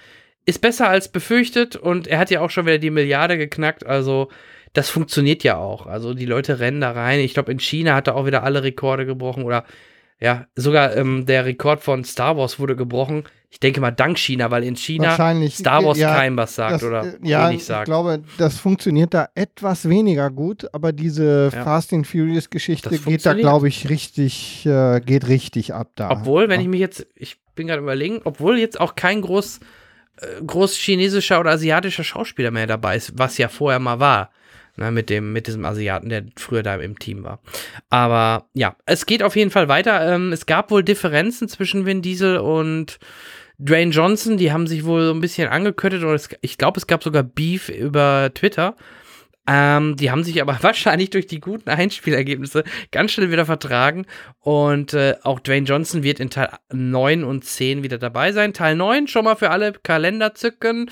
[0.47, 4.29] ist besser als befürchtet und er hat ja auch schon wieder die Milliarde geknackt, also
[4.73, 5.87] das funktioniert ja auch.
[5.87, 7.19] Also die Leute rennen da rein.
[7.19, 9.65] Ich glaube, in China hat er auch wieder alle Rekorde gebrochen oder
[10.21, 13.25] ja, sogar ähm, der Rekord von Star Wars wurde gebrochen.
[13.51, 15.15] Ich denke mal dank China, weil in China
[15.49, 17.89] Star Wars ja, keinem was sagt das, oder äh, ja, wenig sagt.
[17.89, 21.65] Ich glaube, das funktioniert da etwas weniger gut, aber diese ja.
[21.65, 26.11] Fast and Furious Geschichte geht da, glaube ich, richtig, äh, geht richtig ab da.
[26.11, 29.61] Obwohl, wenn ich mich jetzt, ich bin gerade überlegen, obwohl jetzt auch kein groß,
[30.17, 34.31] äh, groß chinesischer oder asiatischer Schauspieler mehr dabei ist, was ja vorher mal war.
[34.79, 37.41] Ne, mit, dem, mit diesem Asiaten, der früher da im Team war.
[37.91, 40.15] Aber ja, es geht auf jeden Fall weiter.
[40.15, 43.01] Ähm, es gab wohl Differenzen zwischen Vin Diesel und
[43.59, 44.37] Dwayne Johnson.
[44.37, 46.05] Die haben sich wohl so ein bisschen angeköttet.
[46.43, 48.77] Ich glaube, es gab sogar Beef über Twitter.
[49.51, 54.05] Ähm, die haben sich aber wahrscheinlich durch die guten Einspielergebnisse ganz schnell wieder vertragen.
[54.41, 58.53] Und äh, auch Dwayne Johnson wird in Teil 9 und 10 wieder dabei sein.
[58.53, 60.91] Teil 9 schon mal für alle Kalender zücken.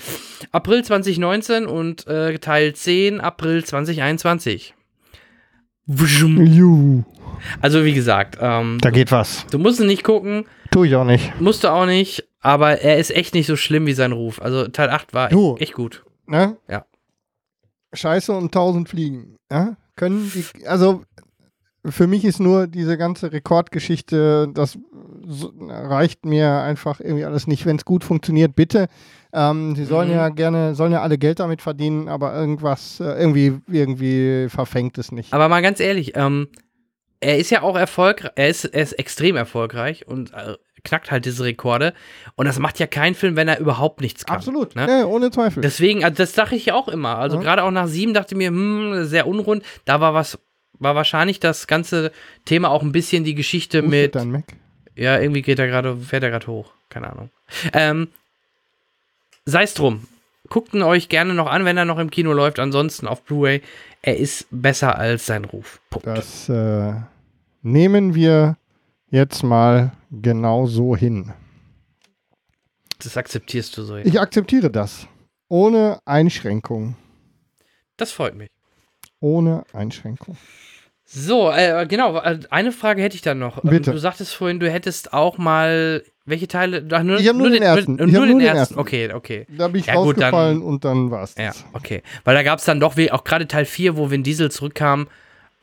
[0.51, 4.73] April 2019 und äh, Teil 10 April 2021.
[5.87, 7.03] Juhu.
[7.61, 9.45] Also wie gesagt, ähm, Da geht was.
[9.51, 11.39] du musst ihn nicht gucken, Tu ich auch nicht.
[11.39, 14.41] musst du auch nicht, aber er ist echt nicht so schlimm wie sein Ruf.
[14.41, 15.55] Also Teil 8 war Du.
[15.59, 16.03] echt gut.
[16.25, 16.57] Ne?
[16.67, 16.85] Ja.
[17.97, 19.37] Scheiße und tausend Fliegen.
[19.51, 19.75] Ja?
[19.95, 21.03] Können die, also
[21.85, 24.77] für mich ist nur diese ganze Rekordgeschichte, das
[25.69, 27.65] reicht mir einfach irgendwie alles nicht.
[27.65, 28.87] Wenn es gut funktioniert, bitte.
[29.33, 30.15] Ähm, sie sollen Mhm.
[30.15, 35.11] ja gerne, sollen ja alle Geld damit verdienen, aber irgendwas, äh, irgendwie, irgendwie verfängt es
[35.11, 35.33] nicht.
[35.33, 36.47] Aber mal ganz ehrlich, ähm,
[37.19, 40.55] er ist ja auch erfolgreich, er ist, er ist extrem erfolgreich und äh,
[40.87, 41.93] knackt halt diese Rekorde.
[42.35, 44.37] Und das macht ja kein Film, wenn er überhaupt nichts kann.
[44.37, 44.87] Absolut, Ne?
[44.87, 45.61] ja, ohne Zweifel.
[45.61, 47.17] Deswegen, also das dachte ich ja auch immer.
[47.17, 47.43] Also Ja.
[47.43, 49.63] gerade auch nach sieben dachte ich mir, hm, sehr unrund.
[49.85, 50.39] Da war was,
[50.79, 52.11] war wahrscheinlich das ganze
[52.45, 54.15] Thema auch ein bisschen die Geschichte Hustet mit.
[54.15, 54.45] dein Mac?
[54.95, 56.71] Ja, irgendwie geht er gerade, fährt er gerade hoch.
[56.89, 57.29] Keine Ahnung.
[57.73, 58.07] Ähm,
[59.45, 60.07] Sei es drum.
[60.49, 62.59] Guckt ihn euch gerne noch an, wenn er noch im Kino läuft.
[62.59, 63.61] Ansonsten auf Blu-ray.
[64.01, 65.79] Er ist besser als sein Ruf.
[65.89, 66.07] Punkt.
[66.07, 66.93] Das äh,
[67.61, 68.57] nehmen wir
[69.09, 71.33] jetzt mal genau so hin.
[72.99, 73.95] Das akzeptierst du so.
[73.97, 75.07] Ich akzeptiere das.
[75.49, 76.95] Ohne Einschränkung.
[77.95, 78.49] Das freut mich.
[79.19, 80.37] Ohne Einschränkung.
[81.05, 82.17] So, äh, genau.
[82.19, 83.63] äh, Eine Frage hätte ich dann noch.
[83.63, 83.91] Ähm, Bitte.
[83.91, 86.03] Du sagtest vorhin, du hättest auch mal.
[86.25, 86.85] Welche Teile?
[86.91, 87.95] Ach, nur, Ich hab nur den ersten.
[87.95, 88.77] Nur, Ich nur den, nur den ersten.
[88.77, 89.47] Okay, okay.
[89.49, 91.35] Da bin ich Ja, gut, dann- rausgefallen und dann war's.
[91.37, 91.63] Ja, das.
[91.71, 92.03] okay.
[92.25, 95.07] Weil da gab es dann doch, wie- auch gerade Teil 4, wo Vin Diesel zurückkam,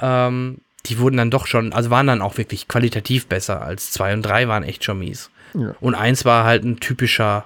[0.01, 4.15] ähm, die wurden dann doch schon, also waren dann auch wirklich qualitativ besser als 2
[4.15, 5.31] und 3 waren echt schon mies.
[5.55, 5.75] Ja.
[5.81, 7.45] Und 1 war halt ein typischer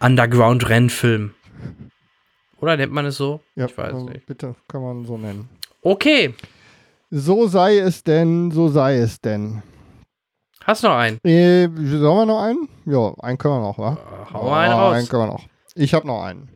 [0.00, 1.32] Underground-Rennfilm.
[2.60, 3.40] Oder nennt man es so?
[3.54, 4.26] Ja, ich weiß also nicht.
[4.26, 5.48] Bitte, kann man so nennen.
[5.82, 6.34] Okay,
[7.10, 9.62] So sei es denn, so sei es denn.
[10.64, 11.18] hast du noch einen?
[11.24, 12.68] Äh, sollen wir noch einen?
[12.84, 13.96] Ja, einen können wir noch, wa?
[14.32, 14.94] hau mal einen raus.
[14.96, 15.44] Einen können wir noch.
[15.76, 16.48] Ich habe noch einen.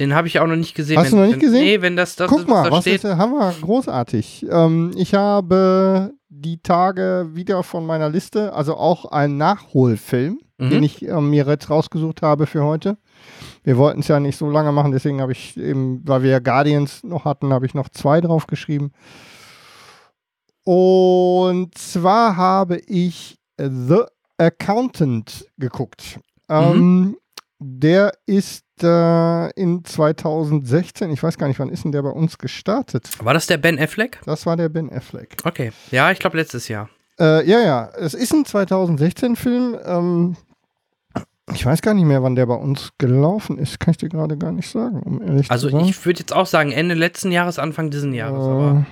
[0.00, 0.98] Den habe ich auch noch nicht gesehen.
[0.98, 1.60] Hast du noch nicht wenn, gesehen?
[1.64, 3.04] Nee, wenn das, das Guck mal, da was steht.
[3.04, 4.46] ist, haben wir großartig.
[4.50, 10.70] Ähm, ich habe die Tage wieder von meiner Liste, also auch einen Nachholfilm, Mhm.
[10.70, 12.98] den ich ähm, mir jetzt rausgesucht habe für heute.
[13.62, 16.38] Wir wollten es ja nicht so lange machen, deswegen habe ich eben, weil wir ja
[16.38, 18.92] Guardians noch hatten, habe ich noch zwei draufgeschrieben.
[20.64, 24.02] Und zwar habe ich The
[24.38, 26.20] Accountant geguckt.
[26.48, 27.16] Ähm,
[27.60, 32.38] der ist äh, in 2016, ich weiß gar nicht, wann ist denn der bei uns
[32.38, 33.10] gestartet?
[33.22, 34.18] War das der Ben Affleck?
[34.24, 35.36] Das war der Ben Affleck.
[35.44, 35.70] Okay.
[35.90, 36.88] Ja, ich glaube letztes Jahr.
[37.18, 39.76] Äh, ja, ja, es ist ein 2016-Film.
[39.84, 40.36] Ähm,
[41.52, 43.78] ich weiß gar nicht mehr, wann der bei uns gelaufen ist.
[43.80, 45.84] Kann ich dir gerade gar nicht sagen, um ehrlich Also zu sagen.
[45.88, 48.86] ich würde jetzt auch sagen, Ende letzten Jahres, Anfang diesen Jahres, äh, aber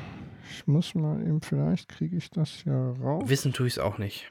[0.53, 3.23] ich muss mal eben, vielleicht kriege ich das ja raus.
[3.29, 4.31] wissen tue ich es auch nicht.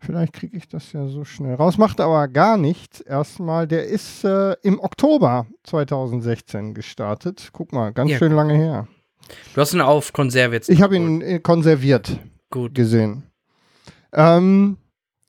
[0.00, 1.76] Vielleicht kriege ich das ja so schnell raus.
[1.76, 3.00] Macht aber gar nichts.
[3.00, 7.50] Erstmal, der ist äh, im Oktober 2016 gestartet.
[7.52, 8.18] Guck mal, ganz Ja.
[8.18, 8.86] schön lange her.
[9.54, 10.68] Du hast ihn auf Konserve jetzt.
[10.70, 12.18] Ich habe ihn äh, konserviert
[12.50, 12.74] Gut.
[12.74, 13.24] gesehen.
[14.12, 14.78] Ähm,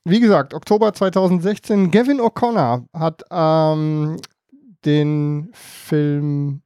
[0.04, 1.90] wie gesagt, Oktober 2016.
[1.90, 4.16] Gavin O'Connor hat ähm,
[4.84, 6.62] den Film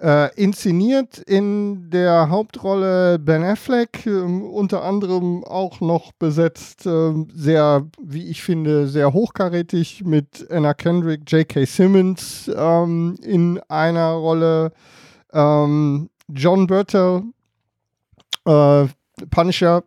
[0.00, 7.86] äh, inszeniert in der Hauptrolle Ben Affleck, ähm, unter anderem auch noch besetzt, ähm, sehr,
[8.02, 11.64] wie ich finde, sehr hochkarätig mit Anna Kendrick, J.K.
[11.66, 14.72] Simmons ähm, in einer Rolle,
[15.32, 17.22] ähm, John Bertel,
[18.46, 18.86] äh,
[19.30, 19.82] Punisher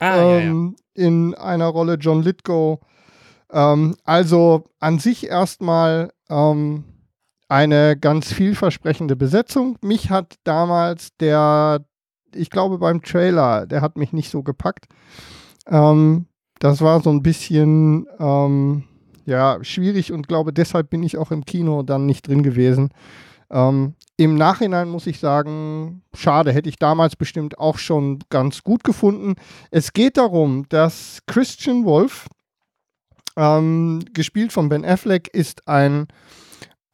[0.00, 0.38] Ah, ja, ja.
[0.40, 2.80] ähm, in einer Rolle John Lithgow.
[3.52, 6.84] Ähm, also an sich erstmal ähm,
[7.48, 9.76] eine ganz vielversprechende Besetzung.
[9.80, 11.84] Mich hat damals der,
[12.34, 14.86] ich glaube beim Trailer, der hat mich nicht so gepackt.
[15.66, 16.26] Ähm,
[16.58, 18.84] das war so ein bisschen ähm,
[19.26, 22.90] ja, schwierig und glaube, deshalb bin ich auch im Kino dann nicht drin gewesen.
[23.50, 28.84] Ähm, Im Nachhinein muss ich sagen, schade, hätte ich damals bestimmt auch schon ganz gut
[28.84, 29.34] gefunden.
[29.70, 32.26] Es geht darum, dass Christian Wolf,
[33.36, 36.06] ähm, gespielt von Ben Affleck, ist ein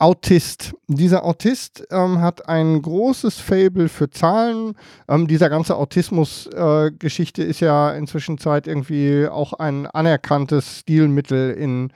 [0.00, 0.72] Autist.
[0.88, 4.72] Dieser Autist ähm, hat ein großes Fable für Zahlen.
[5.08, 11.92] Ähm, dieser ganze Autismus-Geschichte äh, ist ja inzwischen Zeit irgendwie auch ein anerkanntes Stilmittel in,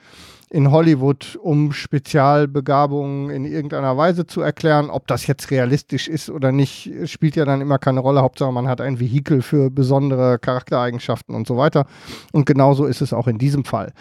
[0.51, 4.91] in Hollywood, um Spezialbegabungen in irgendeiner Weise zu erklären.
[4.91, 8.21] Ob das jetzt realistisch ist oder nicht, spielt ja dann immer keine Rolle.
[8.21, 11.87] Hauptsache, man hat ein Vehikel für besondere Charaktereigenschaften und so weiter.
[12.33, 13.93] Und genauso ist es auch in diesem Fall.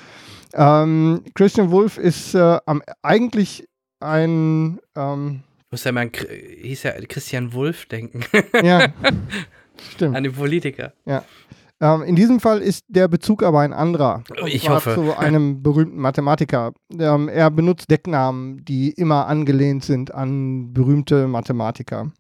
[0.53, 3.67] Ähm, Christian Wolf ist äh, am, eigentlich
[4.05, 4.81] ein.
[4.97, 6.13] Ähm, muss ja mal an,
[6.63, 8.21] hieß ja Christian Wolf denken.
[8.63, 8.93] ja,
[9.93, 10.17] stimmt.
[10.17, 10.93] An den Politiker.
[11.05, 11.25] Ja.
[11.81, 14.23] Ähm, in diesem Fall ist der Bezug aber ein anderer.
[14.47, 14.95] Ich hoffe.
[14.95, 16.73] Zu einem berühmten Mathematiker.
[16.97, 22.13] Ähm, er benutzt Decknamen, die immer angelehnt sind an berühmte Mathematiker.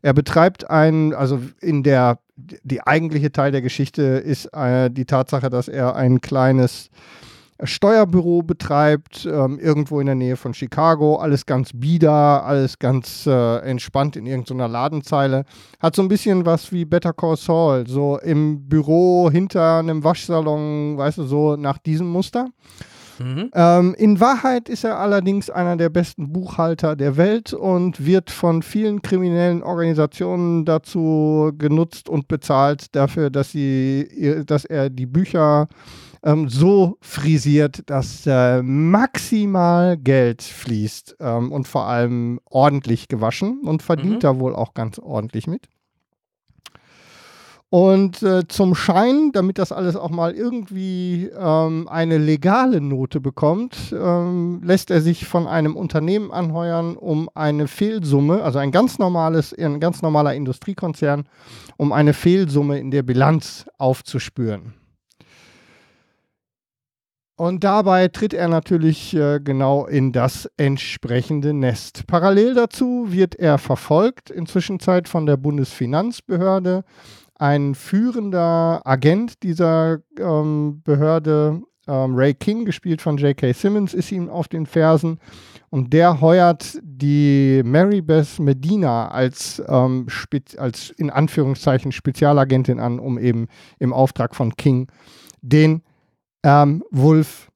[0.00, 5.50] Er betreibt ein, also in der, die eigentliche Teil der Geschichte ist äh, die Tatsache,
[5.50, 6.90] dass er ein kleines
[7.64, 11.16] Steuerbüro betreibt, ähm, irgendwo in der Nähe von Chicago.
[11.16, 15.44] Alles ganz bieder, alles ganz äh, entspannt in irgendeiner Ladenzeile.
[15.80, 20.96] Hat so ein bisschen was wie Better Call Saul, so im Büro hinter einem Waschsalon,
[20.98, 22.48] weißt du, so nach diesem Muster.
[23.18, 23.50] Mhm.
[23.54, 28.62] Ähm, in Wahrheit ist er allerdings einer der besten Buchhalter der Welt und wird von
[28.62, 35.68] vielen kriminellen Organisationen dazu genutzt und bezahlt dafür, dass, sie, dass er die Bücher
[36.22, 43.82] ähm, so frisiert, dass äh, maximal Geld fließt ähm, und vor allem ordentlich gewaschen und
[43.82, 44.20] verdient mhm.
[44.20, 45.68] da wohl auch ganz ordentlich mit.
[47.72, 53.94] Und äh, zum Schein, damit das alles auch mal irgendwie ähm, eine legale Note bekommt,
[53.98, 59.54] ähm, lässt er sich von einem Unternehmen anheuern, um eine Fehlsumme, also ein ganz normales,
[59.58, 61.24] ein ganz normaler Industriekonzern,
[61.78, 64.74] um eine Fehlsumme in der Bilanz aufzuspüren.
[67.42, 72.06] Und dabei tritt er natürlich äh, genau in das entsprechende Nest.
[72.06, 76.84] Parallel dazu wird er verfolgt, inzwischen von der Bundesfinanzbehörde.
[77.34, 83.50] Ein führender Agent dieser ähm, Behörde, ähm, Ray King, gespielt von J.K.
[83.54, 85.18] Simmons, ist ihm auf den Fersen.
[85.68, 90.06] Und der heuert die Mary Beth Medina als, ähm,
[90.58, 93.48] als in Anführungszeichen Spezialagentin an, um eben
[93.80, 94.86] im Auftrag von King
[95.40, 95.82] den
[96.42, 97.52] ähm, Wolf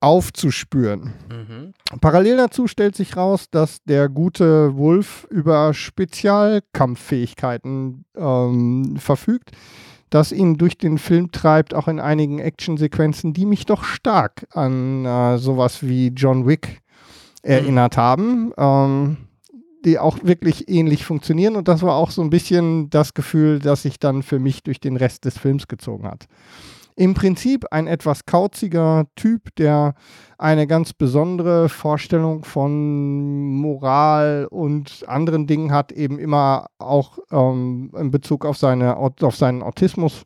[0.00, 1.12] aufzuspüren.
[1.30, 1.72] Mhm.
[2.00, 9.52] Parallel dazu stellt sich raus, dass der gute Wolf über Spezialkampffähigkeiten ähm, verfügt,
[10.10, 15.04] das ihn durch den Film treibt, auch in einigen Actionsequenzen, die mich doch stark an
[15.04, 16.82] äh, sowas wie John Wick
[17.42, 18.00] erinnert mhm.
[18.00, 18.52] haben.
[18.56, 19.16] Ähm,
[19.84, 21.54] die auch wirklich ähnlich funktionieren.
[21.54, 24.80] Und das war auch so ein bisschen das Gefühl, das sich dann für mich durch
[24.80, 26.26] den Rest des Films gezogen hat
[26.96, 29.94] im Prinzip ein etwas kauziger Typ, der
[30.38, 38.10] eine ganz besondere Vorstellung von Moral und anderen Dingen hat, eben immer auch ähm, in
[38.10, 40.22] Bezug auf, seine, auf seinen Autismus,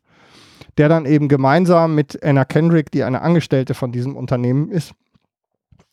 [0.77, 4.93] der dann eben gemeinsam mit Anna Kendrick, die eine Angestellte von diesem Unternehmen ist,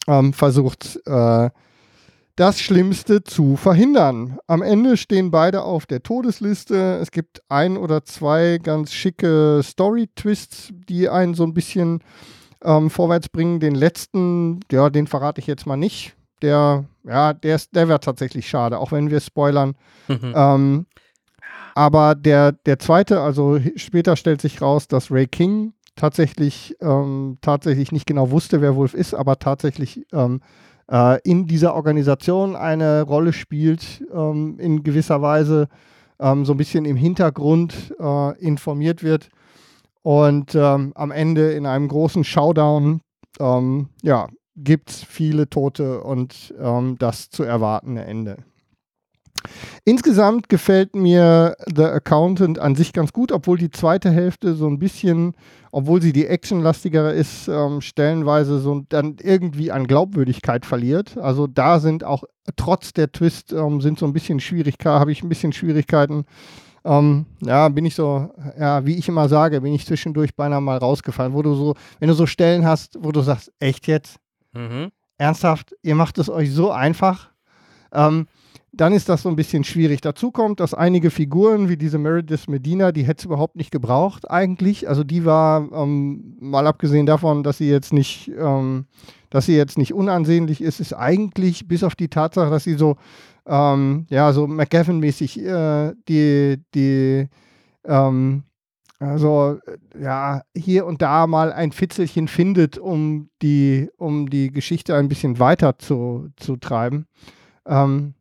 [0.07, 1.51] ähm, versucht, äh,
[2.39, 4.39] das Schlimmste zu verhindern.
[4.47, 6.98] Am Ende stehen beide auf der Todesliste.
[7.02, 11.98] Es gibt ein oder zwei ganz schicke Story-Twists, die einen so ein bisschen
[12.62, 13.59] ähm, vorwärts bringen.
[13.59, 16.15] Den letzten, ja, den verrate ich jetzt mal nicht.
[16.40, 19.74] Der, ja, der, der wäre tatsächlich schade, auch wenn wir spoilern.
[20.06, 20.32] Mhm.
[20.36, 20.86] Ähm,
[21.74, 27.90] aber der, der zweite, also später stellt sich raus, dass Ray King tatsächlich, ähm, tatsächlich
[27.90, 30.40] nicht genau wusste, wer Wolf ist, aber tatsächlich ähm,
[30.90, 35.69] äh, in dieser Organisation eine Rolle spielt, ähm, in gewisser Weise
[36.20, 39.28] ähm, so ein bisschen im Hintergrund äh, informiert wird
[40.02, 43.01] und ähm, am Ende in einem großen Showdown
[43.40, 48.39] ähm, ja, gibt es viele Tote und ähm, das zu erwartende Ende.
[49.85, 54.78] Insgesamt gefällt mir The Accountant an sich ganz gut, obwohl die zweite Hälfte so ein
[54.78, 55.35] bisschen,
[55.73, 61.16] obwohl sie die actionlastigere ist, ähm, stellenweise so dann irgendwie an Glaubwürdigkeit verliert.
[61.16, 62.24] Also da sind auch
[62.56, 66.24] trotz der Twist ähm, sind so ein bisschen Schwierigkeiten, habe ich ein bisschen Schwierigkeiten.
[66.85, 70.78] Ähm, ja, bin ich so, ja, wie ich immer sage, bin ich zwischendurch beinahe mal
[70.78, 74.16] rausgefallen, wo du so, wenn du so Stellen hast, wo du sagst, echt jetzt?
[74.52, 74.90] Mhm.
[75.19, 77.31] Ernsthaft, ihr macht es euch so einfach.
[77.93, 78.27] Ähm,
[78.73, 80.01] dann ist das so ein bisschen schwierig.
[80.01, 84.31] Dazu kommt, dass einige Figuren wie diese Meredith Medina, die hätte es überhaupt nicht gebraucht
[84.31, 84.89] eigentlich.
[84.89, 88.86] Also die war, ähm, mal abgesehen davon, dass sie jetzt nicht, ähm,
[89.31, 92.97] dass sie jetzt nicht unansehnlich ist, ist eigentlich bis auf die Tatsache, dass sie so,
[93.47, 97.28] ähm, ja, so McGavin-mäßig äh, die, die,
[97.85, 98.43] ähm,
[98.99, 104.95] also äh, ja, hier und da mal ein Fitzelchen findet, um die, um die Geschichte
[104.95, 107.07] ein bisschen weiter zu, zu treiben.
[107.66, 108.15] Ähm,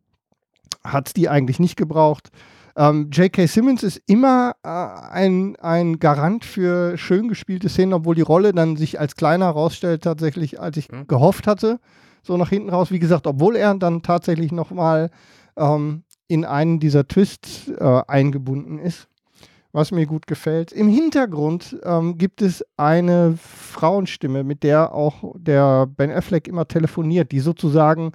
[0.92, 2.30] Hat es die eigentlich nicht gebraucht.
[2.76, 3.48] Ähm, J.K.
[3.48, 8.76] Simmons ist immer äh, ein, ein Garant für schön gespielte Szenen, obwohl die Rolle dann
[8.76, 11.08] sich als kleiner herausstellt, tatsächlich, als ich Mhm.
[11.08, 11.80] gehofft hatte.
[12.22, 12.92] So nach hinten raus.
[12.92, 15.10] Wie gesagt, obwohl er dann tatsächlich nochmal
[15.58, 19.08] ähm, in einen dieser Twists äh, eingebunden ist
[19.74, 20.72] was mir gut gefällt.
[20.72, 27.32] Im Hintergrund ähm, gibt es eine Frauenstimme, mit der auch der Ben Affleck immer telefoniert,
[27.32, 28.14] die sozusagen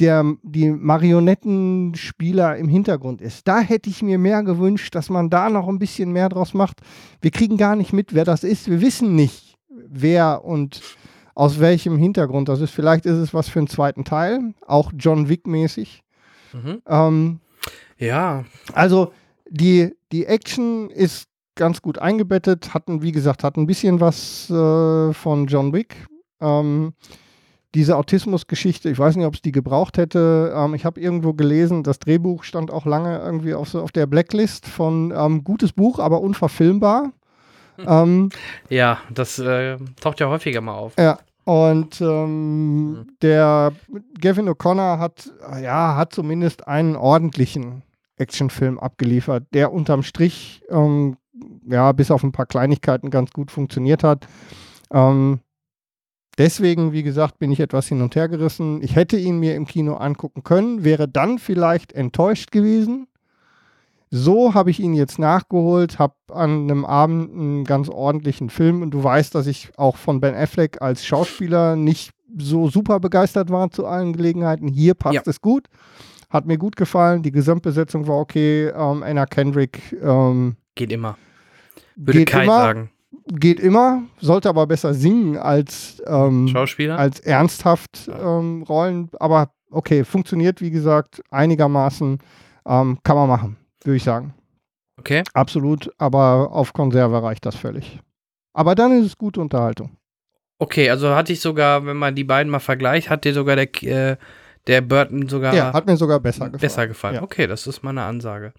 [0.00, 3.48] der, die Marionettenspieler im Hintergrund ist.
[3.48, 6.80] Da hätte ich mir mehr gewünscht, dass man da noch ein bisschen mehr draus macht.
[7.20, 8.70] Wir kriegen gar nicht mit, wer das ist.
[8.70, 10.80] Wir wissen nicht, wer und
[11.34, 12.70] aus welchem Hintergrund das ist.
[12.70, 16.02] Vielleicht ist es was für einen zweiten Teil, auch John Wick-mäßig.
[16.52, 16.82] Mhm.
[16.86, 17.40] Ähm,
[17.98, 19.12] Ja, also
[19.50, 25.12] die, die Action ist ganz gut eingebettet, hatten, wie gesagt, hat ein bisschen was äh,
[25.12, 26.06] von John Wick.
[26.40, 26.94] Ähm,
[27.74, 30.52] diese Autismus-Geschichte, ich weiß nicht, ob es die gebraucht hätte.
[30.56, 34.06] Ähm, ich habe irgendwo gelesen, das Drehbuch stand auch lange irgendwie auf, so auf der
[34.06, 37.12] Blacklist von ähm, gutes Buch, aber unverfilmbar.
[37.86, 38.30] Ähm,
[38.70, 40.94] ja, das äh, taucht ja häufiger mal auf.
[40.98, 41.16] ja,
[41.48, 43.72] und ähm, der
[44.20, 45.32] Gavin O'Connor hat,
[45.62, 47.84] ja, hat zumindest einen ordentlichen
[48.18, 51.16] Actionfilm abgeliefert, der unterm Strich, ähm,
[51.66, 54.26] ja, bis auf ein paar Kleinigkeiten ganz gut funktioniert hat.
[54.92, 55.40] Ähm,
[56.38, 58.82] deswegen, wie gesagt, bin ich etwas hin und her gerissen.
[58.82, 63.06] Ich hätte ihn mir im Kino angucken können, wäre dann vielleicht enttäuscht gewesen.
[64.10, 68.92] So habe ich ihn jetzt nachgeholt, habe an einem Abend einen ganz ordentlichen Film und
[68.92, 73.70] du weißt, dass ich auch von Ben Affleck als Schauspieler nicht so super begeistert war
[73.70, 74.68] zu allen Gelegenheiten.
[74.68, 75.22] Hier passt Ja.
[75.26, 75.66] es gut,
[76.30, 81.18] hat mir gut gefallen, die Gesamtbesetzung war okay, ähm, Anna Kendrick ähm, Geht immer.
[81.96, 82.90] Würde geht Kai immer, sagen.
[83.28, 86.98] Geht immer, sollte aber besser singen als ähm, Schauspieler?
[86.98, 89.10] als ernsthaft ähm, Rollen.
[89.20, 92.18] Aber okay, funktioniert, wie gesagt, einigermaßen.
[92.66, 94.34] Ähm, kann man machen, würde ich sagen.
[94.98, 95.22] Okay.
[95.32, 98.00] Absolut, aber auf Konserve reicht das völlig.
[98.52, 99.96] Aber dann ist es gute Unterhaltung.
[100.58, 103.82] Okay, also hatte ich sogar, wenn man die beiden mal vergleicht, hat dir sogar der,
[103.84, 104.16] äh,
[104.66, 106.60] der Burton sogar Ja, hat mir sogar besser gefallen.
[106.60, 107.14] besser gefallen.
[107.16, 107.22] Ja.
[107.22, 108.52] Okay, das ist meine Ansage.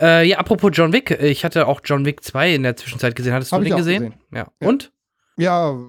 [0.00, 3.34] Äh, ja, apropos John Wick, ich hatte auch John Wick 2 in der Zwischenzeit gesehen.
[3.34, 4.02] Hattest Hab du den gesehen?
[4.04, 4.20] gesehen.
[4.32, 4.46] Ja.
[4.60, 4.68] Ja.
[4.68, 4.92] Und?
[5.36, 5.74] Ja,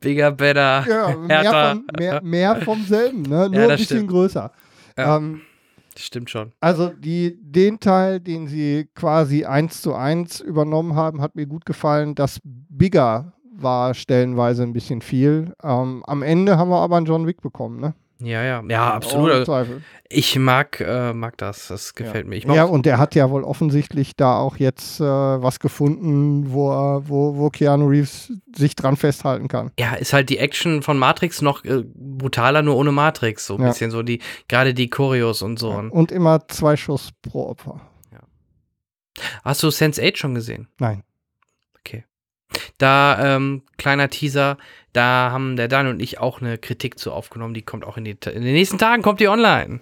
[0.00, 3.48] Bigger, better, ja mehr, von, mehr, mehr vom selben, ne?
[3.48, 4.10] nur ein das bisschen stimmt.
[4.10, 4.52] größer.
[4.98, 5.16] Ja.
[5.16, 5.42] Ähm,
[5.98, 6.52] Stimmt schon.
[6.60, 11.64] Also die, den Teil, den sie quasi eins zu eins übernommen haben, hat mir gut
[11.64, 12.14] gefallen.
[12.14, 15.54] Das Bigger war stellenweise ein bisschen viel.
[15.62, 17.94] Ähm, am Ende haben wir aber einen John Wick bekommen, ne?
[18.18, 18.62] Ja, ja.
[18.66, 19.44] Ja, absolut.
[19.44, 19.82] Zweifel.
[20.08, 21.68] Ich mag, äh, mag das.
[21.68, 22.36] Das gefällt mir.
[22.36, 26.50] Ich mag Ja, und der hat ja wohl offensichtlich da auch jetzt äh, was gefunden,
[26.50, 29.70] wo, er, wo, wo Keanu Reeves sich dran festhalten kann.
[29.78, 33.46] ja, ist halt die Action von Matrix noch äh, brutaler, nur ohne Matrix.
[33.46, 33.68] So ein Ja.
[33.68, 35.72] bisschen so die, gerade die Choreos und so.
[35.72, 37.82] Und Und immer zwei Schuss pro Opfer.
[39.44, 40.68] Hast du Sense8 schon gesehen?
[40.78, 41.02] Nein.
[42.78, 44.56] Da, ähm, kleiner Teaser,
[44.92, 48.04] da haben der Dan und ich auch eine Kritik zu aufgenommen, die kommt auch in,
[48.04, 49.80] die, in den nächsten Tagen, kommt die online.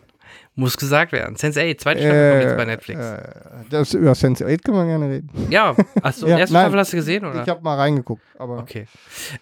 [0.57, 1.37] Muss gesagt werden.
[1.37, 3.01] Sense8, zweite Staffel kommt jetzt bei Netflix.
[3.05, 3.23] Äh,
[3.71, 5.31] das, über Sense8 können wir gerne reden.
[5.51, 6.63] ja, achso, Ja, erste nein.
[6.63, 7.43] Staffel hast du gesehen, oder?
[7.43, 8.23] Ich habe mal reingeguckt.
[8.39, 8.87] Aber okay.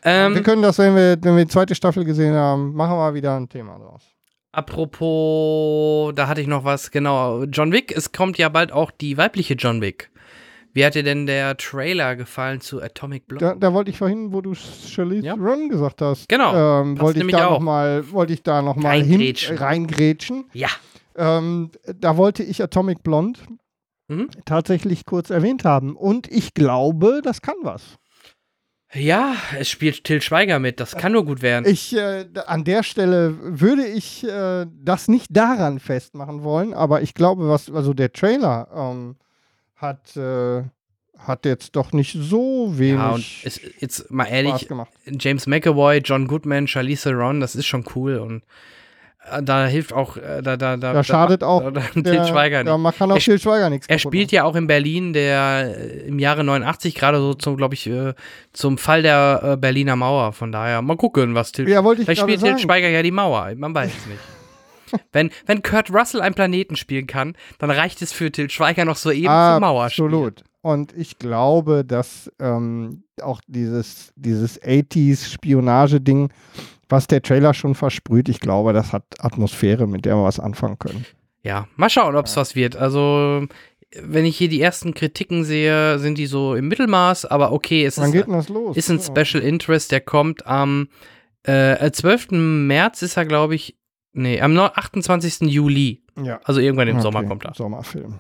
[0.03, 3.13] wir Ähm, können das, wenn wir, wenn wir die zweite Staffel gesehen haben, machen wir
[3.13, 4.03] wieder ein Thema draus.
[4.53, 7.45] apropos, da hatte ich noch was, genau.
[7.45, 10.11] John Wick, es kommt ja bald auch die weibliche John Wick.
[10.75, 13.45] Wie hat dir denn der Trailer gefallen zu Atomic Blonde?
[13.45, 15.35] Da, da wollte ich vorhin, wo du Charlize Ja.
[15.35, 17.51] Theron gesagt hast, Genau, ähm, wollte ich da auch.
[17.53, 19.59] noch mal, wollte ich da noch mal hin Reingrätschen.
[19.59, 20.45] reingrätschen.
[20.55, 20.69] Ja.
[21.17, 23.39] Ähm, da wollte ich Atomic Blonde
[24.09, 24.29] Mhm.
[24.47, 25.95] tatsächlich kurz erwähnt haben.
[25.97, 27.83] Und ich glaube, das kann was.
[28.95, 31.65] Ja, es spielt Till Schweiger mit, das kann nur gut werden.
[31.67, 37.15] Ich, äh, an der Stelle würde ich äh, das nicht daran festmachen wollen, aber ich
[37.15, 39.17] glaube, was, also der Trailer ähm,
[39.83, 40.63] hat, äh,
[41.19, 44.69] hat jetzt doch nicht so wenig ja, und es, jetzt mal ehrlich.
[45.07, 48.43] James McAvoy, John Goodman, Charlize Theron, das ist schon cool und
[49.31, 52.65] äh, da hilft auch, äh, da, da, da, Da schadet auch da, da, der, Schweiger
[52.65, 52.79] nicht.
[52.79, 56.09] man kann auch Er Til Schweiger nichts Er spielt ja auch in Berlin, der äh,
[56.09, 57.91] im Jahre 89 gerade so zum, glaube ich,
[58.53, 60.33] zum Fall der Berliner Mauer.
[60.33, 61.69] Von daher mal gucken, was Till.
[61.69, 62.59] Ja, wollte ich Vielleicht spielt Til.
[62.59, 63.53] Schweiger ja die Mauer.
[63.57, 64.21] Man weiß es nicht.
[65.13, 68.97] Wenn, wenn Kurt Russell einen Planeten spielen kann, dann reicht es für Til Schweiger noch
[68.97, 70.05] so eben Ah, zum Mauerspiel.
[70.05, 70.45] Absolut.
[70.63, 76.31] Und ich glaube, dass ähm, auch dieses, dieses 80s-Spionage-Ding,
[76.89, 80.79] was der Trailer schon versprüht, ich glaube, das hat Atmosphäre, mit der wir was anfangen
[80.79, 81.05] können.
[81.43, 82.77] Ja, mal schauen, ob es was wird.
[82.77, 83.47] Also,
[84.01, 87.99] wenn ich hier die ersten Kritiken sehe, sind die so im Mittelmaß, aber okay, es
[87.99, 90.89] Wann ist, ist ein Special Interest, der kommt am
[91.43, 92.31] äh, 12.
[92.31, 93.77] März ist er, glaube ich,
[94.13, 95.43] nee, am 28.
[95.53, 96.03] Juli.
[96.23, 96.41] Ja.
[96.45, 97.55] Also irgendwann im Okay, Sommer kommt er.
[97.55, 98.19] Sommerfilm.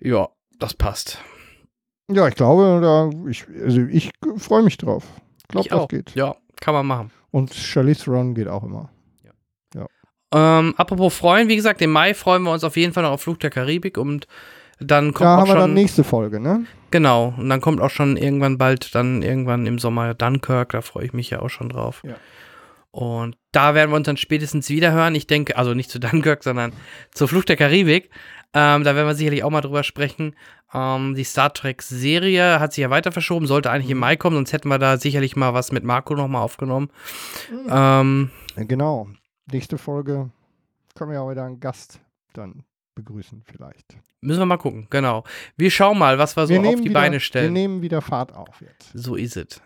[0.00, 0.28] Ja,
[0.58, 1.18] das passt.
[2.10, 5.04] Ja, ich glaube, da, ich, also ich freue mich drauf.
[5.38, 5.88] Ich glaube, das auch.
[5.88, 6.14] geht.
[6.14, 7.10] Ja, kann man machen.
[7.30, 8.90] Und Charlize Theron geht auch immer.
[10.30, 13.22] Ähm, apropos freuen, wie gesagt, im Mai freuen wir uns auf jeden Fall noch auf
[13.22, 14.26] Flug der Karibik und
[14.78, 16.66] dann kommt Da auch haben wir dann nächste Folge, ne?
[16.90, 21.06] genau und dann kommt auch schon irgendwann bald dann irgendwann im Sommer Dunkirk, da freue
[21.06, 22.02] ich mich ja auch schon drauf.
[22.04, 22.16] Ja.
[22.90, 25.14] Und da werden wir uns dann spätestens wieder hören.
[25.14, 26.72] Ich denke, also nicht zu Dunkirk, sondern
[27.12, 28.10] zur Flucht der Karibik.
[28.54, 30.34] Ähm, da werden wir sicherlich auch mal drüber sprechen.
[30.72, 33.92] Ähm, die Star Trek-Serie hat sich ja weiter verschoben, sollte eigentlich Mhm.
[33.92, 36.90] im Mai kommen, sonst hätten wir da sicherlich mal was mit Marco nochmal aufgenommen.
[37.68, 39.08] Ähm, Ja, Genau.
[39.50, 40.30] Nächste Folge
[40.94, 42.00] können wir ja auch wieder einen Gast
[42.34, 42.64] dann
[42.94, 43.96] begrüßen, vielleicht.
[44.20, 45.24] müssen wir mal gucken, genau.
[45.56, 47.52] Wir schauen mal, was wir so wir auf nehmen die wieder, Beine Wir stellen.
[47.52, 48.90] nehmen wieder Fahrt auf jetzt.
[48.94, 49.62] So ist es.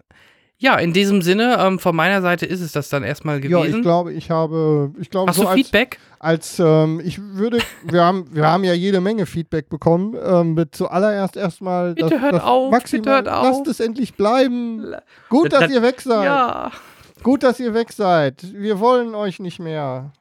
[0.62, 3.78] Ja, in diesem Sinne, ähm, von meiner Seite ist es das dann erstmal Ja, gewesen.
[3.78, 5.98] ich glaube, ich habe, ich glaube, Hast du so als, Feedback?
[6.20, 10.16] als ähm, ich würde, wir haben, wir haben ja jede Menge Feedback bekommen.
[10.24, 13.44] Ähm, mit zuallererst erstmal, Bitte das, hört das auf, Maximal, bitte hört auf.
[13.44, 14.94] lasst es endlich bleiben.
[15.28, 16.24] Gut, dass Das- ihr weg seid.
[16.26, 16.70] Ja.
[17.24, 18.44] Gut, dass ihr weg seid.
[18.54, 20.12] Wir wollen euch nicht mehr.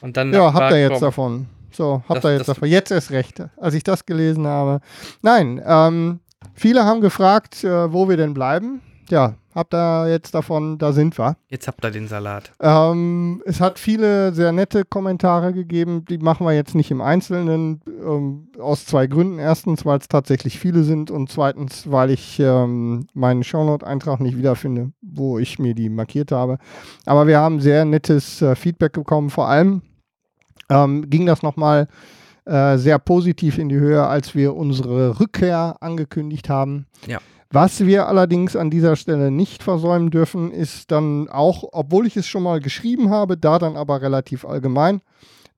[0.00, 1.00] Und dann Ja, habt ihr jetzt komm.
[1.02, 1.46] davon.
[1.72, 2.68] So, habt Das- ihr jetzt davon.
[2.70, 4.80] Jetzt erst recht, als ich das gelesen habe.
[5.20, 6.20] Nein, ähm,
[6.54, 8.80] viele haben gefragt, äh, wo wir denn bleiben.
[9.10, 11.36] Ja, habt ihr jetzt davon, da sind wir.
[11.48, 12.52] Jetzt habt ihr den Salat.
[12.60, 17.80] Ähm, es hat viele sehr nette Kommentare gegeben, die machen wir jetzt nicht im Einzelnen,
[17.86, 19.38] ähm, aus zwei Gründen.
[19.38, 24.92] Erstens, weil es tatsächlich viele sind und zweitens, weil ich ähm, meinen Shownote-Eintrag nicht wiederfinde,
[25.02, 26.58] wo ich mir die markiert habe.
[27.06, 29.30] Aber wir haben sehr nettes äh, Feedback bekommen.
[29.30, 29.82] Vor allem
[30.70, 31.88] ähm, ging das nochmal
[32.46, 36.86] äh, sehr positiv in die Höhe, als wir unsere Rückkehr angekündigt haben.
[37.06, 37.18] Ja.
[37.54, 42.26] Was wir allerdings an dieser Stelle nicht versäumen dürfen, ist dann auch, obwohl ich es
[42.26, 45.02] schon mal geschrieben habe, da dann aber relativ allgemein,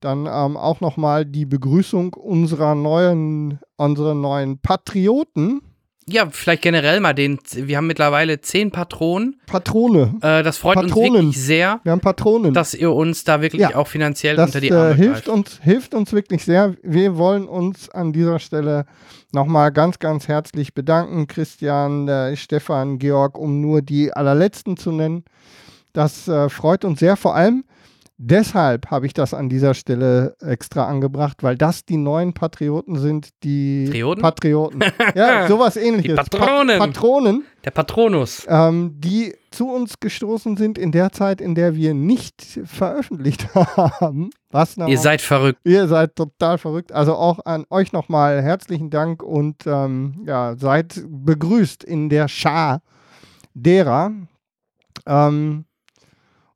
[0.01, 5.62] dann ähm, auch nochmal die Begrüßung unserer neuen, unserer neuen Patrioten,
[6.06, 7.39] Ja, vielleicht generell mal den.
[7.55, 9.40] Wir haben mittlerweile zehn Patronen.
[9.47, 10.16] Patrone.
[10.20, 11.14] Äh, das freut uns Patronen.
[11.28, 12.52] wirklich sehr, Wir haben Patronen.
[12.52, 15.28] dass ihr uns da wirklich Ja, auch finanziell Das unter die äh, Arme hilft, greift.
[15.31, 16.74] uns, hilft uns wirklich sehr.
[16.82, 18.85] Wir wollen uns an dieser Stelle
[19.37, 21.29] nochmal ganz, ganz herzlich bedanken.
[21.29, 25.25] Christian, äh, Stefan, Georg, um nur die allerletzten zu nennen.
[25.93, 27.17] Das äh, freut uns sehr.
[27.17, 27.65] Vor allem
[28.19, 33.31] deshalb habe ich das an dieser Stelle extra angebracht, weil das die neuen Patrioten sind,
[33.43, 34.23] die Trioten?
[34.23, 34.81] Patrioten.
[35.15, 36.17] ja, sowas ähnliches.
[36.17, 36.79] Patronen.
[36.79, 38.47] Pa Patronen Der Patronus.
[38.49, 44.31] ähm, die zu uns gestoßen sind in der Zeit, in der wir nicht veröffentlicht haben.
[44.51, 44.77] Was?
[44.77, 45.61] Ihr seid verrückt.
[45.65, 46.93] Ihr seid total verrückt.
[46.93, 52.81] Also auch an euch nochmal herzlichen Dank und ähm, ja, seid begrüßt in der Schar
[53.55, 54.13] derer.
[55.07, 55.66] Ähm,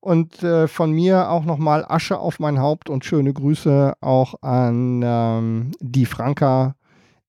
[0.01, 5.03] und äh, von mir auch nochmal Asche auf mein Haupt und schöne Grüße auch an
[5.05, 6.75] ähm, die Franka.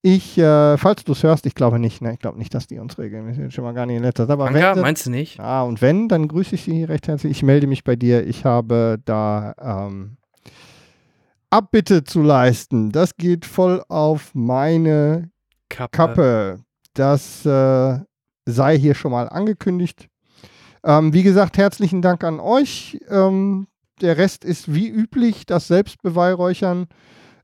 [0.04, 2.14] Ich, äh, falls du es hörst, ich glaube nicht, ne?
[2.14, 3.52] Ich glaube nicht, dass die uns regeln.
[3.52, 4.34] Schon mal gar nicht in letzter Zeit.
[4.34, 5.40] Aber Franka, wenn, meinst du nicht?
[5.40, 7.32] Ah, und wenn, dann grüße ich Sie recht herzlich.
[7.32, 8.26] Ich melde mich bei dir.
[8.26, 10.18] Ich habe da ähm,
[11.52, 12.92] Abbitte zu leisten.
[12.92, 15.30] Das geht voll auf meine
[15.70, 15.92] Kappe.
[15.96, 16.60] Kappe.
[16.94, 18.00] Das äh,
[18.46, 20.08] sei hier schon mal angekündigt.
[20.84, 23.00] Ähm, wie gesagt, herzlichen Dank an euch.
[23.10, 23.68] Ähm,
[24.02, 26.88] der Rest ist wie üblich das Selbstbeweihräuchern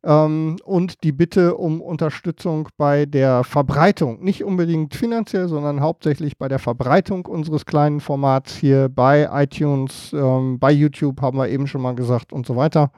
[0.03, 4.23] ähm, und die Bitte um Unterstützung bei der Verbreitung.
[4.23, 10.57] Nicht unbedingt finanziell, sondern hauptsächlich bei der Verbreitung unseres kleinen Formats hier bei iTunes, ähm,
[10.59, 12.91] bei YouTube haben wir eben schon mal gesagt und so weiter.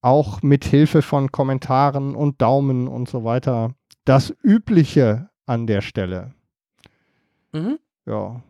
[0.00, 3.72] Auch mit Hilfe von Kommentaren und Daumen und so weiter.
[4.04, 6.34] Das Übliche an der Stelle.
[7.52, 7.78] Mhm.
[8.06, 8.40] Ja,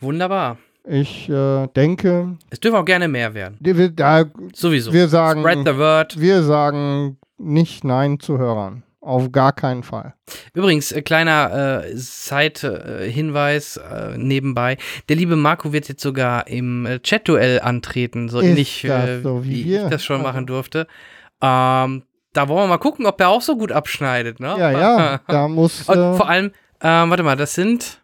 [0.00, 0.58] Wunderbar.
[0.88, 3.56] ich äh, denke, Es dürfen auch gerne mehr werden.
[3.60, 4.92] wir, da, Sowieso.
[4.92, 6.20] wir sagen, Spread the word.
[6.20, 8.82] wir sagen nicht Nein zu Hörern.
[9.00, 10.14] Auf gar keinen Fall.
[10.52, 14.76] Übrigens, äh, kleiner äh, Side-Hinweis äh, nebenbei.
[15.08, 19.44] Der liebe Marco wird jetzt sogar im äh, Chat-Duell antreten, so Ist ähnlich äh, so
[19.44, 20.86] wie wie ich das schon Also- machen durfte.
[21.42, 22.02] Ähm,
[22.32, 24.56] da wollen wir mal gucken, ob er auch so gut abschneidet, ne?
[24.58, 25.88] Ja, ja, da muss.
[25.88, 26.50] Und Äh, vor allem,
[26.82, 28.02] ähm, warte mal, das sind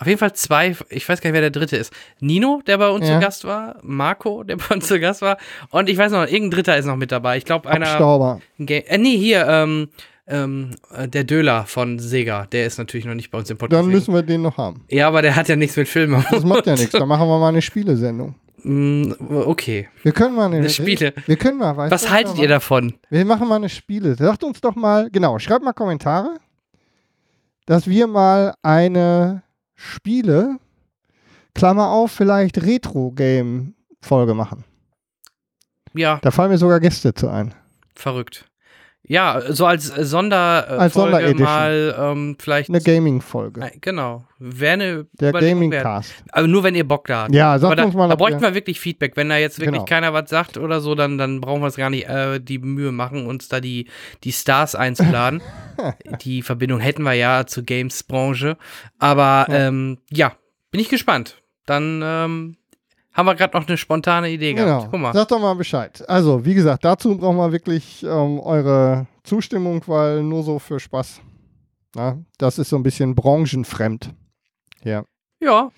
[0.00, 1.92] auf jeden Fall zwei, ich weiß gar nicht, wer der dritte ist.
[2.20, 3.14] Nino, der bei uns Ja.
[3.16, 5.36] zu Gast war, Marco, der bei uns zu Gast war,
[5.70, 7.36] und ich weiß noch, irgendein Dritter ist noch mit dabei.
[7.36, 7.86] Ich glaube, einer.
[7.86, 8.40] Abstauber.
[8.58, 9.88] Äh, nee, hier, ähm,
[10.26, 13.82] ähm, äh, der Döler von Sega, der ist natürlich noch nicht bei uns im Podcast.
[13.82, 14.84] Dann müssen wir den noch haben.
[14.88, 16.24] ja, aber der hat ja nichts mit Filmen.
[16.30, 16.92] Das macht ja nichts.
[16.92, 18.34] Dann machen wir mal eine Spielesendung.
[18.62, 19.12] Mm,
[19.46, 19.88] okay.
[20.02, 21.14] Wir können mal eine, Eine Spiele.
[21.26, 22.94] Wir können mal, weißt Was haltet wir ihr mal- davon?
[23.08, 24.14] Wir machen mal eine Spiele.
[24.14, 26.36] Sagt uns doch mal, genau, schreibt mal Kommentare,
[27.66, 29.42] dass wir mal eine
[29.82, 30.58] Spiele,
[31.54, 34.64] Klammer auf, vielleicht Retro-Game-Folge machen.
[35.94, 37.54] Ja, Da fallen mir sogar Gäste zu ein.
[37.94, 38.44] verrückt.
[39.10, 41.44] Ja, so als Sonder Als Folge Sonderedition.
[41.44, 42.68] mal ähm, vielleicht.
[42.68, 43.60] Eine Gaming-Folge.
[43.60, 44.24] Äh, Genau.
[44.38, 45.42] Wäre eine Der wert.
[45.42, 46.14] Gaming-Cast.
[46.30, 47.34] Aber nur wenn ihr Bock da habt.
[47.34, 49.16] Ja, sagt da, uns mal, da bräuchten wir wirklich Feedback.
[49.16, 49.84] Wenn da jetzt wirklich Genau.
[49.84, 52.92] keiner was sagt oder so, dann, dann brauchen wir es gar nicht äh, die Mühe
[52.92, 53.88] machen, uns da die,
[54.22, 55.42] die Stars einzuladen.
[56.22, 58.56] die Verbindung hätten wir ja zur Games-Branche.
[59.00, 59.66] Aber ja.
[59.66, 60.34] Ähm, ja,
[60.70, 61.42] bin ich gespannt.
[61.66, 62.56] Dann ähm,
[63.12, 64.66] haben wir gerade noch eine spontane Idee Genau.
[64.66, 64.88] gehabt.
[64.92, 65.12] Guck mal.
[65.12, 66.02] Sagt doch mal Bescheid.
[66.08, 71.20] Also, wie gesagt, dazu brauchen wir wirklich ähm, eure Zustimmung, weil nur so für Spaß.
[71.96, 74.10] Na, das ist so ein bisschen branchenfremd.
[74.84, 75.04] Ja.
[75.40, 75.70] Ja.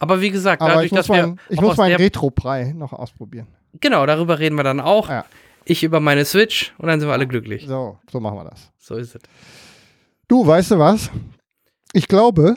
[0.00, 2.72] Aber wie gesagt, Aber dadurch, ich muss, dass wir mein, ich auch muss meinen Retro-Brei
[2.76, 3.46] noch ausprobieren.
[3.80, 5.08] Genau, darüber reden wir dann auch.
[5.08, 5.24] Ja.
[5.64, 7.66] Ich über meine Switch und dann sind wir alle glücklich.
[7.68, 8.72] So, so machen wir das.
[8.78, 9.22] So ist es.
[10.26, 11.08] Du, weißt du was?
[11.92, 12.56] Ich glaube,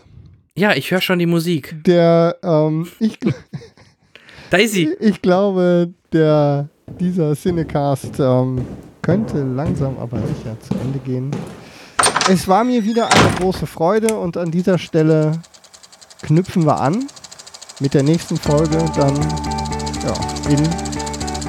[0.57, 1.75] Ja, ich höre schon die Musik.
[1.85, 3.19] der, ähm, ich,
[4.55, 4.95] gl- Daisy.
[4.99, 6.67] ich glaube, der,
[6.99, 8.65] dieser Cinecast ähm,
[9.01, 11.31] könnte langsam aber sicher zu Ende gehen.
[12.29, 15.33] Es war mir wieder eine große Freude und an dieser Stelle
[16.23, 17.05] knüpfen wir an
[17.79, 19.15] mit der nächsten Folge dann
[20.03, 20.57] ja, in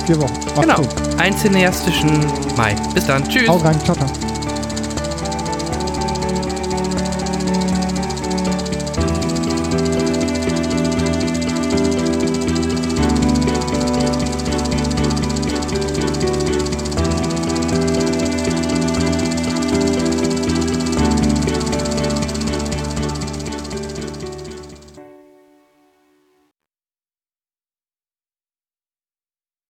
[0.05, 0.35] vier Wochen.
[0.55, 0.77] Macht's Genau.
[0.77, 0.89] gut.
[1.19, 2.21] Einen cineastischen
[2.57, 2.75] Mai.
[2.95, 3.27] Bis dann.
[3.29, 3.49] Tschüss.
[3.49, 4.36] Hau rein, ciao, ciao.